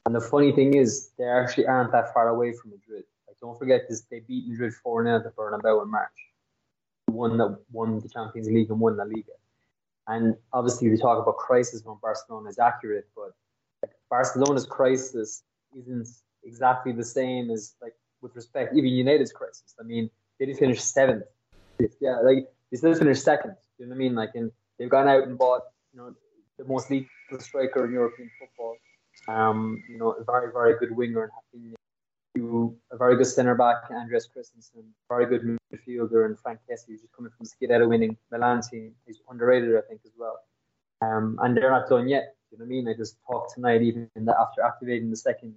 And 0.06 0.14
the 0.14 0.20
funny 0.20 0.52
thing 0.52 0.74
is, 0.74 1.10
they 1.18 1.24
actually 1.24 1.66
aren't 1.66 1.92
that 1.92 2.14
far 2.14 2.28
away 2.28 2.52
from 2.52 2.70
Madrid. 2.70 3.04
Like, 3.26 3.38
don't 3.40 3.58
forget 3.58 3.82
this: 3.88 4.02
they 4.02 4.20
beat 4.20 4.46
Madrid 4.46 4.74
four 4.74 5.02
0 5.02 5.16
at 5.16 5.24
the 5.24 5.30
Bernabeu 5.30 5.82
in 5.82 5.90
March 5.90 6.26
one 7.06 7.38
that 7.38 7.58
won 7.72 8.00
the 8.00 8.08
Champions 8.08 8.48
League 8.48 8.70
and 8.70 8.80
won 8.80 8.96
La 8.96 9.04
Liga. 9.04 9.32
And 10.06 10.36
obviously, 10.52 10.88
we 10.88 10.96
talk 10.96 11.20
about 11.20 11.36
crisis 11.36 11.82
when 11.84 11.96
Barcelona 12.00 12.48
is 12.48 12.58
accurate, 12.58 13.08
but 13.16 13.32
like 13.82 13.92
Barcelona's 14.08 14.66
crisis 14.66 15.42
isn't 15.76 16.08
exactly 16.44 16.92
the 16.92 17.04
same 17.04 17.50
as 17.50 17.74
like 17.82 17.94
with 18.20 18.36
respect 18.36 18.74
even 18.76 18.90
United's 18.90 19.32
crisis. 19.32 19.74
I 19.80 19.82
mean, 19.82 20.10
they 20.38 20.46
did 20.46 20.56
finish 20.58 20.80
seventh. 20.80 21.24
Yeah, 22.00 22.20
like 22.20 22.46
they 22.70 22.76
still 22.76 22.94
finished 22.94 23.22
second. 23.22 23.56
You 23.78 23.86
know 23.86 23.90
what 23.90 23.96
I 23.96 23.98
mean? 23.98 24.14
Like, 24.14 24.30
and 24.34 24.50
they've 24.78 24.90
gone 24.90 25.08
out 25.08 25.24
and 25.24 25.38
bought, 25.38 25.62
you 25.92 26.00
know, 26.00 26.14
the 26.58 26.64
most 26.64 26.90
lethal 26.90 27.08
striker 27.38 27.84
in 27.84 27.92
European 27.92 28.30
football. 28.38 28.76
Um, 29.28 29.82
you 29.88 29.98
know, 29.98 30.12
a 30.12 30.24
very, 30.24 30.52
very 30.52 30.78
good 30.78 30.96
winger 30.96 31.24
in 31.24 31.30
Raphinha. 31.30 31.74
You, 32.34 32.76
a 32.92 32.96
very 32.96 33.16
good 33.16 33.26
centre 33.26 33.54
back, 33.54 33.90
Andreas 33.90 34.26
Christensen, 34.26 34.84
very 35.08 35.26
good 35.26 35.42
midfielder, 35.42 36.26
and 36.26 36.38
Franck 36.38 36.60
Kessie, 36.70 36.88
who's 36.88 37.00
just 37.00 37.12
coming 37.16 37.32
from 37.36 37.46
the 37.46 37.66
Scudetto 37.66 37.88
winning 37.88 38.16
Milan 38.30 38.60
team. 38.60 38.92
He's 39.06 39.20
underrated, 39.30 39.74
I 39.74 39.80
think, 39.88 40.02
as 40.04 40.12
well. 40.18 40.40
Um, 41.00 41.38
and 41.42 41.56
they're 41.56 41.70
not 41.70 41.88
done 41.88 42.08
yet. 42.08 42.36
You 42.50 42.58
know 42.58 42.64
what 42.64 42.66
I 42.66 42.68
mean? 42.68 42.88
I 42.88 42.94
just 42.94 43.16
talked 43.26 43.54
tonight, 43.54 43.82
even 43.82 44.10
after 44.16 44.62
activating 44.62 45.10
the 45.10 45.16
second 45.16 45.54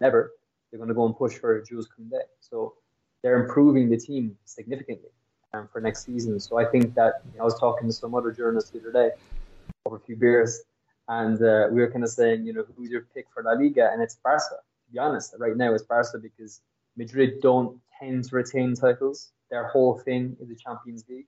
lever, 0.00 0.32
they're 0.70 0.78
going 0.78 0.88
to 0.88 0.94
go 0.94 1.06
and 1.06 1.16
push 1.16 1.34
for 1.34 1.60
Jules 1.62 1.88
Koundé. 1.88 2.20
So 2.40 2.74
they're 3.22 3.42
improving 3.42 3.90
the 3.90 3.98
team 3.98 4.36
significantly 4.44 5.10
um, 5.54 5.68
for 5.72 5.80
next 5.80 6.04
season. 6.04 6.40
So 6.40 6.58
I 6.58 6.64
think 6.64 6.94
that 6.94 7.22
you 7.30 7.36
know, 7.36 7.42
I 7.42 7.44
was 7.44 7.58
talking 7.58 7.88
to 7.88 7.92
some 7.92 8.14
other 8.14 8.32
journalists 8.32 8.70
the 8.70 8.80
other 8.80 8.92
day 8.92 9.10
over 9.86 9.96
a 9.96 10.00
few 10.00 10.16
beers, 10.16 10.62
and 11.08 11.42
uh, 11.42 11.68
we 11.70 11.80
were 11.80 11.90
kind 11.90 12.04
of 12.04 12.10
saying, 12.10 12.46
you 12.46 12.52
know, 12.52 12.64
who's 12.76 12.90
your 12.90 13.06
pick 13.14 13.26
for 13.32 13.42
La 13.42 13.52
Liga? 13.52 13.90
And 13.92 14.02
it's 14.02 14.16
Barca. 14.16 14.56
To 14.86 14.92
be 14.92 14.98
honest, 14.98 15.34
right 15.38 15.56
now 15.56 15.74
it's 15.74 15.84
Barca 15.84 16.18
because 16.18 16.60
Madrid 16.96 17.40
don't 17.42 17.78
tend 18.00 18.24
to 18.24 18.36
retain 18.36 18.74
titles. 18.74 19.32
Their 19.50 19.68
whole 19.68 19.98
thing 19.98 20.36
is 20.40 20.48
the 20.48 20.56
Champions 20.56 21.04
League. 21.08 21.26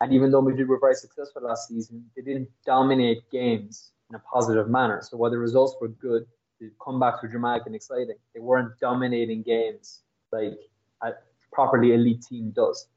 And 0.00 0.12
even 0.12 0.30
though 0.30 0.42
Madrid 0.42 0.68
were 0.68 0.80
very 0.80 0.94
successful 0.94 1.42
last 1.42 1.68
season, 1.68 2.04
they 2.16 2.22
didn't 2.22 2.48
dominate 2.66 3.30
games 3.30 3.92
in 4.10 4.16
a 4.16 4.18
positive 4.18 4.68
manner. 4.68 5.00
So 5.02 5.16
while 5.16 5.30
the 5.30 5.38
results 5.38 5.76
were 5.80 5.88
good, 5.88 6.26
the 6.60 6.70
comebacks 6.80 7.22
were 7.22 7.28
dramatic 7.28 7.66
and 7.66 7.74
exciting. 7.74 8.16
They 8.34 8.40
weren't 8.40 8.78
dominating 8.80 9.42
games 9.42 10.00
like 10.32 10.58
a 11.02 11.12
properly 11.52 11.94
elite 11.94 12.22
team 12.28 12.50
does. 12.50 12.88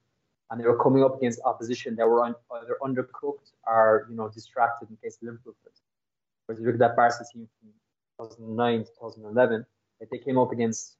And 0.49 0.59
they 0.59 0.65
were 0.65 0.81
coming 0.81 1.03
up 1.03 1.17
against 1.17 1.39
opposition 1.43 1.95
that 1.95 2.07
were 2.07 2.23
un- 2.23 2.35
either 2.61 2.77
undercooked 2.83 3.51
or 3.65 4.07
you 4.09 4.15
know 4.15 4.29
distracted 4.29 4.89
in 4.89 4.97
case 4.97 5.17
of 5.17 5.23
Liverpool. 5.23 5.55
Whereas 6.45 6.59
you 6.59 6.65
look 6.67 6.75
at 6.75 6.79
that 6.79 6.95
Barca 6.95 7.25
team 7.33 7.47
from 7.59 8.27
2009 8.27 8.79
to 8.79 8.85
2011, 8.85 9.65
like 9.99 10.09
they 10.09 10.17
came 10.19 10.37
up 10.37 10.51
against, 10.51 10.97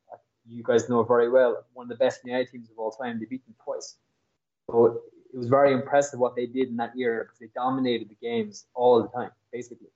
you 0.48 0.64
guys 0.64 0.90
know 0.90 1.04
very 1.04 1.30
well, 1.30 1.64
one 1.74 1.86
of 1.86 1.90
the 1.90 2.04
best 2.04 2.22
United 2.26 2.52
teams 2.52 2.70
of 2.70 2.80
all 2.80 2.92
time. 2.92 3.20
They 3.20 3.26
beat 3.26 3.46
them 3.46 3.56
twice. 3.64 3.98
So 4.70 5.02
it 5.34 5.38
was 5.38 5.48
very 5.48 5.74
impressive 5.74 6.20
what 6.20 6.36
they 6.36 6.48
did 6.48 6.70
in 6.70 6.78
that 6.78 6.96
year 6.96 7.26
because 7.26 7.40
they 7.40 7.50
dominated 7.54 8.10
the 8.10 8.16
games 8.16 8.66
all 8.74 9.02
the 9.02 9.10
time, 9.10 9.32
basically. 9.52 9.90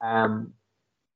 Um, 0.00 0.52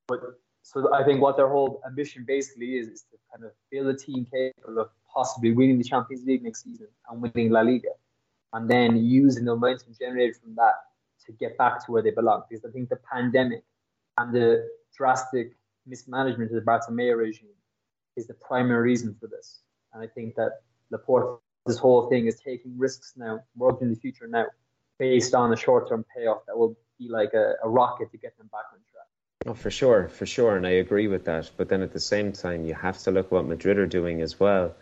but 0.09 0.21
so 0.63 0.93
I 0.95 1.05
think 1.05 1.21
what 1.21 1.37
their 1.37 1.49
whole 1.49 1.83
ambition 1.87 2.25
basically 2.27 2.77
is 2.77 2.89
is 2.89 3.03
to 3.11 3.19
kind 3.31 3.45
of 3.45 3.53
build 3.71 3.89
a 3.89 3.95
team 3.95 4.27
capable 4.31 4.81
of 4.81 4.89
possibly 5.15 5.53
winning 5.53 5.79
the 5.79 5.85
Champions 5.85 6.25
League 6.25 6.43
next 6.43 6.65
season 6.65 6.89
and 7.09 7.23
winning 7.23 7.51
La 7.51 7.61
Liga, 7.61 7.91
and 8.53 8.69
then 8.69 8.97
using 8.97 9.45
the 9.45 9.55
momentum 9.55 9.95
generated 9.99 10.37
from 10.37 10.55
that 10.55 10.75
to 11.27 11.33
get 11.33 11.57
back 11.59 11.85
to 11.85 11.93
where 11.93 12.03
they 12.03 12.11
belong. 12.11 12.43
Because 12.49 12.65
I 12.65 12.71
think 12.71 12.89
the 12.89 13.01
pandemic 13.11 13.65
and 14.19 14.35
the 14.35 14.69
drastic 14.97 15.57
mismanagement 15.87 16.51
of 16.51 16.55
the 16.55 16.71
Bartomeu 16.71 17.17
regime 17.17 17.49
is 18.17 18.27
the 18.27 18.35
primary 18.35 18.83
reason 18.83 19.17
for 19.19 19.27
this. 19.27 19.61
And 19.93 20.03
I 20.03 20.07
think 20.07 20.35
that 20.37 20.61
Laporta 20.93 21.39
this 21.67 21.79
whole 21.79 22.09
thing 22.09 22.27
is 22.27 22.41
taking 22.41 22.77
risks 22.77 23.15
now, 23.17 23.41
working 23.57 23.89
in 23.89 23.95
the 23.95 24.01
future 24.01 24.27
now, 24.27 24.47
based 24.99 25.35
on 25.35 25.53
a 25.53 25.57
short 25.57 25.89
term 25.89 26.05
payoff 26.15 26.45
that 26.47 26.59
will 26.59 26.77
be 26.99 27.09
like 27.09 27.35
a, 27.35 27.55
a 27.63 27.69
rocket 27.69 28.11
to 28.11 28.19
get 28.19 28.37
them 28.37 28.49
back 28.51 28.65
on 28.73 28.79
track. 28.93 29.07
Oh, 29.47 29.55
for 29.55 29.71
sure, 29.71 30.09
for 30.09 30.27
sure, 30.27 30.57
and 30.57 30.67
I 30.67 30.71
agree 30.71 31.09
with 31.09 31.25
that. 31.27 31.51
But 31.57 31.69
then 31.69 31.83
at 31.83 31.93
the 31.93 32.01
same 32.01 32.33
time, 32.33 32.65
you 32.65 32.75
have 32.75 32.99
to 32.99 33.11
look 33.11 33.31
what 33.31 33.45
Madrid 33.47 33.79
are 33.79 33.87
doing 33.87 34.23
as 34.23 34.39
well, 34.39 34.75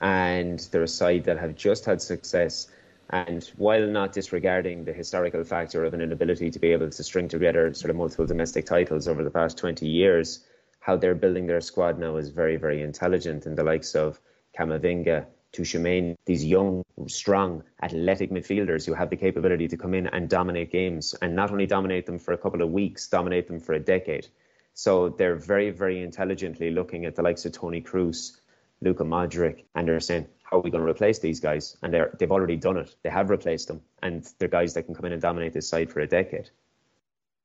and 0.00 0.58
they're 0.70 0.82
a 0.82 0.88
side 0.88 1.24
that 1.24 1.38
have 1.38 1.54
just 1.54 1.84
had 1.84 2.00
success. 2.02 2.68
And 3.10 3.44
while 3.56 3.86
not 3.86 4.12
disregarding 4.12 4.84
the 4.84 4.92
historical 4.92 5.44
factor 5.44 5.84
of 5.84 5.94
an 5.94 6.00
inability 6.00 6.50
to 6.50 6.58
be 6.58 6.72
able 6.72 6.90
to 6.90 7.02
string 7.04 7.28
together 7.28 7.72
sort 7.72 7.90
of 7.90 7.96
multiple 7.96 8.26
domestic 8.26 8.66
titles 8.66 9.06
over 9.06 9.22
the 9.22 9.30
past 9.30 9.58
20 9.58 9.86
years, 9.86 10.44
how 10.80 10.96
they're 10.96 11.14
building 11.14 11.46
their 11.46 11.60
squad 11.60 11.98
now 11.98 12.16
is 12.16 12.30
very, 12.30 12.56
very 12.56 12.82
intelligent. 12.82 13.46
And 13.46 13.56
the 13.56 13.64
likes 13.64 13.94
of 13.94 14.20
Kamavinga, 14.58 15.26
Tchouameni, 15.52 16.16
these 16.26 16.44
young, 16.44 16.82
strong, 17.06 17.62
athletic 17.82 18.30
midfielders 18.30 18.84
who 18.84 18.94
have 18.94 19.10
the 19.10 19.16
capability 19.16 19.68
to 19.68 19.76
come 19.76 19.94
in 19.94 20.06
and 20.08 20.28
dominate 20.28 20.70
games 20.70 21.14
and 21.22 21.34
not 21.34 21.50
only 21.50 21.66
dominate 21.66 22.06
them 22.06 22.18
for 22.18 22.34
a 22.34 22.38
couple 22.38 22.62
of 22.62 22.70
weeks, 22.70 23.08
dominate 23.08 23.48
them 23.48 23.60
for 23.60 23.72
a 23.72 23.80
decade. 23.80 24.26
So 24.74 25.08
they're 25.08 25.36
very, 25.36 25.70
very 25.70 26.02
intelligently 26.02 26.70
looking 26.70 27.06
at 27.06 27.16
the 27.16 27.22
likes 27.22 27.46
of 27.46 27.52
Tony 27.52 27.80
Kroos, 27.80 28.38
Luka 28.80 29.04
Modric, 29.04 29.64
and 29.74 29.88
they're 29.88 30.00
saying, 30.00 30.26
how 30.42 30.58
are 30.58 30.60
we 30.60 30.70
going 30.70 30.84
to 30.84 30.90
replace 30.90 31.18
these 31.18 31.40
guys? 31.40 31.76
And 31.82 31.92
they're, 31.92 32.14
they've 32.18 32.30
already 32.30 32.56
done 32.56 32.76
it. 32.76 32.94
They 33.02 33.10
have 33.10 33.30
replaced 33.30 33.68
them, 33.68 33.80
and 34.02 34.28
they're 34.38 34.48
guys 34.48 34.74
that 34.74 34.84
can 34.84 34.94
come 34.94 35.06
in 35.06 35.12
and 35.12 35.22
dominate 35.22 35.52
this 35.52 35.68
side 35.68 35.90
for 35.90 36.00
a 36.00 36.06
decade. 36.06 36.50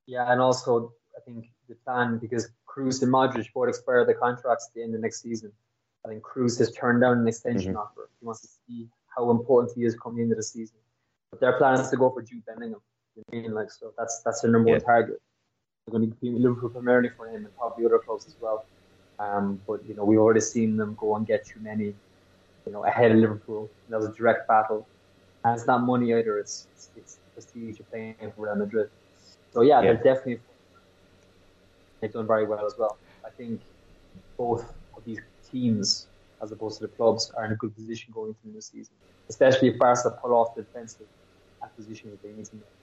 Yeah, 0.05 0.31
and 0.31 0.41
also 0.41 0.93
I 1.15 1.21
think 1.21 1.49
the 1.69 1.75
plan 1.75 2.17
because 2.17 2.49
Kroos 2.67 3.01
and 3.01 3.11
Modric 3.11 3.47
both 3.53 3.69
expire 3.69 4.05
their 4.05 4.15
contracts 4.15 4.67
at 4.69 4.73
the 4.75 4.83
end 4.83 4.95
of 4.95 5.01
next 5.01 5.21
season. 5.21 5.51
I 6.05 6.09
think 6.09 6.23
Kroos 6.23 6.57
has 6.59 6.71
turned 6.71 7.01
down 7.01 7.19
an 7.19 7.27
extension 7.27 7.73
mm-hmm. 7.73 7.81
offer. 7.81 8.09
He 8.19 8.25
wants 8.25 8.41
to 8.41 8.47
see 8.47 8.87
how 9.15 9.29
important 9.29 9.77
he 9.77 9.85
is 9.85 9.95
coming 9.95 10.23
into 10.23 10.35
the 10.35 10.43
season. 10.43 10.77
But 11.29 11.39
their 11.39 11.53
plan 11.53 11.79
is 11.79 11.89
to 11.89 11.97
go 11.97 12.09
for 12.09 12.21
Jude 12.21 12.45
Bellingham. 12.45 12.81
You 13.15 13.23
know 13.31 13.39
I 13.39 13.41
mean? 13.41 13.53
Like 13.53 13.71
so 13.71 13.93
that's 13.97 14.21
that's 14.25 14.41
their 14.41 14.51
number 14.51 14.69
yeah. 14.69 14.75
one 14.75 14.81
target. 14.81 15.21
They're 15.85 15.99
going 15.99 16.11
to 16.11 16.15
be 16.17 16.31
Liverpool 16.31 16.69
primarily 16.69 17.09
for 17.09 17.27
him 17.27 17.45
and 17.45 17.55
probably 17.55 17.85
other 17.85 17.99
clubs 17.99 18.27
as 18.27 18.35
well. 18.39 18.65
Um, 19.21 19.61
but 19.67 19.79
you 19.87 19.95
know 19.95 20.03
we've 20.03 20.19
already 20.19 20.41
seen 20.41 20.77
them 20.77 20.95
go 20.99 21.15
and 21.15 21.27
get 21.27 21.45
Tchouameni, 21.45 21.93
you 22.65 22.71
know, 22.71 22.83
ahead 22.85 23.11
of 23.11 23.17
Liverpool. 23.17 23.69
That 23.89 23.99
was 23.99 24.07
a 24.07 24.13
direct 24.13 24.47
battle, 24.47 24.87
and 25.43 25.55
it's 25.55 25.67
not 25.67 25.83
money 25.83 26.13
either. 26.13 26.39
It's 26.39 26.67
it's, 26.73 26.89
it's 26.95 27.19
prestige 27.33 27.79
of 27.79 27.89
playing 27.91 28.15
for 28.35 28.45
Real 28.45 28.55
Madrid. 28.55 28.87
So 29.51 29.61
yeah, 29.61 29.81
yeah, 29.81 29.93
they're 29.93 30.03
definitely 30.03 30.39
they've 32.01 32.11
done 32.11 32.27
very 32.27 32.47
well 32.47 32.65
as 32.65 32.73
well. 32.79 32.97
I 33.25 33.29
think 33.37 33.61
both 34.37 34.63
of 34.97 35.03
these 35.05 35.19
teams 35.51 36.07
as 36.41 36.51
opposed 36.51 36.79
to 36.79 36.87
the 36.87 36.93
clubs 36.93 37.31
are 37.37 37.45
in 37.45 37.51
a 37.51 37.55
good 37.55 37.75
position 37.75 38.11
going 38.13 38.33
into 38.43 38.55
the 38.55 38.61
season, 38.61 38.95
especially 39.29 39.69
if 39.69 39.77
Barca 39.77 40.17
pull 40.21 40.33
off 40.33 40.55
the 40.55 40.63
defensive 40.63 41.07
acquisition 41.63 42.09
that 42.09 42.21
they 42.23 42.33
need 42.33 42.45
to 42.45 42.55
make. 42.55 42.80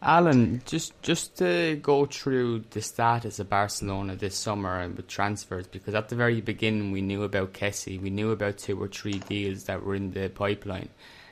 Alan, 0.00 0.62
just 0.64 1.00
just 1.02 1.36
to 1.38 1.76
go 1.82 2.06
through 2.06 2.64
the 2.70 2.80
status 2.80 3.40
of 3.40 3.50
Barcelona 3.50 4.14
this 4.14 4.36
summer 4.36 4.78
and 4.78 4.96
with 4.96 5.08
transfers, 5.08 5.66
because 5.66 5.94
at 5.94 6.08
the 6.08 6.14
very 6.14 6.40
beginning 6.40 6.92
we 6.92 7.02
knew 7.02 7.24
about 7.24 7.52
Kessie, 7.52 8.00
we 8.00 8.10
knew 8.10 8.30
about 8.30 8.58
two 8.58 8.80
or 8.80 8.86
three 8.86 9.18
deals 9.18 9.64
that 9.64 9.82
were 9.82 9.96
in 9.96 10.12
the 10.12 10.28
pipeline. 10.28 10.90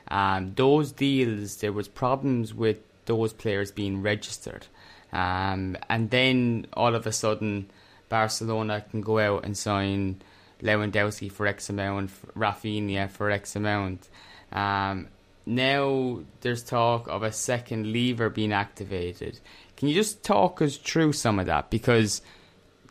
Um, 0.09 0.53
those 0.57 0.93
deals, 0.93 1.57
there 1.57 1.73
was 1.73 1.87
problems 1.87 2.53
with 2.55 2.79
those 3.05 3.33
players 3.33 3.71
being 3.71 4.03
registered, 4.03 4.67
um, 5.13 5.77
and 5.89 6.11
then 6.11 6.67
all 6.73 6.97
of 6.97 7.07
a 7.07 7.13
sudden, 7.13 7.71
Barcelona 8.09 8.85
can 8.91 9.01
go 9.01 9.21
out 9.21 9.45
and 9.45 9.57
sign 9.57 10.23
Lewandowski 10.61 11.31
for 11.31 11.47
X 11.47 11.71
amount, 11.71 12.11
Raphinha 12.37 13.11
for 13.11 13.31
X 13.31 13.55
amount. 13.55 14.09
Um, 14.51 15.09
now 15.47 16.21
there's 16.41 16.63
talk 16.63 17.07
of 17.07 17.23
a 17.23 17.33
second 17.33 17.93
lever 17.93 18.29
being 18.29 18.53
activated. 18.53 19.39
Can 19.77 19.89
you 19.89 19.95
just 19.95 20.25
talk 20.25 20.61
us 20.61 20.77
through 20.77 21.13
some 21.13 21.39
of 21.39 21.47
that? 21.47 21.71
Because 21.71 22.21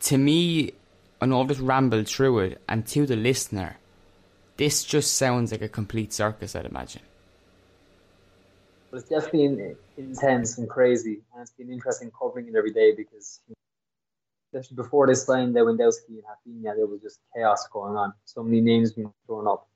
to 0.04 0.16
me, 0.18 0.72
I 1.20 1.26
know 1.26 1.42
I've 1.42 1.48
just 1.48 1.60
rambled 1.60 2.08
through 2.08 2.38
it, 2.40 2.62
and 2.68 2.86
to 2.88 3.06
the 3.06 3.16
listener, 3.16 3.76
this 4.56 4.84
just 4.84 5.14
sounds 5.14 5.52
like 5.52 5.62
a 5.62 5.68
complete 5.68 6.12
circus, 6.12 6.56
I'd 6.56 6.66
imagine. 6.66 7.02
It's 8.92 9.08
definitely 9.08 9.76
intense 9.98 10.56
and 10.56 10.68
crazy, 10.68 11.20
and 11.34 11.42
it's 11.42 11.50
been 11.50 11.70
interesting 11.70 12.10
covering 12.18 12.48
it 12.48 12.54
every 12.54 12.72
day 12.72 12.94
because 12.94 13.40
especially 14.52 14.76
before 14.76 15.06
this 15.06 15.28
line, 15.28 15.52
Lewandowski 15.52 16.08
and 16.08 16.22
Raphinha, 16.22 16.76
there 16.76 16.86
was 16.86 17.00
just 17.02 17.18
chaos 17.34 17.66
going 17.70 17.96
on. 17.96 18.14
So 18.24 18.42
many 18.42 18.60
names 18.60 18.92
being 18.92 19.12
thrown 19.26 19.46
up. 19.46 19.68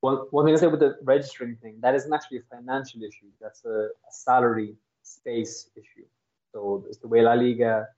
One, 0.00 0.16
one 0.30 0.44
thing 0.44 0.54
I 0.54 0.58
say 0.58 0.68
with 0.68 0.80
the 0.80 0.96
registering 1.02 1.56
thing, 1.56 1.78
that 1.82 1.94
isn't 1.94 2.12
actually 2.12 2.38
a 2.38 2.56
financial 2.56 3.02
issue. 3.02 3.26
That's 3.40 3.64
a, 3.64 3.88
a 4.08 4.12
salary 4.12 4.76
space 5.02 5.70
issue. 5.76 6.06
So 6.52 6.84
it's 6.88 6.98
the 6.98 7.08
way 7.08 7.22
La 7.22 7.34
Liga 7.34 7.88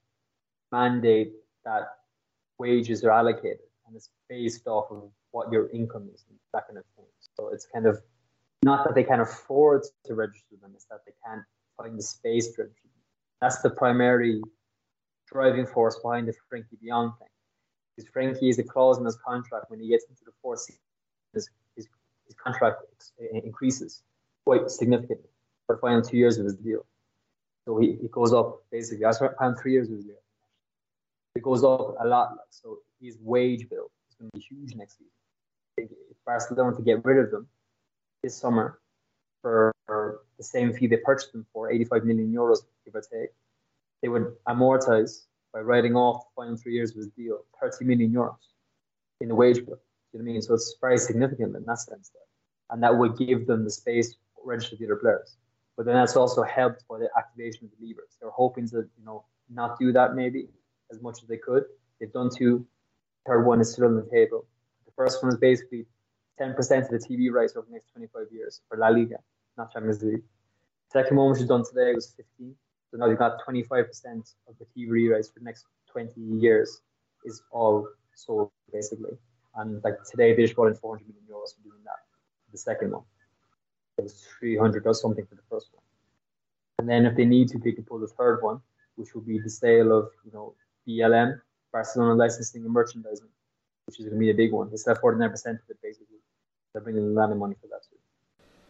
mandate 0.73 1.33
that 1.65 1.83
wages 2.59 3.05
are 3.05 3.11
allocated, 3.11 3.59
and 3.87 3.95
it's 3.95 4.11
based 4.29 4.67
off 4.67 4.91
of 4.91 5.11
what 5.33 5.53
your 5.53 5.71
income 5.71 6.09
is, 6.15 6.25
and 6.29 6.39
that 6.53 6.67
kind 6.67 6.79
of 6.79 6.85
thing. 6.97 7.07
So 7.37 7.49
it's 7.49 7.67
kind 7.67 7.87
of 7.87 8.01
not 8.63 8.85
that 8.85 8.95
they 8.95 9.05
can't 9.05 9.21
afford 9.21 9.83
to 10.07 10.15
register 10.15 10.57
them; 10.61 10.73
it's 10.75 10.87
that 10.87 11.01
they 11.07 11.13
can't 11.25 11.43
find 11.77 11.99
the 11.99 12.03
space 12.03 12.47
to 12.55 12.63
register 12.63 12.89
them. 12.89 13.03
That's 13.41 13.61
the 13.63 13.71
primary 13.71 14.43
driving 15.31 15.67
force 15.67 15.99
behind 16.03 16.29
the 16.29 16.33
Frenkie 16.33 16.79
de 16.81 16.89
Jong 16.89 17.13
thing. 17.19 17.29
Because 17.97 18.11
Frenkie 18.11 18.51
is 18.51 18.59
a 18.59 18.65
clause 18.65 18.99
in 18.99 19.05
his 19.05 19.17
contract 19.17 19.67
when 19.71 19.81
he 19.81 19.89
gets 19.89 20.05
into 20.09 20.23
the 20.25 20.33
fourth 20.43 20.61
season, 20.61 20.81
his, 22.31 22.37
contract 22.37 22.83
eh, 23.21 23.41
increases 23.45 24.03
quite 24.45 24.71
significantly 24.71 25.29
for 25.67 25.77
the 25.77 25.81
final 25.81 26.03
two 26.03 26.17
years 26.17 26.39
of 26.39 26.45
his 26.45 26.55
deal. 26.55 26.85
So 27.67 27.79
he, 27.79 27.97
he 28.01 28.09
goes 28.09 28.33
up 28.33 28.63
basically. 28.71 29.05
I 29.05 29.11
spent 29.13 29.35
three 29.61 29.73
years 29.73 29.89
of 29.89 29.97
his 29.97 30.05
deal. 30.05 30.15
It 31.35 31.43
goes 31.43 31.63
up 31.65 31.97
a 32.01 32.07
lot. 32.07 32.37
So 32.51 32.79
his 33.01 33.17
wage 33.21 33.69
bill 33.69 33.91
is 34.09 34.17
going 34.17 34.31
to 34.31 34.39
be 34.39 34.45
huge 34.45 34.75
next 34.75 34.99
season. 34.99 35.13
If 35.77 36.17
Barcelona 36.27 36.77
to 36.77 36.83
get 36.83 37.05
rid 37.05 37.19
of 37.25 37.31
them 37.31 37.47
this 38.23 38.37
summer, 38.37 38.81
for 39.43 39.73
the 40.37 40.45
same 40.45 40.73
fee 40.73 40.87
they 40.87 40.99
purchased 40.99 41.33
them 41.33 41.47
for, 41.53 41.71
85 41.71 42.05
million 42.05 42.33
euros, 42.33 42.59
give 42.85 42.95
or 42.95 43.01
take, 43.01 43.31
they 44.03 44.09
would 44.09 44.35
amortize 44.49 45.25
by 45.53 45.61
writing 45.61 45.97
off 45.97 46.25
the 46.25 46.43
final 46.43 46.57
three 46.57 46.75
years 46.75 46.91
of 46.91 46.97
his 46.97 47.09
deal 47.09 47.45
30 47.61 47.85
million 47.85 48.13
euros 48.13 48.37
in 49.21 49.29
the 49.29 49.35
wage 49.35 49.65
bill. 49.65 49.79
You 50.13 50.19
know 50.19 50.25
what 50.25 50.31
I 50.31 50.33
mean? 50.33 50.43
So 50.43 50.55
it's 50.55 50.77
very 50.81 50.99
significant 50.99 51.57
in 51.57 51.65
that 51.65 51.79
sense. 51.79 52.11
There. 52.13 52.23
And 52.71 52.83
that 52.83 52.97
would 52.97 53.17
give 53.17 53.47
them 53.47 53.65
the 53.65 53.71
space 53.71 54.11
to 54.13 54.19
register 54.45 54.77
the 54.77 54.87
other 54.87 54.97
players. 54.97 55.37
But 55.77 55.87
then 55.87 55.95
that's 55.95 56.17
also 56.17 56.43
helped 56.43 56.87
by 56.89 56.99
the 56.99 57.09
activation 57.17 57.65
of 57.65 57.71
the 57.79 57.87
levers. 57.87 58.17
They're 58.21 58.31
hoping 58.31 58.69
to, 58.69 58.77
you 58.77 59.05
know, 59.05 59.25
not 59.49 59.79
do 59.79 59.93
that 59.93 60.15
maybe 60.15 60.49
as 60.93 61.01
much 61.01 61.23
as 61.23 61.29
they 61.29 61.37
could. 61.39 61.65
They've 61.99 62.13
done 62.13 62.31
two. 62.35 62.67
Third 63.27 63.45
one 63.45 63.61
is 63.61 63.73
still 63.73 63.87
on 63.87 63.97
the 63.97 64.09
table. 64.11 64.47
The 64.87 64.93
first 64.97 65.23
one 65.23 65.33
is 65.33 65.39
basically 65.39 65.87
10% 66.41 66.57
of 66.59 66.89
the 66.89 66.99
TV 66.99 67.31
rights 67.31 67.55
over 67.57 67.67
the 67.67 67.73
next 67.73 67.93
25 67.93 68.27
years 68.33 68.61
for 68.69 68.79
La 68.79 68.89
Liga, 68.89 69.19
not 69.57 69.73
Champions 69.73 70.03
League. 70.03 70.23
Second 70.93 71.17
one, 71.17 71.31
which 71.31 71.41
is 71.41 71.47
done 71.47 71.65
today, 71.65 71.95
was 71.95 72.13
15. 72.17 72.55
So 72.91 72.97
now 72.97 73.07
you've 73.07 73.19
got 73.19 73.39
25% 73.47 73.85
of 74.49 74.57
the 74.59 74.67
TV 74.77 75.13
rights 75.13 75.31
for 75.31 75.39
the 75.39 75.45
next 75.45 75.67
20 75.93 76.21
years 76.21 76.81
is 77.25 77.43
all 77.53 77.87
sold 78.15 78.51
basically. 78.73 79.13
And 79.57 79.83
like 79.83 80.03
today, 80.11 80.35
they 80.35 80.43
just 80.43 80.55
brought 80.55 80.69
in 80.69 80.75
400 80.75 81.07
million 81.07 81.25
euros 81.29 81.55
for 81.55 81.63
doing 81.63 81.83
that. 81.85 82.01
The 82.53 82.59
second 82.59 82.93
one, 82.93 83.03
it 83.99 84.03
was 84.05 84.27
300 84.39 84.87
or 84.87 84.95
something 84.95 85.27
for 85.27 85.35
the 85.35 85.43
first 85.51 85.69
one. 85.73 85.83
And 86.79 86.89
then 86.89 87.05
if 87.07 87.17
they 87.17 87.25
need 87.25 87.49
to, 87.49 87.59
they 87.59 87.73
can 87.73 87.85
pull 87.85 87.99
the 87.99 88.07
third 88.07 88.43
one, 88.43 88.61
which 88.97 89.15
will 89.15 89.23
be 89.23 89.39
the 89.39 89.51
sale 89.51 89.93
of 89.97 90.11
you 90.25 90.33
know 90.33 90.55
BLM, 90.89 91.41
Barcelona 91.73 92.15
licensing 92.15 92.65
and 92.65 92.73
merchandising, 92.73 93.29
which 93.87 93.99
is 93.99 94.07
going 94.07 94.17
to 94.17 94.21
be 94.21 94.31
a 94.31 94.35
big 94.35 94.53
one. 94.53 94.71
They 94.71 94.77
sell 94.77 94.97
49% 94.97 95.27
of 95.35 95.59
it 95.69 95.83
basically. 95.83 96.17
They're 96.73 96.83
bringing 96.83 97.03
a 97.03 97.07
lot 97.07 97.31
of 97.31 97.37
money 97.37 97.57
for 97.61 97.67
that 97.69 97.83
too. 97.83 97.99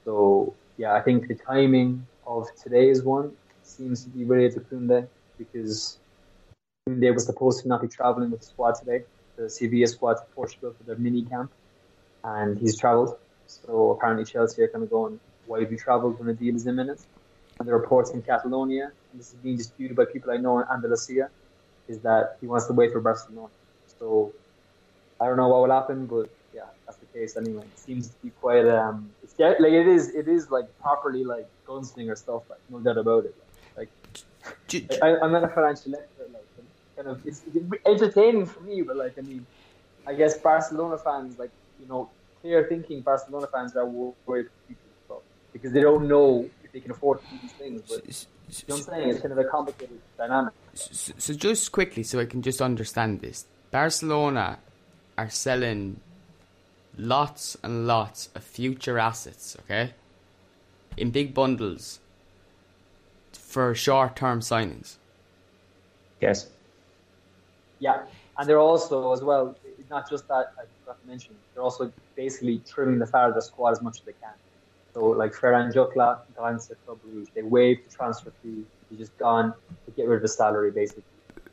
So 0.05 0.55
yeah, 0.77 0.95
I 0.95 1.01
think 1.01 1.29
the 1.29 1.35
timing 1.35 2.07
of 2.27 2.49
today's 2.61 3.03
one 3.03 3.33
seems 3.63 4.03
to 4.05 4.11
be 4.11 4.25
related 4.25 4.55
to 4.55 4.61
Koundé 4.61 5.07
because 5.39 5.99
Koundé 6.89 7.13
was 7.15 7.27
supposed 7.27 7.63
to 7.63 7.69
not 7.69 7.83
be 7.83 7.89
traveling 7.89 8.31
with 8.31 8.41
the 8.41 8.47
squad 8.47 8.73
today, 8.73 9.05
the 9.41 9.49
Sevilla 9.49 9.87
squad 9.87 10.15
to 10.15 10.25
Portugal 10.35 10.75
for 10.77 10.85
their 10.85 10.97
mini 10.97 11.23
camp, 11.23 11.51
and 12.25 12.59
he's 12.59 12.79
travelled. 12.79 13.17
So 13.47 13.91
apparently 13.93 14.25
Chelsea 14.25 14.63
are 14.63 14.69
kind 14.69 14.85
of 14.85 14.91
going, 14.91 15.19
why 15.47 15.61
have 15.61 15.73
you 15.73 15.79
travelled 15.79 16.19
when 16.19 16.29
the 16.29 16.35
deal 16.35 16.55
is 16.55 16.67
imminent? 16.67 17.01
And 17.59 17.69
the 17.69 17.75
reports 17.75 18.11
in 18.11 18.23
Catalonia, 18.23 18.93
and 19.11 19.21
this 19.21 19.29
is 19.29 19.35
being 19.35 19.57
disputed 19.57 19.97
by 19.97 20.05
people 20.05 20.31
I 20.31 20.37
know 20.37 20.59
in 20.61 20.67
Andalusia, 20.71 21.31
is 21.89 21.99
that 22.01 22.37
he 22.41 22.47
wants 22.47 22.67
to 22.67 22.73
wait 22.73 22.93
for 22.93 23.01
Barcelona. 23.01 23.49
So 23.99 24.33
I 25.21 25.27
don't 25.27 25.37
know 25.37 25.49
what 25.49 25.63
will 25.63 25.75
happen, 25.81 26.07
but 26.07 26.31
yeah, 26.55 26.63
that's 26.87 26.99
the 26.99 27.07
case 27.07 27.37
anyway. 27.37 27.65
It 27.65 27.79
seems 27.79 28.09
to 28.09 28.15
be 28.23 28.31
quite 28.41 28.67
um, 28.67 29.11
it's 29.23 29.39
like 29.39 29.73
it 29.73 29.87
is 29.87 30.15
it 30.15 30.29
is 30.29 30.51
like 30.51 30.67
properly 30.81 31.25
like 31.25 31.49
gunslinger 31.67 32.17
stuff, 32.17 32.43
like 32.49 32.61
no 32.71 32.79
doubt 32.79 32.99
about 32.99 33.25
it. 33.25 33.35
Like, 33.77 33.91
like 34.73 35.03
I, 35.03 35.25
am 35.25 35.33
not 35.33 35.45
a 35.45 35.49
financial 35.49 35.95
expert, 35.95 36.20
kind 37.01 37.17
of 37.17 37.27
it's, 37.27 37.43
it's 37.55 37.87
entertaining 37.87 38.47
for 38.47 38.61
me, 38.61 38.83
but 38.83 38.97
like 38.97 39.19
I 39.19 39.23
mean, 39.23 39.47
I 40.07 40.15
guess 40.15 40.39
Barcelona 40.39 40.99
fans 40.99 41.39
like 41.39 41.51
you 41.81 41.89
know 41.89 42.11
clear 42.41 42.67
thinking 42.69 43.01
Barcelona 43.01 43.47
fans 43.47 43.77
are 43.77 43.87
worried 43.87 44.49
because 45.53 45.73
they 45.73 45.81
don't 45.81 46.09
know 46.09 46.49
if 46.63 46.73
they 46.73 46.81
can 46.81 46.91
afford 46.91 47.21
to 47.21 47.27
do 47.31 47.39
these 47.43 47.53
things. 47.53 47.83
But 47.89 48.07
you 48.07 48.15
know 48.69 48.75
what 48.75 48.79
I'm 48.79 48.95
saying? 48.95 49.11
It's 49.11 49.21
kind 49.21 49.33
of 49.33 49.39
a 49.39 49.45
complicated 49.45 49.99
dynamic. 50.17 50.53
So, 50.75 51.13
so 51.17 51.35
just 51.35 51.73
quickly, 51.73 52.03
so 52.03 52.21
I 52.21 52.27
can 52.27 52.43
just 52.43 52.61
understand 52.61 53.21
this, 53.21 53.47
Barcelona 53.71 54.59
are 55.17 55.31
selling 55.31 56.01
lots 56.97 57.57
and 57.63 57.87
lots 57.87 58.29
of 58.35 58.45
future 58.45 58.99
assets, 58.99 59.57
okay, 59.61 59.95
in 60.97 61.11
big 61.11 61.35
bundles 61.35 62.01
for 63.33 63.75
short 63.75 64.17
term 64.17 64.41
signings. 64.41 64.97
Yes. 66.21 66.49
Yeah, 67.81 68.05
and 68.39 68.49
they're 68.49 68.61
also 68.61 69.13
as 69.13 69.23
well 69.23 69.59
not 69.91 70.09
just 70.09 70.29
that 70.29 70.47
I 70.59 70.65
forgot 70.79 71.01
to 71.01 71.07
mention. 71.07 71.37
They're 71.55 71.65
also 71.65 71.93
basically 72.17 72.61
trimming 72.61 72.99
the 73.01 73.07
fat 73.07 73.29
of 73.31 73.35
the 73.35 73.43
squad 73.43 73.73
as 73.73 73.83
much 73.83 73.97
as 74.01 74.05
they 74.07 74.13
can. 74.23 74.35
So 74.95 75.07
like 75.07 75.33
Ferran 75.33 75.73
gone 75.75 76.59
to 76.59 76.77
Club 76.85 76.99
Brugge. 77.05 77.29
They 77.35 77.43
waived 77.43 77.81
the 77.87 77.91
transfer 77.91 78.35
fee. 78.43 78.65
He's 78.89 78.99
just 78.99 79.17
gone 79.19 79.55
to 79.87 79.93
get 79.93 80.09
rid 80.09 80.17
of 80.17 80.23
the 80.23 80.29
salary 80.29 80.73
basically. 80.73 81.05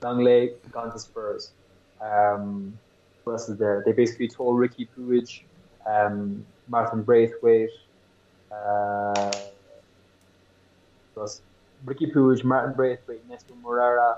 Lenglet 0.03 0.49
gone 0.71 0.91
to 0.91 0.99
Spurs. 0.99 1.53
Um, 2.01 2.79
what 3.23 3.33
else 3.33 3.49
is 3.49 3.57
there? 3.57 3.83
They 3.85 3.93
basically 3.93 4.29
told 4.29 4.59
Riqui 4.59 4.87
Puig, 4.97 5.27
um, 5.89 6.45
Martin 6.67 7.03
Braithwaite, 7.03 7.69
uh, 8.51 9.31
Riqui 11.85 12.11
Puig, 12.13 12.43
Martin 12.43 12.75
Braithwaite, 12.75 13.25
Nestor 13.27 13.55
Moreira. 13.55 14.15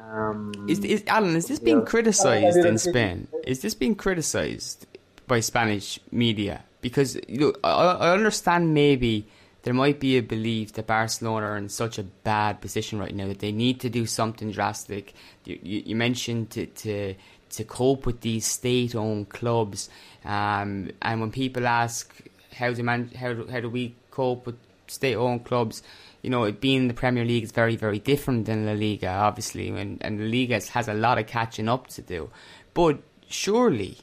Um, 0.00 0.52
is, 0.68 0.80
is 0.80 1.04
Alan? 1.06 1.36
Is 1.36 1.46
this 1.46 1.58
being 1.58 1.84
criticised 1.84 2.58
in 2.58 2.78
Spain? 2.78 3.28
Is 3.44 3.60
this 3.60 3.74
being 3.74 3.94
criticised 3.94 4.86
by 5.26 5.40
Spanish 5.40 6.00
media? 6.10 6.64
Because 6.80 7.16
you 7.28 7.38
know, 7.38 7.54
I, 7.62 7.70
I 7.72 8.12
understand 8.12 8.74
maybe 8.74 9.26
there 9.62 9.74
might 9.74 10.00
be 10.00 10.16
a 10.16 10.22
belief 10.22 10.72
that 10.72 10.86
Barcelona 10.86 11.46
are 11.46 11.56
in 11.56 11.68
such 11.68 11.98
a 11.98 12.02
bad 12.02 12.60
position 12.60 12.98
right 12.98 13.14
now 13.14 13.26
that 13.26 13.40
they 13.40 13.52
need 13.52 13.80
to 13.80 13.90
do 13.90 14.06
something 14.06 14.50
drastic. 14.50 15.12
You, 15.44 15.58
you, 15.62 15.82
you 15.86 15.96
mentioned 15.96 16.50
to, 16.50 16.66
to 16.66 17.14
to 17.50 17.64
cope 17.64 18.06
with 18.06 18.20
these 18.20 18.46
state-owned 18.46 19.28
clubs. 19.28 19.90
Um, 20.24 20.90
and 21.02 21.20
when 21.20 21.32
people 21.32 21.66
ask 21.66 22.14
how 22.54 22.72
do 22.72 22.82
man 22.82 23.10
how 23.18 23.34
how 23.46 23.60
do 23.60 23.68
we 23.68 23.94
cope 24.10 24.46
with 24.46 24.56
state-owned 24.86 25.44
clubs, 25.44 25.82
you 26.22 26.30
know, 26.30 26.44
it 26.44 26.60
being 26.60 26.88
the 26.88 26.94
Premier 26.94 27.24
League 27.24 27.44
is 27.44 27.52
very 27.52 27.76
very 27.76 27.98
different 27.98 28.46
than 28.46 28.66
La 28.66 28.72
Liga, 28.72 29.08
obviously, 29.08 29.68
and 29.68 29.98
and 30.02 30.20
La 30.20 30.26
Liga 30.26 30.60
has 30.72 30.88
a 30.88 30.94
lot 30.94 31.18
of 31.18 31.26
catching 31.26 31.68
up 31.68 31.88
to 31.88 32.02
do. 32.02 32.30
But 32.74 32.98
surely, 33.28 33.98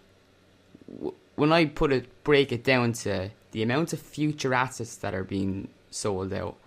when 1.36 1.52
I 1.52 1.66
put 1.66 1.92
it 1.92 2.24
break 2.24 2.52
it 2.52 2.64
down 2.64 2.94
to 2.94 3.30
the 3.52 3.64
amount 3.64 3.94
of 3.94 4.00
future 4.00 4.54
assets 4.54 4.96
that 4.98 5.14
are 5.14 5.24
being 5.24 5.70
sold 5.90 6.34
out 6.34 6.58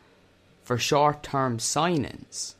for 0.63 0.79
short-term 0.79 1.59
signings 1.59 2.55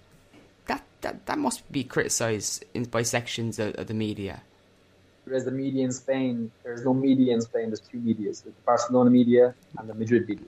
that 0.67 0.85
that 1.01 1.27
that 1.27 1.39
must 1.39 1.71
be 1.73 1.85
criticised 1.85 2.65
by 2.91 3.03
sections 3.03 3.59
of, 3.59 3.75
of, 3.75 3.87
the 3.87 3.95
media. 3.95 4.43
there's 5.27 5.45
the 5.45 5.51
media 5.51 5.85
in 5.85 5.93
Spain, 5.93 6.51
there's 6.65 6.85
no 6.85 6.93
media 6.93 7.33
in 7.35 7.41
Spain. 7.41 7.67
There's 7.71 7.81
two 7.81 7.99
medias: 7.99 8.43
the 8.43 8.53
Barcelona 8.67 9.11
media 9.11 9.55
and 9.79 9.89
the 9.89 9.95
Madrid 9.95 10.29
media. 10.29 10.47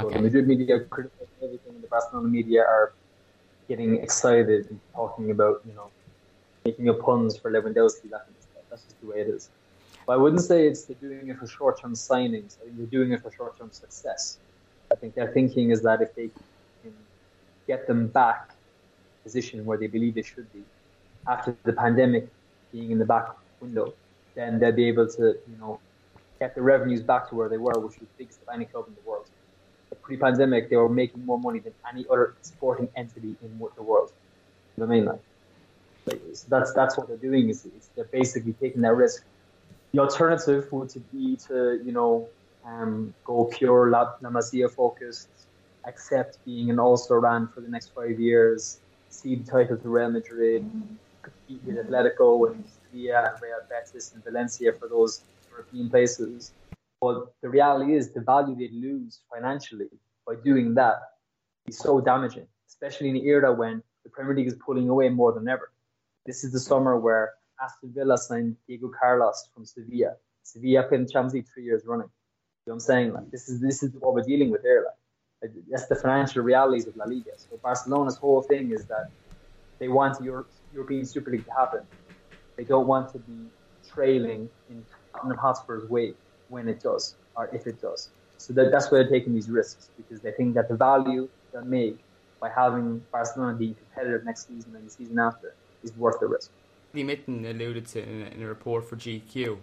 So 0.00 0.06
okay. 0.06 0.16
the 0.16 0.22
Madrid 0.22 0.48
media 0.48 0.74
everything. 0.76 1.74
And 1.74 1.82
the 1.82 1.88
Barcelona 1.88 2.28
media 2.28 2.62
are 2.62 2.92
getting 3.68 3.96
excited 3.96 4.70
and 4.70 4.80
talking 4.94 5.30
about, 5.30 5.60
you 5.66 5.74
know, 5.74 5.90
making 6.64 6.88
up 6.88 7.00
puns 7.00 7.36
for 7.36 7.50
Lewandowski. 7.50 8.10
That 8.10 8.24
kind 8.24 8.36
of 8.36 8.42
stuff. 8.42 8.62
That's 8.70 8.82
just 8.82 9.00
the 9.00 9.08
way 9.08 9.20
it 9.20 9.28
is. 9.28 9.50
But 10.06 10.14
I 10.14 10.16
wouldn't 10.16 10.42
say 10.42 10.66
it's 10.66 10.84
they're 10.84 10.96
doing 10.96 11.28
it 11.28 11.38
for 11.38 11.46
short-term 11.46 11.94
signings. 11.94 12.56
I 12.60 12.64
think 12.64 12.78
they're 12.78 12.86
doing 12.86 13.12
it 13.12 13.22
for 13.22 13.30
short-term 13.32 13.70
success. 13.72 14.38
I 14.90 14.94
think 14.94 15.14
their 15.14 15.32
thinking 15.32 15.70
is 15.70 15.82
that 15.82 16.00
if 16.00 16.14
they 16.14 16.30
can 16.82 16.94
get 17.66 17.86
them 17.86 18.06
back 18.06 18.50
position 19.22 19.66
where 19.66 19.76
they 19.76 19.86
believe 19.86 20.14
they 20.14 20.22
should 20.22 20.50
be 20.52 20.62
after 21.26 21.54
the 21.64 21.72
pandemic 21.72 22.28
being 22.72 22.90
in 22.90 22.98
the 22.98 23.04
back 23.04 23.28
window, 23.60 23.92
then 24.34 24.58
they'll 24.58 24.72
be 24.72 24.88
able 24.88 25.08
to, 25.08 25.22
you 25.22 25.58
know, 25.60 25.78
get 26.38 26.54
the 26.54 26.62
revenues 26.62 27.02
back 27.02 27.28
to 27.28 27.34
where 27.34 27.48
they 27.48 27.58
were, 27.58 27.78
which 27.78 27.98
was 28.00 28.08
the 28.08 28.16
biggest 28.16 28.40
of 28.42 28.48
any 28.54 28.64
club 28.64 28.86
in 28.88 28.94
the 28.94 29.08
world. 29.08 29.27
Pre-pandemic, 30.08 30.70
they 30.70 30.76
were 30.76 30.88
making 30.88 31.24
more 31.26 31.38
money 31.38 31.58
than 31.58 31.74
any 31.92 32.06
other 32.10 32.34
sporting 32.40 32.88
entity 32.96 33.36
in 33.42 33.58
the 33.76 33.82
world. 33.82 34.10
I 34.80 34.86
mean? 34.86 35.04
Like, 35.04 35.20
so 36.32 36.46
that's 36.48 36.72
that's 36.72 36.96
what 36.96 37.08
they're 37.08 37.18
doing. 37.30 37.50
Is, 37.50 37.66
is 37.66 37.90
they're 37.94 38.06
basically 38.06 38.54
taking 38.54 38.80
that 38.82 38.94
risk. 38.94 39.22
The 39.92 40.00
alternative 40.00 40.72
would 40.72 40.94
be 41.12 41.36
to 41.48 41.80
you 41.84 41.92
know 41.92 42.26
um, 42.64 43.12
go 43.24 43.44
pure 43.52 43.90
La, 43.90 44.14
La 44.22 44.30
Masia 44.30 44.70
focused, 44.70 45.28
accept 45.84 46.38
being 46.46 46.70
an 46.70 46.78
all-star 46.78 47.20
band 47.20 47.52
for 47.52 47.60
the 47.60 47.68
next 47.68 47.94
five 47.94 48.18
years, 48.18 48.78
cede 49.10 49.46
title 49.46 49.76
to 49.76 49.88
Real 49.90 50.10
Madrid, 50.10 50.70
compete 51.20 51.62
with 51.66 51.76
Atletico 51.76 52.50
and 52.50 52.64
Sevilla 52.66 53.32
and 53.32 53.42
Real 53.42 53.60
Betis 53.68 54.12
and 54.14 54.24
Valencia 54.24 54.72
for 54.72 54.88
those 54.88 55.20
European 55.50 55.90
places. 55.90 56.52
But 57.00 57.32
the 57.42 57.48
reality 57.48 57.94
is 57.94 58.12
the 58.12 58.20
value 58.20 58.56
they 58.56 58.70
lose 58.72 59.20
financially 59.32 59.88
by 60.26 60.34
doing 60.44 60.74
that 60.74 60.96
is 61.66 61.78
so 61.78 62.00
damaging, 62.00 62.46
especially 62.66 63.10
in 63.10 63.16
an 63.16 63.24
era 63.24 63.52
when 63.52 63.82
the 64.04 64.10
Premier 64.10 64.34
League 64.34 64.48
is 64.48 64.56
pulling 64.64 64.88
away 64.88 65.08
more 65.08 65.32
than 65.32 65.48
ever. 65.48 65.70
This 66.26 66.42
is 66.42 66.52
the 66.52 66.60
summer 66.60 66.98
where 66.98 67.34
Aston 67.62 67.92
Villa 67.94 68.18
signed 68.18 68.56
Diego 68.66 68.90
Carlos 69.00 69.48
from 69.54 69.64
Sevilla. 69.64 70.16
Sevilla 70.42 70.82
played 70.84 71.00
in 71.00 71.08
Champions 71.08 71.34
League 71.34 71.46
three 71.52 71.64
years 71.64 71.82
running. 71.86 72.10
You 72.66 72.70
know 72.70 72.74
what 72.74 72.74
I'm 72.74 72.80
saying? 72.80 73.12
Like 73.12 73.30
this 73.30 73.48
is 73.48 73.60
this 73.60 73.82
is 73.82 73.92
what 74.00 74.14
we're 74.14 74.22
dealing 74.22 74.50
with 74.50 74.62
here. 74.62 74.86
Like 75.40 75.52
that's 75.70 75.86
the 75.86 75.94
financial 75.94 76.42
realities 76.42 76.86
of 76.86 76.96
La 76.96 77.04
Liga. 77.04 77.30
So 77.36 77.56
Barcelona's 77.62 78.16
whole 78.16 78.42
thing 78.42 78.72
is 78.72 78.84
that 78.86 79.10
they 79.78 79.88
want 79.88 80.22
Europe, 80.22 80.50
European 80.74 81.04
Super 81.04 81.30
League 81.30 81.46
to 81.46 81.52
happen. 81.52 81.80
They 82.56 82.64
don't 82.64 82.88
want 82.88 83.12
to 83.12 83.18
be 83.18 83.46
trailing 83.88 84.50
in 84.68 84.84
Tottenham 85.12 85.38
Hotspur's 85.38 85.88
way 85.88 86.14
when 86.48 86.68
it 86.68 86.82
does, 86.82 87.14
or 87.36 87.48
if 87.52 87.66
it 87.66 87.80
does. 87.80 88.10
So 88.38 88.52
that, 88.54 88.70
that's 88.70 88.90
why 88.90 88.98
they're 88.98 89.08
taking 89.08 89.34
these 89.34 89.48
risks 89.48 89.90
because 89.96 90.20
they 90.20 90.32
think 90.32 90.54
that 90.54 90.68
the 90.68 90.76
value 90.76 91.28
they'll 91.52 91.64
make 91.64 91.98
by 92.40 92.48
having 92.48 93.04
Barcelona 93.10 93.56
being 93.56 93.74
competitive 93.74 94.24
next 94.24 94.48
season 94.48 94.74
and 94.76 94.86
the 94.86 94.90
season 94.90 95.18
after 95.18 95.54
is 95.82 95.96
worth 95.96 96.20
the 96.20 96.26
risk. 96.26 96.50
Lee 96.94 97.02
Mitten 97.02 97.44
alluded 97.44 97.86
to 97.88 98.02
in 98.02 98.22
a, 98.22 98.26
in 98.26 98.42
a 98.42 98.46
report 98.46 98.88
for 98.88 98.96
GQ. 98.96 99.58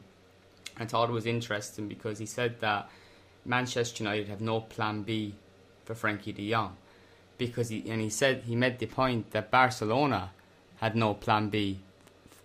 I 0.78 0.86
thought 0.86 1.10
it 1.10 1.14
was 1.14 1.26
interesting 1.26 1.88
because 1.88 2.20
he 2.20 2.26
said 2.26 2.60
that 2.60 2.90
Manchester 3.46 4.04
United 4.04 4.28
have 4.28 4.42
no 4.42 4.60
plan 4.60 5.04
B 5.04 5.36
for 5.86 5.96
Frenkie 5.96 6.36
de 6.36 6.52
Jong. 6.52 6.76
Because 7.38 7.70
he, 7.70 7.90
and 7.90 8.02
he 8.02 8.10
said 8.10 8.44
he 8.46 8.56
made 8.56 8.80
the 8.80 8.86
point 8.86 9.32
that 9.32 9.52
Barcelona 9.52 10.32
had 10.78 10.96
no 10.96 11.14
plan 11.14 11.50
B 11.50 11.80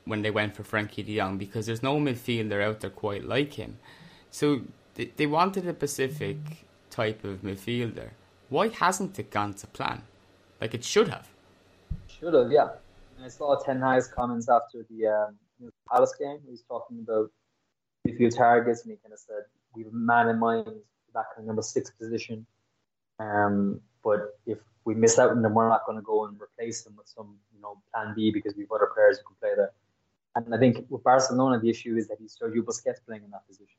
when 0.04 0.22
they 0.22 0.30
went 0.30 0.54
for 0.54 0.62
Frenkie 0.62 1.04
de 1.04 1.16
Jong 1.16 1.38
because 1.38 1.66
there's 1.66 1.82
no 1.82 1.98
midfielder 1.98 2.62
out 2.62 2.80
there 2.80 2.90
quite 2.90 3.24
like 3.24 3.54
him. 3.54 3.78
So 4.30 4.62
they, 4.94 5.12
they 5.16 5.26
wanted 5.26 5.66
a 5.66 5.74
specific 5.74 6.38
type 6.90 7.24
of 7.24 7.42
midfielder. 7.42 8.10
Why 8.48 8.68
hasn't 8.68 9.18
it 9.18 9.30
gone 9.30 9.54
to 9.54 9.66
plan? 9.66 10.02
Like 10.60 10.74
it 10.74 10.84
should 10.84 11.08
have. 11.08 11.28
Should 12.06 12.34
have, 12.34 12.50
yeah. 12.50 12.68
And 13.16 13.24
I 13.24 13.28
saw 13.28 13.56
Ten 13.62 13.80
Hag's 13.80 14.08
comments 14.08 14.48
after 14.48 14.84
the 14.90 15.06
um, 15.06 15.36
Palace 15.90 16.14
game. 16.18 16.38
He 16.44 16.50
was 16.50 16.62
talking 16.62 16.98
about 17.00 17.30
midfield 18.06 18.36
targets, 18.36 18.82
and 18.82 18.92
he 18.92 18.96
kind 18.96 19.12
of 19.12 19.18
said 19.18 19.44
we 19.74 19.84
have 19.84 19.92
a 19.92 19.96
man 19.96 20.28
in 20.28 20.38
mind 20.38 20.64
for 20.64 21.12
that 21.14 21.26
kind 21.34 21.40
of 21.40 21.46
number 21.46 21.62
six 21.62 21.90
position. 21.90 22.46
Um, 23.18 23.80
but 24.02 24.38
if 24.46 24.58
we 24.84 24.94
miss 24.94 25.18
out 25.18 25.30
on 25.30 25.42
them, 25.42 25.54
we're 25.54 25.68
not 25.68 25.84
going 25.86 25.98
to 25.98 26.02
go 26.02 26.24
and 26.24 26.40
replace 26.40 26.82
them 26.82 26.94
with 26.96 27.06
some, 27.06 27.36
you 27.54 27.60
know, 27.60 27.80
plan 27.92 28.14
B 28.16 28.30
because 28.30 28.54
we've 28.56 28.70
other 28.72 28.90
players 28.94 29.18
who 29.18 29.24
can 29.24 29.36
play 29.40 29.50
there. 29.54 29.72
And 30.36 30.54
I 30.54 30.58
think 30.58 30.86
with 30.88 31.02
Barcelona, 31.04 31.60
the 31.60 31.68
issue 31.68 31.96
is 31.96 32.08
that 32.08 32.18
he's 32.18 32.36
Sergio 32.40 32.62
Busquets 32.62 33.04
playing 33.06 33.24
in 33.24 33.30
that 33.30 33.46
position. 33.46 33.76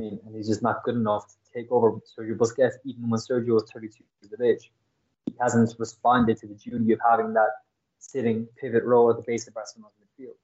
Mean, 0.00 0.18
and 0.24 0.34
he's 0.34 0.48
just 0.48 0.62
not 0.62 0.82
good 0.82 0.94
enough 0.94 1.26
to 1.28 1.52
take 1.52 1.70
over 1.70 1.92
Sergio 1.92 2.34
Busquets, 2.36 2.74
even 2.84 3.10
when 3.10 3.20
Sergio 3.20 3.62
is 3.62 3.70
32 3.70 4.02
years 4.22 4.32
of 4.32 4.40
age. 4.40 4.72
He 5.26 5.34
hasn't 5.38 5.74
responded 5.78 6.38
to 6.38 6.46
the 6.46 6.54
duty 6.54 6.92
of 6.92 7.00
having 7.08 7.34
that 7.34 7.50
sitting 7.98 8.48
pivot 8.58 8.84
role 8.84 9.10
at 9.10 9.16
the 9.16 9.22
base 9.22 9.46
of 9.46 9.52
Barcelona's 9.52 9.92
midfield. 10.00 10.36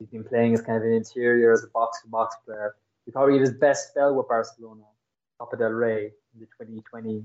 He's 0.00 0.08
been 0.08 0.24
playing 0.24 0.54
as 0.54 0.62
kind 0.62 0.76
of 0.76 0.82
an 0.82 0.92
interior, 0.92 1.52
as 1.52 1.62
a 1.62 1.68
box 1.68 2.02
to 2.02 2.08
box 2.08 2.34
player. 2.44 2.74
He 3.06 3.12
probably 3.12 3.34
had 3.34 3.42
his 3.42 3.52
best 3.52 3.90
spell 3.90 4.14
with 4.14 4.26
Barcelona, 4.26 4.82
Copa 5.38 5.56
del 5.56 5.70
Rey, 5.70 6.06
in 6.34 6.40
the 6.40 6.46
2020 6.46 7.24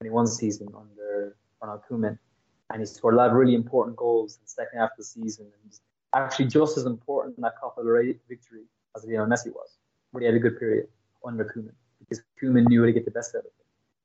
21 0.00 0.26
season 0.26 0.68
under 0.74 1.36
Ronald 1.62 1.82
Koeman. 1.88 2.18
And 2.70 2.80
he 2.80 2.86
scored 2.86 3.14
a 3.14 3.16
lot 3.18 3.30
of 3.30 3.36
really 3.36 3.54
important 3.54 3.96
goals 3.96 4.36
in 4.36 4.44
the 4.44 4.48
second 4.48 4.78
half 4.78 4.90
of 4.92 4.96
the 4.98 5.04
season. 5.04 5.52
And 5.62 5.72
actually 6.14 6.46
just 6.46 6.78
as 6.78 6.86
important 6.86 7.36
in 7.36 7.42
that 7.42 7.60
Copa 7.60 7.82
del 7.82 7.90
Rey 7.90 8.16
victory 8.28 8.64
as 8.96 9.04
Lionel 9.04 9.26
Messi 9.26 9.52
was, 9.52 9.76
where 10.14 10.20
he 10.20 10.26
had 10.26 10.36
a 10.36 10.38
good 10.38 10.58
period 10.60 10.86
under 11.24 11.44
Koeman 11.44 11.74
because 11.98 12.22
Koeman 12.40 12.68
knew 12.68 12.82
how 12.82 12.86
to 12.86 12.92
get 12.92 13.04
the 13.04 13.10
best 13.10 13.34
out 13.34 13.40
of 13.40 13.46
it 13.46 13.52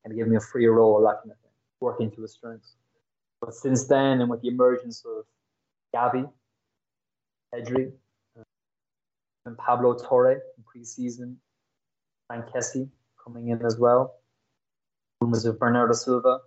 and 0.04 0.16
give 0.16 0.26
him 0.26 0.36
a 0.36 0.40
free 0.40 0.66
role, 0.66 1.08
thing, 1.24 1.34
working 1.80 2.10
to 2.12 2.22
his 2.24 2.34
strengths. 2.34 2.74
But 3.40 3.54
since 3.54 3.86
then, 3.88 4.20
and 4.20 4.30
with 4.30 4.42
the 4.42 4.48
emergence 4.48 5.06
of 5.06 5.26
Gavi, 5.96 6.28
Pedri, 7.54 7.92
and 9.46 9.58
Pablo 9.58 9.94
Torre 9.94 10.32
in 10.32 10.64
preseason, 10.64 11.36
and 12.32 12.44
Kessie 12.44 12.90
coming 13.24 13.50
in 13.50 13.64
as 13.64 13.78
well, 13.78 14.16
rumors 15.22 15.46
of 15.46 15.60
Bernardo 15.60 15.94
Silva. 15.94 16.40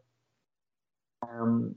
Um, 1.23 1.77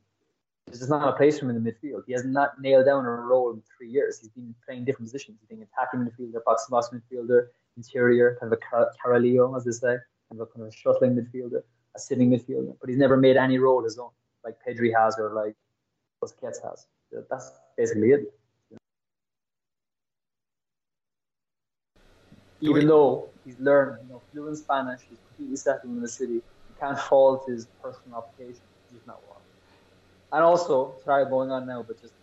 just 0.71 0.89
not 0.89 1.07
a 1.07 1.15
place 1.15 1.38
for 1.38 1.45
him 1.45 1.55
in 1.55 1.63
the 1.63 1.71
midfield. 1.71 2.01
He 2.07 2.13
has 2.13 2.25
not 2.25 2.59
nailed 2.59 2.86
down 2.86 3.05
a 3.05 3.09
role 3.09 3.51
in 3.51 3.61
three 3.77 3.89
years. 3.89 4.19
He's 4.19 4.29
been 4.29 4.55
playing 4.65 4.86
different 4.86 5.07
positions. 5.07 5.38
He's 5.39 5.47
been 5.47 5.67
attacking 5.67 5.99
midfielder, 5.99 6.43
box 6.43 6.65
to 6.65 6.71
box 6.71 6.89
midfielder, 6.91 7.47
interior, 7.78 8.38
kind 8.39 8.51
of 8.51 8.57
a 8.57 8.61
car- 8.69 8.91
carrilero, 9.03 9.55
as 9.55 9.65
they 9.65 9.71
say, 9.71 9.97
kind 10.30 10.39
of 10.39 10.41
a 10.41 10.45
kind 10.47 10.65
of 10.65 10.73
a 10.73 10.76
shuttling 10.76 11.15
midfielder, 11.15 11.61
a 11.95 11.99
sitting 11.99 12.32
midfielder. 12.32 12.76
But 12.80 12.89
he's 12.89 12.97
never 12.97 13.17
made 13.17 13.38
any 13.38 13.57
role 13.57 13.84
his 13.84 13.97
own, 13.97 14.09
like 14.43 14.55
Pedri 14.65 14.93
has 14.97 15.17
or 15.19 15.34
like 15.34 15.55
Busquets 16.23 16.61
has. 16.63 16.88
That's 17.30 17.51
basically 17.78 18.09
it. 18.11 18.34
Even 22.61 22.88
though 22.88 23.30
he's 23.43 23.59
learned, 23.59 23.99
you 24.03 24.09
know, 24.09 24.23
fluent 24.32 24.57
Spanish, 24.57 25.01
he's 25.07 25.19
completely 25.19 25.57
settled 25.57 25.93
in 25.93 26.01
the 26.01 26.07
city. 26.07 26.34
You 26.34 26.76
can't 26.80 26.97
fault 26.97 27.43
his 27.47 27.67
personal 27.84 28.17
application. 28.17 28.63
He's 28.91 29.05
not 29.05 29.19
well. 29.28 29.41
And 30.32 30.43
also, 30.43 30.95
sorry, 31.03 31.30
going 31.30 31.51
on 31.51 31.67
now, 31.67 31.84
but 31.88 31.99
just 32.01 32.13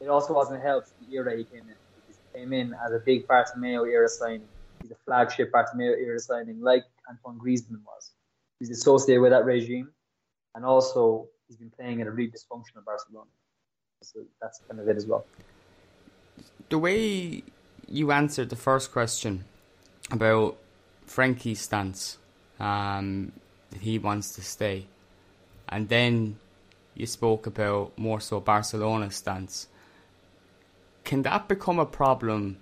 it 0.00 0.08
also 0.08 0.34
wasn't 0.34 0.62
helped 0.62 0.88
the 1.00 1.14
era 1.14 1.36
he 1.36 1.44
came 1.44 1.68
in. 1.68 1.76
He 2.08 2.14
came 2.34 2.52
in 2.52 2.74
as 2.84 2.92
a 2.92 3.00
big 3.04 3.26
Bartomeu 3.28 3.90
era 3.90 4.08
signing. 4.08 4.48
He's 4.84 4.90
a 4.90 4.96
flagship 5.06 5.50
Bartomeu 5.50 5.96
era 5.98 6.18
signing, 6.18 6.60
like 6.60 6.84
Antoine 7.08 7.38
Griezmann 7.38 7.82
was. 7.86 8.12
He's 8.58 8.68
associated 8.68 9.22
with 9.22 9.30
that 9.30 9.46
regime, 9.46 9.90
and 10.54 10.62
also 10.62 11.26
he's 11.48 11.56
been 11.56 11.70
playing 11.70 12.00
in 12.00 12.06
a 12.06 12.10
really 12.10 12.30
dysfunctional 12.30 12.84
Barcelona. 12.84 13.30
So 14.02 14.20
that's 14.42 14.60
kind 14.68 14.78
of 14.78 14.86
it 14.86 14.98
as 14.98 15.06
well. 15.06 15.24
The 16.68 16.76
way 16.76 17.44
you 17.88 18.12
answered 18.12 18.50
the 18.50 18.56
first 18.56 18.92
question 18.92 19.46
about 20.10 20.58
Frenkie's 21.06 21.60
stance, 21.60 22.18
um, 22.60 23.32
that 23.70 23.80
he 23.80 23.98
wants 23.98 24.34
to 24.34 24.42
stay, 24.42 24.86
and 25.66 25.88
then 25.88 26.36
you 26.94 27.06
spoke 27.06 27.46
about 27.46 27.98
more 27.98 28.20
so 28.20 28.38
Barcelona's 28.38 29.16
stance. 29.16 29.66
Can 31.04 31.22
that 31.22 31.48
become 31.48 31.78
a 31.78 31.86
problem 31.86 32.58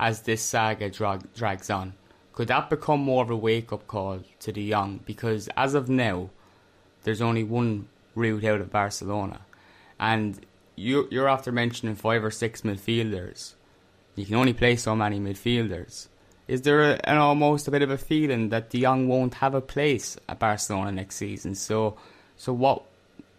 as 0.00 0.22
this 0.22 0.42
saga 0.42 0.90
drag, 0.90 1.32
drags 1.34 1.70
on? 1.70 1.92
Could 2.32 2.48
that 2.48 2.70
become 2.70 3.00
more 3.00 3.22
of 3.22 3.30
a 3.30 3.36
wake 3.36 3.72
up 3.72 3.86
call 3.86 4.20
to 4.40 4.50
the 4.50 4.62
young? 4.62 5.00
Because 5.04 5.48
as 5.56 5.74
of 5.74 5.90
now, 5.90 6.30
there's 7.02 7.20
only 7.20 7.44
one 7.44 7.86
route 8.14 8.44
out 8.44 8.60
of 8.60 8.72
Barcelona, 8.72 9.42
and 10.00 10.40
you, 10.74 11.06
you're 11.10 11.28
after 11.28 11.52
mentioning 11.52 11.94
five 11.94 12.24
or 12.24 12.30
six 12.30 12.62
midfielders. 12.62 13.54
You 14.16 14.24
can 14.24 14.36
only 14.36 14.54
play 14.54 14.76
so 14.76 14.96
many 14.96 15.20
midfielders. 15.20 16.08
Is 16.48 16.62
there 16.62 16.80
a, 16.80 17.00
an 17.04 17.18
almost 17.18 17.68
a 17.68 17.70
bit 17.70 17.82
of 17.82 17.90
a 17.90 17.98
feeling 17.98 18.48
that 18.48 18.70
De 18.70 18.80
Jong 18.80 19.06
won't 19.06 19.34
have 19.34 19.54
a 19.54 19.60
place 19.60 20.16
at 20.28 20.38
Barcelona 20.38 20.90
next 20.90 21.16
season? 21.16 21.54
So, 21.54 21.96
so 22.36 22.52
what? 22.52 22.82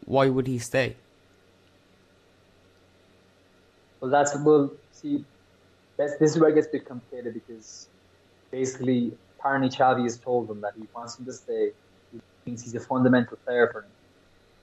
Why 0.05 0.29
would 0.29 0.47
he 0.47 0.59
stay? 0.59 0.95
Well, 3.99 4.11
that's 4.11 4.35
well. 4.37 4.71
See, 4.93 5.25
that's, 6.01 6.17
this 6.17 6.31
is 6.31 6.39
where 6.39 6.49
it 6.49 6.55
gets 6.55 6.67
a 6.67 6.71
bit 6.71 6.85
complicated 6.85 7.33
because 7.33 7.87
basically, 8.51 9.13
apparently 9.37 9.69
Xavi 9.69 10.03
has 10.03 10.17
told 10.17 10.49
him 10.49 10.61
that 10.61 10.73
he 10.75 10.83
wants 10.95 11.17
him 11.19 11.25
to 11.25 11.33
stay. 11.33 11.71
He 12.11 12.19
thinks 12.43 12.63
he's 12.63 12.75
a 12.75 12.79
fundamental 12.79 13.37
player 13.45 13.69
for 13.71 13.81
him. 13.81 13.91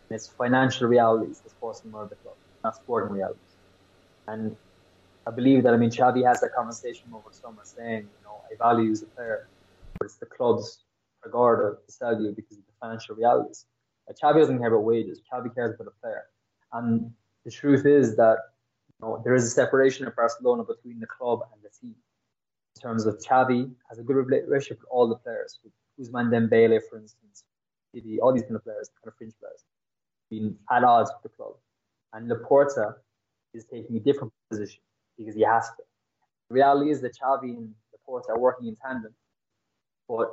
And 0.09 0.17
it's 0.17 0.27
financial 0.27 0.89
realities 0.89 1.41
that's 1.41 1.55
forcing 1.61 1.93
out 1.95 2.03
of 2.03 2.11
the 2.11 2.17
club, 2.17 2.35
not 2.65 2.75
sporting 2.77 3.15
realities. 3.15 3.57
And 4.27 4.57
I 5.27 5.31
believe 5.31 5.63
that 5.63 5.75
I 5.75 5.77
mean 5.77 5.91
Xavi 5.91 6.27
has 6.27 6.41
that 6.41 6.55
conversation 6.55 7.05
over 7.15 7.29
summer, 7.31 7.63
saying, 7.63 8.03
you 8.03 8.25
know, 8.25 8.41
I 8.51 8.57
value 8.57 8.91
as 8.91 9.03
a 9.03 9.07
player, 9.07 9.47
but 9.99 10.07
it's 10.07 10.17
the 10.17 10.27
club's 10.27 10.85
regard 11.25 11.77
to 11.87 11.93
sell 11.93 12.21
you 12.21 12.33
because 12.33 12.57
of 12.57 12.65
the 12.67 12.73
financial 12.81 13.15
realities. 13.15 13.67
Xavi 14.11 14.41
doesn't 14.41 14.59
care 14.59 14.69
about 14.69 14.85
wages. 14.85 15.21
Xavi 15.31 15.55
cares 15.55 15.75
about 15.75 15.89
a 15.89 16.01
player. 16.01 16.25
And 16.73 17.13
the 17.45 17.51
truth 17.51 17.85
is 17.85 18.17
that 18.17 18.39
know, 19.01 19.21
there 19.25 19.35
is 19.35 19.45
a 19.45 19.51
separation 19.51 20.07
at 20.07 20.17
Barcelona 20.17 20.65
between 20.65 21.01
the 21.01 21.07
club 21.07 21.41
and 21.53 21.63
the 21.63 21.71
team. 21.81 21.95
In 22.77 22.83
terms 22.83 23.07
of 23.07 23.19
Xavi 23.19 23.71
has 23.89 23.99
a 23.99 24.03
good 24.03 24.17
relationship 24.17 24.79
with 24.81 24.89
all 24.91 25.09
the 25.09 25.17
players, 25.17 25.59
with 25.65 25.73
Ousmane 26.01 26.31
Dembele, 26.31 26.81
for 26.89 26.99
instance, 26.99 27.45
all 28.23 28.33
these 28.33 28.43
kind 28.43 28.57
of 28.57 28.65
players, 28.65 28.91
kind 29.03 29.09
of 29.09 29.17
fringe 29.17 29.35
players, 29.41 29.65
being 30.31 30.57
at 30.71 30.85
odds 30.85 31.11
with 31.11 31.33
the 31.33 31.37
club. 31.37 31.55
And 32.13 32.31
Laporta 32.31 32.95
is 33.55 33.65
taking 33.65 33.97
a 33.97 34.01
different 34.01 34.33
position 34.51 34.81
because 35.17 35.35
he 35.35 35.43
has 35.43 35.69
to. 35.71 35.83
The 36.49 36.55
reality 36.55 36.91
is 36.91 37.01
that 37.01 37.17
Xavi 37.19 37.57
and 37.57 37.75
Laporta 37.93 38.31
are 38.31 38.39
working 38.39 38.69
in 38.69 38.77
tandem, 38.77 39.13
but 40.09 40.31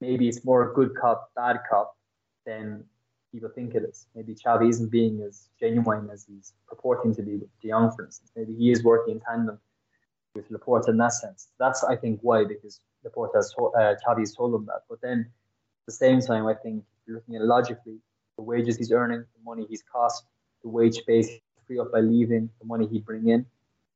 maybe 0.00 0.28
it's 0.28 0.44
more 0.44 0.70
a 0.70 0.74
good 0.74 0.94
cop, 0.94 1.30
bad 1.34 1.60
cop 1.70 1.96
than 2.44 2.84
people 3.32 3.48
think 3.48 3.74
it 3.74 3.82
is. 3.82 4.06
Maybe 4.14 4.34
Xavi 4.34 4.68
isn't 4.68 4.90
being 4.90 5.22
as 5.22 5.48
genuine 5.58 6.10
as 6.12 6.26
he's 6.28 6.52
purporting 6.68 7.14
to 7.16 7.22
be 7.22 7.36
with 7.36 7.48
De 7.60 7.68
Jong, 7.68 7.90
for 7.96 8.04
instance. 8.04 8.30
Maybe 8.36 8.54
he 8.54 8.70
is 8.70 8.84
working 8.84 9.14
in 9.14 9.20
tandem 9.20 9.58
with 10.34 10.50
Laporta 10.50 10.88
in 10.88 10.98
that 10.98 11.12
sense. 11.12 11.48
That's, 11.58 11.82
I 11.84 11.96
think, 11.96 12.20
why, 12.22 12.44
because 12.44 12.80
Laporta 13.04 13.36
has 13.36 13.52
told, 13.52 13.74
uh, 13.74 13.94
Xavi 14.06 14.20
has 14.20 14.34
told 14.34 14.54
him 14.54 14.66
that. 14.66 14.82
But 14.88 15.00
then, 15.00 15.20
at 15.20 15.86
the 15.86 15.92
same 15.92 16.20
time, 16.20 16.46
I 16.46 16.54
think, 16.54 16.84
looking 17.08 17.34
at 17.36 17.42
it 17.42 17.46
logically, 17.46 17.98
the 18.36 18.42
wages 18.42 18.76
he's 18.76 18.92
earning, 18.92 19.20
the 19.20 19.44
money 19.44 19.66
he's 19.68 19.82
cost, 19.82 20.24
the 20.62 20.68
wage 20.68 21.04
base 21.06 21.30
free 21.66 21.78
up 21.78 21.92
by 21.92 22.00
leaving, 22.00 22.50
the 22.60 22.66
money 22.66 22.86
he'd 22.86 23.04
bring 23.04 23.28
in, 23.28 23.46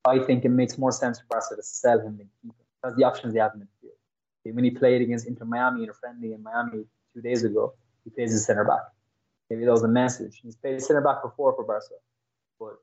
I 0.04 0.18
think 0.20 0.44
it 0.44 0.50
makes 0.50 0.78
more 0.78 0.92
sense 0.92 1.18
for 1.18 1.26
Barca 1.28 1.56
to 1.56 1.62
sell 1.62 1.98
him 1.98 2.16
than 2.16 2.28
keep 2.42 2.50
him. 2.50 2.66
That's 2.82 2.96
the 2.96 3.04
options 3.04 3.34
they 3.34 3.40
have 3.40 3.52
in 3.54 3.60
midfield. 3.60 4.54
When 4.54 4.62
he 4.62 4.70
played 4.70 5.02
against 5.02 5.26
Inter 5.26 5.44
Miami 5.44 5.82
in 5.82 5.90
a 5.90 5.92
friendly 5.92 6.32
in 6.32 6.42
Miami 6.42 6.84
two 7.12 7.20
days 7.20 7.42
ago, 7.42 7.74
he 8.04 8.10
plays 8.10 8.32
as 8.32 8.46
centre 8.46 8.64
back. 8.64 8.82
Maybe 9.50 9.64
that 9.64 9.70
was 9.70 9.84
a 9.84 9.88
message. 9.88 10.40
He's 10.42 10.56
played 10.56 10.82
centre 10.82 11.00
back 11.00 11.22
before 11.22 11.54
for 11.54 11.64
Barca, 11.64 11.94
but 12.58 12.76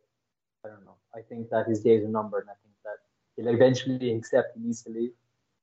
I 0.66 0.70
don't 0.70 0.86
know. 0.86 0.96
I 1.14 1.22
think 1.22 1.50
that 1.50 1.68
his 1.68 1.82
days 1.82 2.04
are 2.04 2.10
numbered, 2.10 2.44
and 2.44 2.52
I 2.52 2.60
think 2.64 2.76
that 2.86 2.98
he'll 3.36 3.54
eventually 3.54 4.16
accept 4.18 4.58
he 4.58 4.64
needs 4.64 4.82
to 4.84 4.90
leave. 4.90 5.12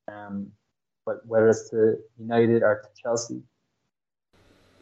Um, 0.09 0.53
but 1.07 1.27
whether 1.27 1.49
it's 1.49 1.71
to 1.71 1.97
United 2.19 2.63
or 2.63 2.83
to 2.83 3.03
Chelsea. 3.03 3.43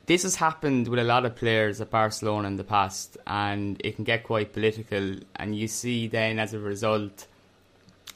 This 0.06 0.22
has 0.22 0.36
happened 0.36 0.88
with 0.88 0.98
a 0.98 1.04
lot 1.04 1.26
of 1.26 1.36
players 1.36 1.80
at 1.80 1.90
Barcelona 1.90 2.48
in 2.48 2.56
the 2.56 2.64
past, 2.64 3.18
and 3.26 3.80
it 3.84 3.94
can 3.96 4.04
get 4.04 4.24
quite 4.24 4.52
political. 4.52 5.16
And 5.36 5.54
you 5.54 5.68
see 5.68 6.08
then, 6.08 6.38
as 6.38 6.54
a 6.54 6.58
result, 6.58 7.26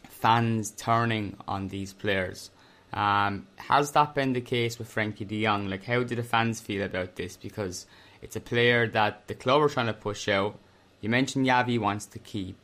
fans 0.08 0.70
turning 0.70 1.36
on 1.46 1.68
these 1.68 1.92
players. 1.92 2.50
Um, 2.92 3.46
has 3.56 3.92
that 3.92 4.14
been 4.14 4.32
the 4.34 4.40
case 4.40 4.78
with 4.78 4.94
Frenkie 4.94 5.26
de 5.26 5.44
Jong? 5.44 5.68
Like, 5.68 5.84
how 5.84 6.02
do 6.02 6.14
the 6.14 6.22
fans 6.22 6.60
feel 6.60 6.82
about 6.82 7.16
this? 7.16 7.36
Because 7.36 7.86
it's 8.20 8.36
a 8.36 8.40
player 8.40 8.86
that 8.88 9.26
the 9.28 9.34
club 9.34 9.62
are 9.62 9.68
trying 9.68 9.86
to 9.86 9.94
push 9.94 10.28
out. 10.28 10.58
You 11.00 11.08
mentioned 11.08 11.46
Xavi 11.46 11.78
wants 11.78 12.06
to 12.06 12.18
keep. 12.18 12.56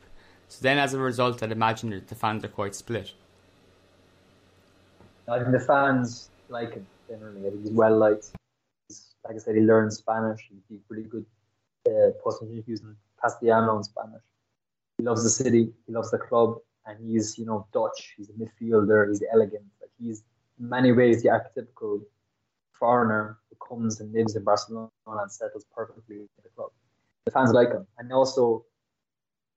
So 0.47 0.59
then, 0.61 0.77
as 0.77 0.93
a 0.93 0.99
result, 0.99 1.43
I'd 1.43 1.51
imagine 1.51 1.89
that 1.91 2.07
the 2.07 2.15
fans 2.15 2.43
are 2.43 2.49
quite 2.49 2.75
split. 2.75 3.13
I 5.27 5.39
think 5.39 5.51
the 5.51 5.59
fans 5.59 6.29
like 6.49 6.73
him 6.73 6.87
generally. 7.07 7.47
I 7.47 7.49
think 7.51 7.63
he's 7.63 7.71
well 7.71 7.97
liked. 7.97 8.31
He's, 8.87 9.13
like 9.23 9.35
I 9.35 9.39
said, 9.39 9.55
he 9.55 9.61
learned 9.61 9.93
Spanish. 9.93 10.49
He's 10.69 10.79
pretty 10.87 11.03
good 11.03 11.25
uh, 11.87 12.11
using 12.67 12.95
Castellano 13.21 13.77
in 13.77 13.83
Spanish. 13.83 14.23
He 14.97 15.03
loves 15.03 15.23
the 15.23 15.29
city. 15.29 15.71
He 15.85 15.93
loves 15.93 16.11
the 16.11 16.17
club, 16.17 16.57
and 16.85 16.97
he's 16.99 17.37
you 17.37 17.45
know 17.45 17.67
Dutch. 17.73 18.15
He's 18.17 18.29
a 18.29 18.33
midfielder. 18.33 19.09
He's 19.09 19.23
elegant. 19.31 19.63
He's 20.01 20.23
in 20.59 20.69
many 20.69 20.91
ways 20.91 21.23
the 21.23 21.29
archetypical 21.29 22.01
foreigner 22.73 23.37
who 23.49 23.57
comes 23.67 23.99
and 23.99 24.13
lives 24.13 24.35
in 24.35 24.43
Barcelona 24.43 24.89
and 25.05 25.31
settles 25.31 25.65
perfectly 25.75 26.17
in 26.17 26.27
the 26.43 26.49
club. 26.55 26.71
The 27.25 27.31
fans 27.31 27.51
like 27.51 27.69
him, 27.69 27.85
and 27.97 28.11
also 28.11 28.65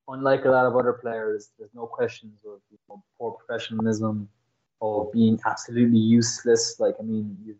unlike 0.09 0.45
a 0.45 0.51
lot 0.51 0.67
of 0.67 0.77
other 0.77 0.93
players, 0.93 1.51
there's 1.59 1.75
no 1.75 1.87
questions 1.87 2.35
of 2.45 2.61
you 2.71 2.79
know, 2.89 3.03
poor 3.19 3.33
professionalism 3.33 4.29
or 4.81 5.11
being 5.13 5.39
absolutely 5.47 5.99
useless. 5.99 6.81
Like, 6.81 6.97
I 6.99 7.03
mean, 7.03 7.37
you, 7.45 7.57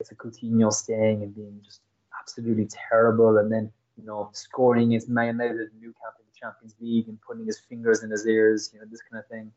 it's 0.00 0.12
a 0.12 0.14
Coutinho 0.14 0.72
staying 0.72 1.22
and 1.22 1.34
being 1.34 1.60
just 1.64 1.80
absolutely 2.20 2.66
terrible, 2.66 3.38
and 3.38 3.50
then 3.50 3.72
you 3.96 4.04
know 4.04 4.30
scoring 4.32 4.90
his 4.90 5.08
Man 5.08 5.38
United 5.38 5.70
Nou 5.80 5.92
Camp 6.00 6.16
in 6.20 6.26
the 6.26 6.38
Champions 6.38 6.74
League 6.80 7.08
and 7.08 7.18
putting 7.22 7.46
his 7.46 7.58
fingers 7.58 8.02
in 8.02 8.10
his 8.10 8.26
ears, 8.26 8.70
you 8.72 8.80
know, 8.80 8.86
this 8.90 9.00
kind 9.10 9.22
of 9.22 9.28
thing. 9.28 9.50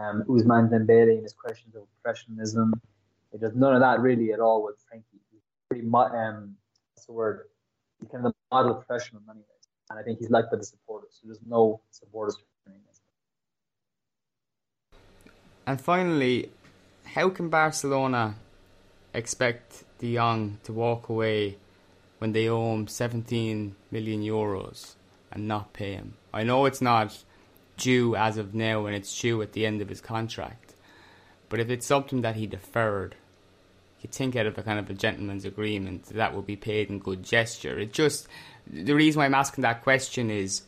Um, 0.00 0.24
Ousmane 0.28 0.70
Dembele 0.70 1.14
and 1.14 1.22
his 1.22 1.34
questions 1.34 1.74
of 1.74 1.82
professionalism. 2.02 2.72
It 3.32 3.40
does 3.40 3.54
none 3.54 3.74
of 3.74 3.80
that 3.80 4.00
really 4.00 4.32
at 4.32 4.40
all 4.40 4.64
with 4.64 4.76
Frenkie. 4.76 5.20
He's 5.30 5.42
pretty 5.68 5.86
um, 5.86 6.56
what's 6.94 7.06
the 7.06 7.12
word? 7.12 7.46
He's 8.00 8.08
kind 8.10 8.24
of 8.24 8.32
the 8.32 8.56
model 8.56 8.74
professional 8.74 9.22
in 9.30 9.42
and 9.90 9.98
I 9.98 10.02
think 10.02 10.20
he's 10.20 10.30
liked 10.30 10.50
by 10.50 10.56
the 10.56 10.64
supporters. 10.64 11.10
So 11.20 11.26
there's 11.26 11.40
no 11.46 11.80
supporters. 11.90 12.36
And 15.66 15.80
finally, 15.80 16.50
how 17.04 17.28
can 17.28 17.48
Barcelona 17.48 18.36
expect 19.12 19.84
De 19.98 20.16
Jong 20.16 20.58
to 20.64 20.72
walk 20.72 21.08
away 21.08 21.58
when 22.18 22.32
they 22.32 22.48
owe 22.48 22.74
him 22.74 22.88
17 22.88 23.76
million 23.90 24.22
euros 24.22 24.94
and 25.30 25.46
not 25.46 25.72
pay 25.72 25.92
him? 25.92 26.14
I 26.32 26.44
know 26.44 26.64
it's 26.64 26.80
not 26.80 27.22
due 27.80 28.14
as 28.14 28.36
of 28.36 28.54
now 28.54 28.86
and 28.86 28.94
it's 28.94 29.20
due 29.20 29.40
at 29.42 29.52
the 29.52 29.66
end 29.66 29.80
of 29.80 29.88
his 29.88 30.00
contract, 30.00 30.74
but 31.48 31.60
if 31.60 31.70
it's 31.70 31.86
something 31.86 32.22
that 32.22 32.36
he 32.36 32.46
deferred, 32.46 33.16
you 34.00 34.08
think 34.10 34.36
out 34.36 34.46
of 34.46 34.56
a 34.56 34.62
kind 34.62 34.78
of 34.78 34.88
a 34.88 34.94
gentleman's 34.94 35.44
agreement 35.44 36.04
that 36.06 36.34
will 36.34 36.42
be 36.42 36.56
paid 36.56 36.88
in 36.88 36.98
good 36.98 37.22
gesture. 37.22 37.78
It 37.78 37.92
just 37.92 38.28
the 38.66 38.94
reason 38.94 39.18
why 39.18 39.26
I'm 39.26 39.34
asking 39.34 39.62
that 39.62 39.82
question 39.82 40.30
is 40.30 40.62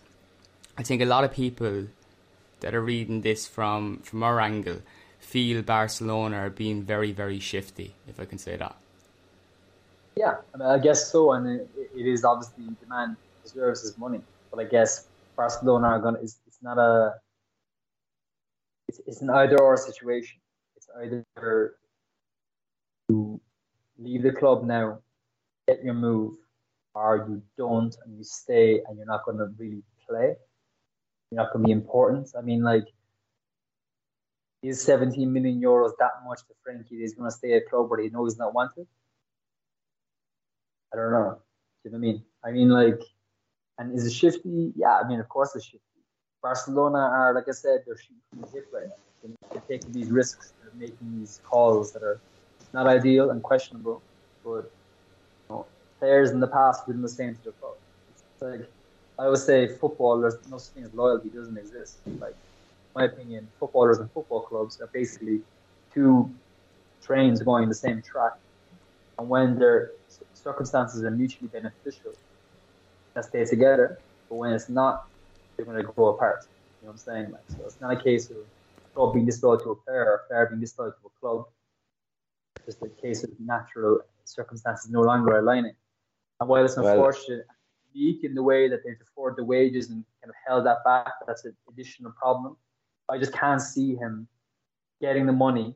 I 0.77 0.83
think 0.83 1.03
a 1.03 1.07
lot 1.07 1.25
of 1.25 1.33
people 1.33 1.87
that 2.61 2.75
are 2.75 2.83
reading 2.83 3.23
this 3.23 3.47
from 3.47 3.99
from 3.99 4.23
our 4.23 4.41
angle 4.41 4.81
feel 5.19 5.63
Barcelona 5.63 6.37
are 6.39 6.51
being 6.51 6.83
very 6.83 7.13
very 7.13 7.39
shifty, 7.39 7.95
if 8.09 8.19
I 8.21 8.25
can 8.25 8.39
say 8.39 8.57
that. 8.57 8.77
Yeah, 10.15 10.37
I, 10.55 10.59
mean, 10.59 10.69
I 10.69 10.79
guess 10.79 11.11
so, 11.11 11.33
and 11.33 11.47
it, 11.49 11.69
it 11.97 12.07
is 12.07 12.25
obviously 12.25 12.65
the 12.65 12.87
man 12.89 13.17
deserves 13.45 13.81
his 13.83 13.97
money, 13.97 14.21
but 14.51 14.61
I 14.61 14.65
guess 14.65 15.07
Barcelona 15.37 15.87
are. 15.87 16.17
It's, 16.17 16.25
it's 16.25 16.42
not 16.63 16.79
a. 16.79 17.15
It's, 18.89 19.01
it's 19.07 19.23
an 19.23 19.31
either 19.31 19.61
or 19.61 19.77
situation. 19.77 20.39
It's 20.77 20.89
either 21.03 21.75
you 23.09 23.41
leave 23.99 24.23
the 24.23 24.33
club 24.33 24.65
now, 24.65 25.01
get 25.69 25.83
your 25.83 25.95
move, 25.95 26.35
or 26.95 27.27
you 27.29 27.43
don't 27.57 27.95
and 28.05 28.17
you 28.17 28.25
stay 28.25 28.81
and 28.87 28.97
you're 28.97 29.07
not 29.07 29.25
going 29.25 29.39
to 29.39 29.49
really 29.59 29.83
play. 30.09 30.35
You're 31.31 31.43
not 31.43 31.53
going 31.53 31.65
to 31.65 31.67
be 31.67 31.73
important. 31.73 32.29
I 32.37 32.43
mean, 32.43 32.63
like, 32.63 32.85
is 34.63 34.83
17 34.83 35.33
million 35.33 35.61
euros 35.61 35.93
that 35.99 36.13
much 36.27 36.41
to 36.41 36.55
Frenkie? 36.63 37.01
He's 37.01 37.15
going 37.15 37.31
to 37.31 37.37
stay 37.37 37.55
at 37.55 37.69
club 37.69 37.91
where 37.91 38.01
he 38.01 38.11
knows 38.11 38.35
he's 38.35 38.39
not 38.39 38.55
wanted. 38.55 38.87
I 40.93 40.97
don't 40.97 41.11
know. 41.11 41.39
Do 41.83 41.91
you 41.91 41.93
know 41.93 41.99
what 41.99 42.07
I 42.07 42.13
mean? 42.13 42.23
I 42.45 42.51
mean, 42.51 42.69
like, 42.69 43.01
and 43.79 43.97
is 43.97 44.07
it 44.07 44.13
shifty? 44.13 44.73
Yeah, 44.77 45.01
I 45.03 45.09
mean, 45.09 45.21
of 45.21 45.29
course 45.29 45.57
it's 45.57 45.65
shifty. 45.65 45.81
Barcelona 46.43 46.99
are, 46.99 47.35
like 47.35 47.49
I 47.49 47.53
said, 47.53 47.85
they're 47.87 47.97
now. 48.35 49.31
They're 49.53 49.63
taking 49.69 49.93
these 49.93 50.11
risks. 50.11 50.53
They're 50.61 50.73
making 50.75 51.19
these 51.19 51.41
calls 51.45 51.93
that 51.93 52.03
are 52.03 52.21
not 52.75 52.87
ideal 52.87 53.31
and 53.31 53.43
questionable, 53.43 54.03
but 54.45 54.71
players 56.01 56.31
in 56.31 56.41
the 56.41 56.49
past 56.49 56.87
did 56.87 57.01
the 57.01 57.09
same 57.09 57.37
to 57.45 57.53
club. 57.53 57.75
It's 58.11 58.43
like 58.43 58.69
I 59.19 59.27
always 59.27 59.45
say, 59.45 59.69
football. 59.69 60.21
There's 60.21 60.37
no 60.51 60.59
such 60.59 60.75
thing 60.75 60.85
as 60.85 60.93
loyalty. 60.95 61.29
Doesn't 61.29 61.57
exist. 61.57 61.99
Like, 62.19 62.35
my 62.95 63.05
opinion, 63.05 63.47
footballers 63.61 63.99
and 63.99 64.11
football 64.11 64.41
clubs 64.41 64.81
are 64.81 64.89
basically 64.93 65.41
two 65.95 66.29
trains 67.03 67.41
going 67.43 67.69
the 67.69 67.75
same 67.75 68.03
track, 68.03 68.33
and 69.19 69.29
when 69.29 69.59
their 69.59 69.93
circumstances 70.35 71.05
are 71.05 71.11
mutually 71.11 71.49
beneficial, 71.49 72.13
they 73.15 73.23
stay 73.23 73.45
together. 73.45 73.99
But 74.29 74.37
when 74.37 74.53
it's 74.53 74.69
not, 74.69 75.07
they're 75.57 75.67
going 75.67 75.79
to 75.79 75.93
go 75.93 76.09
apart. 76.09 76.47
You 76.81 76.87
know 76.87 76.93
what 76.93 76.93
I'm 76.93 76.99
saying? 76.99 77.31
Like, 77.31 77.43
so 77.49 77.59
it's 77.65 77.81
not 77.81 77.93
a 77.93 78.03
case 78.03 78.31
of 78.31 78.37
club 78.95 79.15
being 79.15 79.27
disloyal 79.27 79.59
to 79.59 79.71
a 79.71 79.77
player 79.77 80.05
or 80.05 80.15
a 80.15 80.29
player 80.29 80.47
being 80.47 80.61
disloyal 80.61 80.93
to 80.93 81.07
a 81.07 81.21
club. 81.21 81.47
It's 82.57 82.67
just 82.67 82.83
a 82.83 82.89
case 82.89 83.25
of 83.25 83.31
natural 83.39 84.01
circumstances 84.25 84.91
no 84.91 85.01
longer 85.01 85.39
aligning. 85.39 85.75
And 86.41 86.49
while 86.49 86.65
it's 86.65 86.77
unfortunate, 86.77 87.47
well, 87.47 87.57
unique 87.95 88.25
in 88.25 88.35
the 88.35 88.43
way 88.43 88.69
that 88.69 88.83
they've 88.85 89.01
afforded 89.01 89.39
the 89.39 89.45
wages 89.45 89.91
and 89.91 90.05
kind 90.21 90.31
of 90.31 90.35
held 90.47 90.67
that 90.67 90.79
back, 90.85 91.13
that's 91.27 91.45
an 91.45 91.55
additional 91.71 92.13
problem. 92.13 92.57
I 93.09 93.19
just 93.19 93.33
can't 93.33 93.61
see 93.61 93.95
him 93.95 94.27
getting 95.01 95.27
the 95.27 95.33
money 95.33 95.75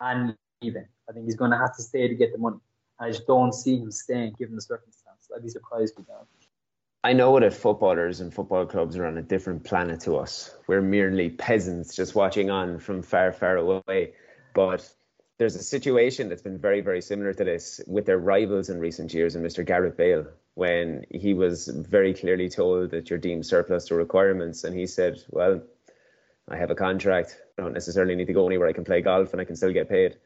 and 0.00 0.36
leaving. 0.62 0.86
I 1.08 1.12
think 1.12 1.24
he's 1.24 1.36
going 1.36 1.50
to 1.50 1.58
have 1.58 1.74
to 1.76 1.82
stay 1.82 2.08
to 2.08 2.14
get 2.14 2.32
the 2.32 2.38
money. 2.38 2.58
I 2.98 3.10
just 3.10 3.26
don't 3.26 3.52
see 3.52 3.78
him 3.78 3.90
staying 3.90 4.34
given 4.38 4.54
the 4.54 4.62
circumstances. 4.62 5.30
I'd 5.34 5.42
be 5.42 5.48
surprised 5.48 5.94
if 5.98 6.06
he 6.06 6.12
does. 6.12 6.26
I 7.04 7.14
know 7.14 7.38
that 7.40 7.52
footballers 7.52 8.20
and 8.20 8.32
football 8.32 8.64
clubs 8.64 8.96
are 8.96 9.06
on 9.06 9.18
a 9.18 9.22
different 9.22 9.64
planet 9.64 10.00
to 10.02 10.16
us. 10.16 10.54
We're 10.68 10.82
merely 10.82 11.30
peasants 11.30 11.96
just 11.96 12.14
watching 12.14 12.48
on 12.48 12.78
from 12.78 13.02
far, 13.02 13.32
far 13.32 13.56
away. 13.56 14.14
But 14.54 14.88
there's 15.38 15.56
a 15.56 15.62
situation 15.64 16.28
that's 16.28 16.42
been 16.42 16.58
very, 16.58 16.80
very 16.80 17.00
similar 17.00 17.32
to 17.34 17.42
this 17.42 17.80
with 17.88 18.06
their 18.06 18.18
rivals 18.18 18.68
in 18.68 18.78
recent 18.78 19.12
years, 19.12 19.34
and 19.34 19.44
Mr. 19.44 19.66
Gareth 19.66 19.96
Bale, 19.96 20.26
when 20.54 21.04
he 21.10 21.34
was 21.34 21.66
very 21.66 22.14
clearly 22.14 22.48
told 22.48 22.92
that 22.92 23.10
you're 23.10 23.18
deemed 23.18 23.46
surplus 23.46 23.86
to 23.86 23.96
requirements, 23.96 24.62
and 24.62 24.78
he 24.78 24.86
said, 24.86 25.18
"Well, 25.28 25.62
I 26.48 26.56
have 26.56 26.70
a 26.70 26.76
contract. 26.76 27.36
I 27.58 27.62
don't 27.62 27.72
necessarily 27.72 28.14
need 28.14 28.28
to 28.28 28.32
go 28.32 28.46
anywhere. 28.46 28.68
I 28.68 28.72
can 28.74 28.84
play 28.84 29.00
golf, 29.00 29.32
and 29.32 29.40
I 29.40 29.44
can 29.44 29.56
still 29.56 29.72
get 29.72 29.88
paid." 29.88 30.18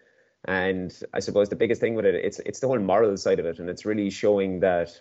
And 0.44 0.94
I 1.14 1.20
suppose 1.20 1.48
the 1.48 1.56
biggest 1.56 1.80
thing 1.80 1.94
with 1.94 2.04
it, 2.04 2.14
it's 2.16 2.38
it's 2.40 2.60
the 2.60 2.68
whole 2.68 2.78
moral 2.78 3.16
side 3.16 3.38
of 3.38 3.46
it, 3.46 3.60
and 3.60 3.70
it's 3.70 3.86
really 3.86 4.10
showing 4.10 4.60
that. 4.60 5.00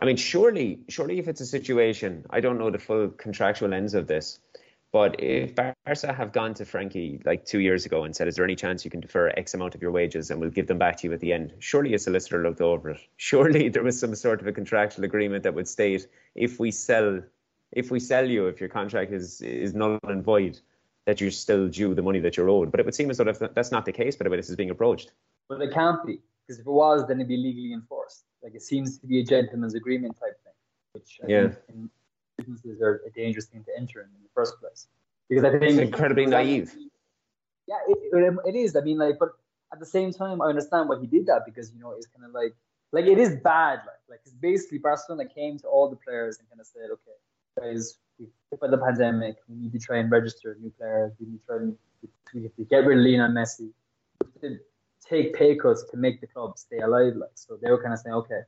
I 0.00 0.04
mean, 0.04 0.16
surely, 0.16 0.80
surely, 0.88 1.18
if 1.18 1.28
it's 1.28 1.40
a 1.40 1.46
situation, 1.46 2.24
I 2.30 2.40
don't 2.40 2.58
know 2.58 2.70
the 2.70 2.78
full 2.78 3.08
contractual 3.08 3.74
ends 3.74 3.94
of 3.94 4.06
this, 4.06 4.38
but 4.92 5.20
if 5.20 5.54
Barca 5.54 6.12
have 6.12 6.32
gone 6.32 6.54
to 6.54 6.64
Frenkie 6.64 7.24
like 7.26 7.44
two 7.44 7.58
years 7.58 7.84
ago 7.84 8.04
and 8.04 8.14
said, 8.14 8.28
"Is 8.28 8.36
there 8.36 8.44
any 8.44 8.54
chance 8.54 8.84
you 8.84 8.90
can 8.90 9.00
defer 9.00 9.28
X 9.36 9.54
amount 9.54 9.74
of 9.74 9.82
your 9.82 9.90
wages 9.90 10.30
and 10.30 10.40
we'll 10.40 10.50
give 10.50 10.66
them 10.66 10.78
back 10.78 10.96
to 10.98 11.08
you 11.08 11.12
at 11.12 11.20
the 11.20 11.32
end?" 11.32 11.52
Surely 11.58 11.94
a 11.94 11.98
solicitor 11.98 12.42
looked 12.42 12.60
over 12.60 12.90
it. 12.90 13.00
Surely 13.16 13.68
there 13.68 13.82
was 13.82 13.98
some 13.98 14.14
sort 14.14 14.40
of 14.40 14.46
a 14.46 14.52
contractual 14.52 15.04
agreement 15.04 15.42
that 15.42 15.54
would 15.54 15.68
state 15.68 16.06
if 16.34 16.58
we 16.60 16.70
sell, 16.70 17.20
if 17.72 17.90
we 17.90 18.00
sell 18.00 18.26
you, 18.28 18.46
if 18.46 18.60
your 18.60 18.70
contract 18.70 19.12
is 19.12 19.42
is 19.42 19.74
null 19.74 19.98
and 20.04 20.24
void, 20.24 20.60
that 21.06 21.20
you're 21.20 21.30
still 21.32 21.68
due 21.68 21.94
the 21.94 22.02
money 22.02 22.20
that 22.20 22.36
you're 22.36 22.48
owed. 22.48 22.70
But 22.70 22.80
it 22.80 22.86
would 22.86 22.94
seem 22.94 23.10
as 23.10 23.18
though 23.18 23.24
that's 23.24 23.72
not 23.72 23.84
the 23.84 23.92
case 23.92 24.16
by 24.16 24.24
the 24.24 24.30
way 24.30 24.36
this 24.36 24.48
is 24.48 24.56
being 24.56 24.70
approached. 24.70 25.12
But 25.48 25.60
it 25.60 25.72
can't 25.72 26.04
be 26.06 26.20
because 26.46 26.60
if 26.60 26.66
it 26.66 26.70
was, 26.70 27.06
then 27.08 27.18
it'd 27.18 27.28
be 27.28 27.36
legally 27.36 27.72
enforced. 27.74 28.24
Like 28.42 28.54
it 28.54 28.62
seems 28.62 28.98
to 28.98 29.06
be 29.06 29.20
a 29.20 29.24
gentleman's 29.24 29.74
agreement 29.74 30.16
type 30.18 30.38
thing, 30.44 30.52
which 30.92 31.20
I 31.22 31.26
yeah. 31.28 31.48
in 31.68 31.90
businesses 32.36 32.80
are 32.80 33.02
a 33.06 33.10
dangerous 33.10 33.46
thing 33.46 33.64
to 33.64 33.70
enter 33.76 34.00
in, 34.00 34.06
in 34.06 34.22
the 34.22 34.30
first 34.34 34.60
place. 34.60 34.86
Because 35.28 35.44
I 35.44 35.50
think 35.50 35.62
it's 35.64 35.78
incredibly 35.78 36.26
naive. 36.26 36.74
Yeah, 37.66 37.76
it, 37.88 38.38
it 38.46 38.54
is. 38.56 38.76
I 38.76 38.80
mean, 38.80 38.98
like, 38.98 39.18
but 39.18 39.30
at 39.72 39.78
the 39.78 39.86
same 39.86 40.12
time, 40.12 40.40
I 40.40 40.46
understand 40.46 40.88
why 40.88 40.98
he 40.98 41.06
did 41.06 41.26
that 41.26 41.42
because 41.44 41.70
you 41.72 41.80
know 41.80 41.92
it's 41.92 42.06
kind 42.06 42.24
of 42.24 42.32
like 42.32 42.54
like 42.92 43.06
it 43.06 43.18
is 43.18 43.36
bad. 43.36 43.80
Like, 43.80 44.02
like 44.08 44.20
it's 44.24 44.34
basically 44.34 44.78
Barcelona 44.78 45.28
came 45.28 45.58
to 45.58 45.66
all 45.66 45.90
the 45.90 45.96
players 45.96 46.38
and 46.38 46.48
kind 46.48 46.60
of 46.60 46.66
said, 46.66 46.88
okay, 46.92 47.70
guys, 47.70 47.98
we 48.18 48.26
hit 48.50 48.60
by 48.60 48.68
the 48.68 48.78
pandemic. 48.78 49.36
We 49.48 49.56
need 49.56 49.72
to 49.72 49.78
try 49.78 49.98
and 49.98 50.10
register 50.10 50.56
new 50.60 50.70
players. 50.70 51.12
We 51.20 51.26
need 51.26 51.40
to 51.40 51.46
try 51.46 51.56
and 51.56 51.76
We 52.34 52.42
have 52.44 52.56
to 52.56 52.64
get 52.64 52.86
rid 52.86 52.98
of 52.98 53.04
Lionel 53.04 53.30
Messi. 53.30 53.70
To 54.40 54.58
take 55.08 55.34
pay 55.34 55.56
cuts 55.56 55.84
to 55.90 55.96
make 55.96 56.20
the 56.20 56.26
club 56.26 56.58
stay 56.58 56.78
alive. 56.78 57.14
Like 57.16 57.30
so, 57.34 57.58
they 57.60 57.70
were 57.70 57.82
kind 57.82 57.92
of 57.92 58.00
saying, 58.00 58.14
okay. 58.14 58.40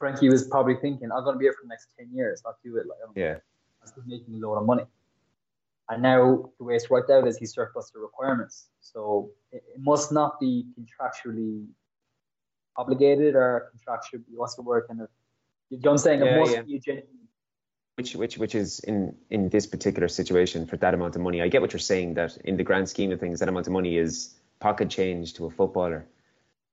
Frenkie 0.00 0.30
was 0.30 0.48
probably 0.48 0.76
thinking, 0.76 1.12
I'm 1.12 1.24
going 1.24 1.34
to 1.34 1.38
be 1.38 1.44
here 1.44 1.52
for 1.52 1.64
the 1.64 1.68
next 1.68 1.88
ten 1.98 2.08
years. 2.12 2.42
I'll 2.46 2.56
do 2.64 2.76
it. 2.78 2.86
Like, 2.86 2.98
I'm, 3.06 3.12
Yeah. 3.14 3.36
I'm 3.82 4.08
making 4.08 4.42
a 4.42 4.48
lot 4.48 4.56
of 4.58 4.64
money. 4.64 4.84
And 5.90 6.02
now 6.02 6.50
the 6.58 6.64
way 6.64 6.74
it's 6.74 6.88
worked 6.88 7.10
out 7.10 7.26
is 7.26 7.36
he's 7.36 7.52
surplus 7.52 7.90
the 7.90 7.98
requirements. 7.98 8.68
So 8.80 9.30
it, 9.52 9.62
it 9.74 9.80
must 9.80 10.10
not 10.10 10.40
be 10.40 10.66
contractually 10.78 11.66
obligated 12.76 13.34
or 13.34 13.72
contractually, 13.74 14.22
what's 14.34 14.54
the 14.54 14.62
word, 14.62 14.84
kind 14.88 15.02
of, 15.02 15.08
you 15.68 15.78
know 15.78 15.90
what 15.90 15.92
I'm 15.92 15.98
saying? 15.98 16.20
It 16.22 16.26
Yeah, 16.26 16.38
must 16.38 16.52
yeah. 16.52 16.62
be 16.62 16.76
a 16.76 16.80
genuine 16.80 17.06
which 17.96 18.14
which 18.16 18.38
which 18.38 18.54
is 18.54 18.78
in 18.80 19.14
in 19.28 19.50
this 19.50 19.66
particular 19.66 20.08
situation 20.08 20.64
for 20.66 20.78
that 20.78 20.94
amount 20.94 21.16
of 21.16 21.20
money. 21.20 21.42
I 21.42 21.48
get 21.48 21.60
what 21.60 21.72
you're 21.74 21.80
saying 21.80 22.14
that 22.14 22.36
in 22.44 22.56
the 22.56 22.64
grand 22.64 22.88
scheme 22.88 23.12
of 23.12 23.20
things, 23.20 23.40
that 23.40 23.48
amount 23.48 23.66
of 23.66 23.74
money 23.74 23.98
is 23.98 24.39
pocket 24.60 24.90
change 24.90 25.34
to 25.34 25.46
a 25.46 25.50
footballer. 25.50 26.06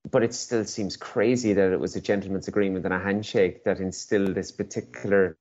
But 0.09 0.23
it 0.23 0.33
still 0.33 0.63
seems 0.65 0.95
crazy 0.95 1.53
that 1.53 1.71
it 1.71 1.79
was 1.79 1.95
a 1.95 2.01
gentleman's 2.01 2.47
agreement 2.47 2.85
and 2.85 2.93
a 2.93 2.99
handshake 2.99 3.63
that 3.65 3.79
instilled 3.79 4.35
this 4.35 4.51
particular 4.51 5.37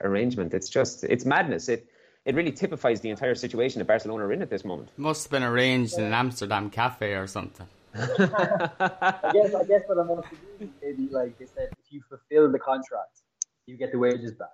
arrangement. 0.00 0.54
It's 0.54 0.68
just 0.68 1.04
it's 1.04 1.24
madness. 1.24 1.68
It 1.68 1.86
it 2.24 2.34
really 2.34 2.52
typifies 2.52 3.00
the 3.00 3.10
entire 3.10 3.34
situation 3.34 3.80
that 3.80 3.86
Barcelona 3.86 4.26
are 4.26 4.32
in 4.32 4.42
at 4.42 4.50
this 4.50 4.64
moment. 4.64 4.90
Must 4.96 5.24
have 5.24 5.30
been 5.30 5.42
arranged 5.42 5.98
in 5.98 6.04
an 6.04 6.14
Amsterdam 6.14 6.70
cafe 6.70 7.14
or 7.14 7.26
something. 7.26 7.66
I 7.94 9.30
guess 9.32 9.54
I 9.54 9.64
guess 9.64 9.82
what 9.86 9.98
I 9.98 10.02
want 10.02 10.24
to 10.24 10.36
do 10.58 10.70
maybe 10.82 11.08
like 11.10 11.38
they 11.38 11.46
said, 11.46 11.68
if 11.78 11.92
you 11.92 12.02
fulfill 12.08 12.50
the 12.50 12.58
contract, 12.58 13.22
you 13.66 13.76
get 13.76 13.92
the 13.92 13.98
wages 13.98 14.32
back. 14.32 14.48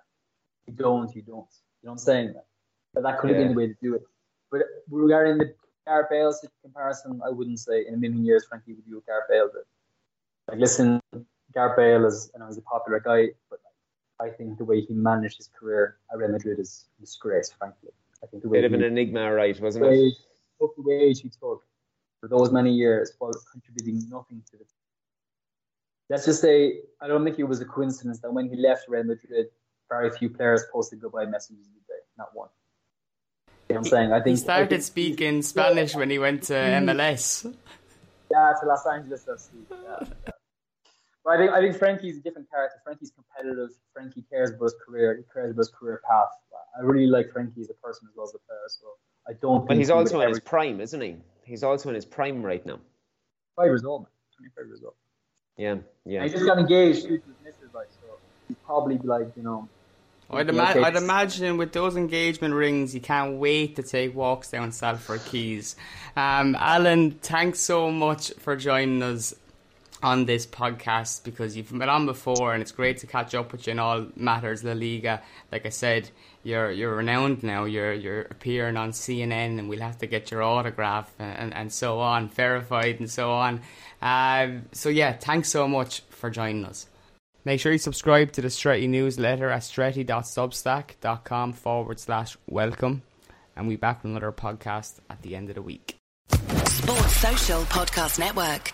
If 0.67 0.73
you 0.77 0.83
don't, 0.83 1.15
you 1.15 1.21
don't. 1.21 1.47
You 1.81 1.87
know 1.87 1.91
what 1.91 1.91
I'm 1.91 1.97
saying? 1.97 2.33
But 2.93 3.03
that 3.03 3.19
could 3.19 3.29
have 3.31 3.39
been 3.39 3.49
the 3.49 3.57
way 3.57 3.67
to 3.67 3.75
do 3.81 3.95
it. 3.95 4.03
But 4.51 4.61
regarding 4.89 5.37
the 5.37 5.53
Gareth 5.85 6.07
Bale 6.09 6.33
comparison, 6.61 7.21
I 7.25 7.29
wouldn't 7.29 7.59
say 7.59 7.85
in 7.87 7.93
a 7.93 7.97
million 7.97 8.23
years 8.23 8.45
frankly, 8.45 8.73
would 8.73 8.85
you 8.87 9.03
Gareth 9.05 9.25
Bale. 9.29 9.49
But 9.53 9.65
like, 10.47 10.59
listen, 10.59 10.99
Gareth 11.53 11.77
Bale 11.77 12.05
is, 12.05 12.31
I 12.35 12.39
know 12.39 12.47
he's 12.47 12.57
a 12.57 12.61
popular 12.61 12.99
guy, 12.99 13.29
but 13.49 13.59
like, 14.19 14.31
I 14.31 14.35
think 14.35 14.57
the 14.57 14.65
way 14.65 14.81
he 14.81 14.93
managed 14.93 15.37
his 15.37 15.49
career 15.57 15.97
at 16.11 16.17
Real 16.17 16.29
Madrid 16.29 16.59
is 16.59 16.85
disgrace, 16.99 17.51
frankly. 17.57 17.89
I 18.23 18.27
think 18.27 18.43
the 18.43 18.49
way 18.49 18.59
Bit 18.59 18.65
of 18.65 18.73
an 18.73 18.83
enigma, 18.83 19.33
right? 19.33 19.59
Wasn't 19.59 19.83
the 19.83 20.07
it? 20.07 20.13
took 20.59 20.75
the 20.75 20.83
wage 20.83 21.21
he 21.21 21.29
took 21.29 21.63
for 22.19 22.27
those 22.29 22.51
many 22.51 22.71
years 22.71 23.13
while 23.17 23.31
contributing 23.51 24.07
nothing 24.09 24.43
to 24.51 24.51
the 24.53 24.63
team. 24.63 24.67
Let's 26.09 26.25
just 26.25 26.41
say 26.41 26.81
I 27.01 27.07
don't 27.07 27.23
think 27.23 27.39
it 27.39 27.45
was 27.45 27.61
a 27.61 27.65
coincidence 27.65 28.19
that 28.19 28.31
when 28.31 28.47
he 28.49 28.55
left 28.55 28.87
Real 28.87 29.03
Madrid, 29.03 29.47
very 29.89 30.11
few 30.11 30.29
players 30.29 30.63
posted 30.71 31.01
goodbye 31.01 31.25
messages 31.25 31.65
of 31.65 31.73
the 31.73 31.93
day, 31.93 31.99
not 32.17 32.29
one. 32.33 32.49
You 33.71 33.75
know 33.75 33.79
what 33.79 33.87
I'm 33.87 33.89
saying? 33.89 34.11
I 34.13 34.19
think 34.21 34.37
He 34.37 34.43
started 34.43 34.69
think- 34.69 34.81
speaking 34.83 35.41
Spanish 35.41 35.95
when 35.95 36.09
he 36.09 36.19
went 36.19 36.43
to 36.43 36.53
mm. 36.53 36.83
MLS. 36.85 37.45
Yeah, 38.29 38.53
to 38.61 38.65
Los 38.67 38.85
Angeles 38.85 39.25
FC. 39.25 39.49
Yeah, 39.69 39.77
yeah. 40.01 40.31
But 41.23 41.31
I 41.31 41.37
think 41.37 41.51
I 41.51 41.59
think 41.61 41.75
Frenkie's 41.77 42.17
a 42.17 42.21
different 42.21 42.49
character. 42.49 42.77
Frenkie's 42.87 43.11
competitive. 43.11 43.69
Frenkie 43.95 44.23
cares 44.29 44.49
about 44.51 44.63
his 44.65 44.75
career. 44.85 45.17
He 45.17 45.23
cares 45.31 45.51
about 45.51 45.59
his 45.59 45.69
career 45.69 46.01
path. 46.09 46.29
I 46.77 46.81
really 46.81 47.07
like 47.07 47.27
Frenkie 47.31 47.59
as 47.59 47.69
a 47.69 47.73
person 47.75 48.07
as 48.09 48.15
well 48.15 48.25
as 48.25 48.33
a 48.33 48.39
player. 48.39 48.59
So 48.69 48.87
I 49.27 49.33
don't. 49.33 49.61
But 49.61 49.69
think 49.69 49.79
he's 49.79 49.87
he 49.89 49.93
also 49.93 50.15
in 50.17 50.23
ever- 50.23 50.29
his 50.29 50.39
prime, 50.39 50.79
isn't 50.81 51.01
he? 51.01 51.17
He's 51.43 51.63
also 51.63 51.89
in 51.89 51.95
his 51.95 52.05
prime 52.05 52.41
right 52.41 52.65
now. 52.65 52.79
five 53.55 53.65
years 53.65 53.83
old, 53.85 54.03
man. 54.03 54.09
Twenty-five 54.37 54.65
years 54.67 54.81
old. 54.83 54.93
Yeah, 55.57 55.75
yeah. 56.05 56.21
And 56.21 56.29
he 56.31 56.35
just 56.35 56.45
got 56.47 56.57
engaged 56.57 57.03
to 57.03 57.09
his 57.09 57.21
missus, 57.43 57.73
like 57.75 57.89
so. 58.01 58.17
He's 58.47 58.57
probably 58.65 58.97
be 58.97 59.07
like 59.07 59.27
you 59.35 59.43
know. 59.43 59.67
I'd, 60.31 60.49
ima- 60.49 60.81
I'd 60.81 60.95
imagine 60.95 61.57
with 61.57 61.73
those 61.73 61.95
engagement 61.95 62.53
rings, 62.53 62.95
you 62.95 63.01
can't 63.01 63.37
wait 63.37 63.75
to 63.75 63.83
take 63.83 64.15
walks 64.15 64.51
down 64.51 64.71
Salford 64.71 65.19
Quays. 65.21 65.75
Um, 66.15 66.55
Alan, 66.59 67.11
thanks 67.11 67.59
so 67.59 67.91
much 67.91 68.31
for 68.39 68.55
joining 68.55 69.03
us 69.03 69.35
on 70.03 70.25
this 70.25 70.47
podcast 70.47 71.23
because 71.23 71.55
you've 71.55 71.71
been 71.71 71.87
on 71.87 72.05
before 72.05 72.53
and 72.53 72.61
it's 72.61 72.71
great 72.71 72.97
to 72.97 73.07
catch 73.07 73.35
up 73.35 73.51
with 73.51 73.67
you 73.67 73.71
in 73.71 73.79
all 73.79 74.07
matters 74.15 74.63
La 74.63 74.73
Liga. 74.73 75.21
Like 75.51 75.65
I 75.65 75.69
said, 75.69 76.09
you're 76.43 76.71
you're 76.71 76.95
renowned 76.95 77.43
now. 77.43 77.65
You're 77.65 77.93
you're 77.93 78.21
appearing 78.21 78.77
on 78.77 78.91
CNN 78.91 79.59
and 79.59 79.69
we'll 79.69 79.81
have 79.81 79.99
to 79.99 80.07
get 80.07 80.31
your 80.31 80.41
autograph 80.41 81.11
and, 81.19 81.37
and, 81.37 81.53
and 81.53 81.73
so 81.73 81.99
on, 81.99 82.29
verified 82.29 82.99
and 82.99 83.09
so 83.09 83.31
on. 83.31 83.61
Um, 84.01 84.63
so 84.71 84.89
yeah, 84.89 85.13
thanks 85.13 85.49
so 85.49 85.67
much 85.67 86.01
for 86.09 86.29
joining 86.29 86.65
us. 86.65 86.87
Make 87.43 87.59
sure 87.59 87.71
you 87.71 87.77
subscribe 87.77 88.31
to 88.33 88.41
the 88.41 88.49
Stretty 88.49 88.87
newsletter 88.87 89.49
at 89.49 89.63
stretty.substack.com 89.63 91.53
forward 91.53 91.99
slash 91.99 92.37
welcome. 92.47 93.01
And 93.55 93.67
we 93.67 93.75
back 93.75 94.03
with 94.03 94.11
another 94.11 94.31
podcast 94.31 94.99
at 95.09 95.21
the 95.21 95.35
end 95.35 95.49
of 95.49 95.55
the 95.55 95.61
week. 95.61 95.95
Sports 96.31 97.17
Social 97.17 97.61
Podcast 97.63 98.19
Network. 98.19 98.73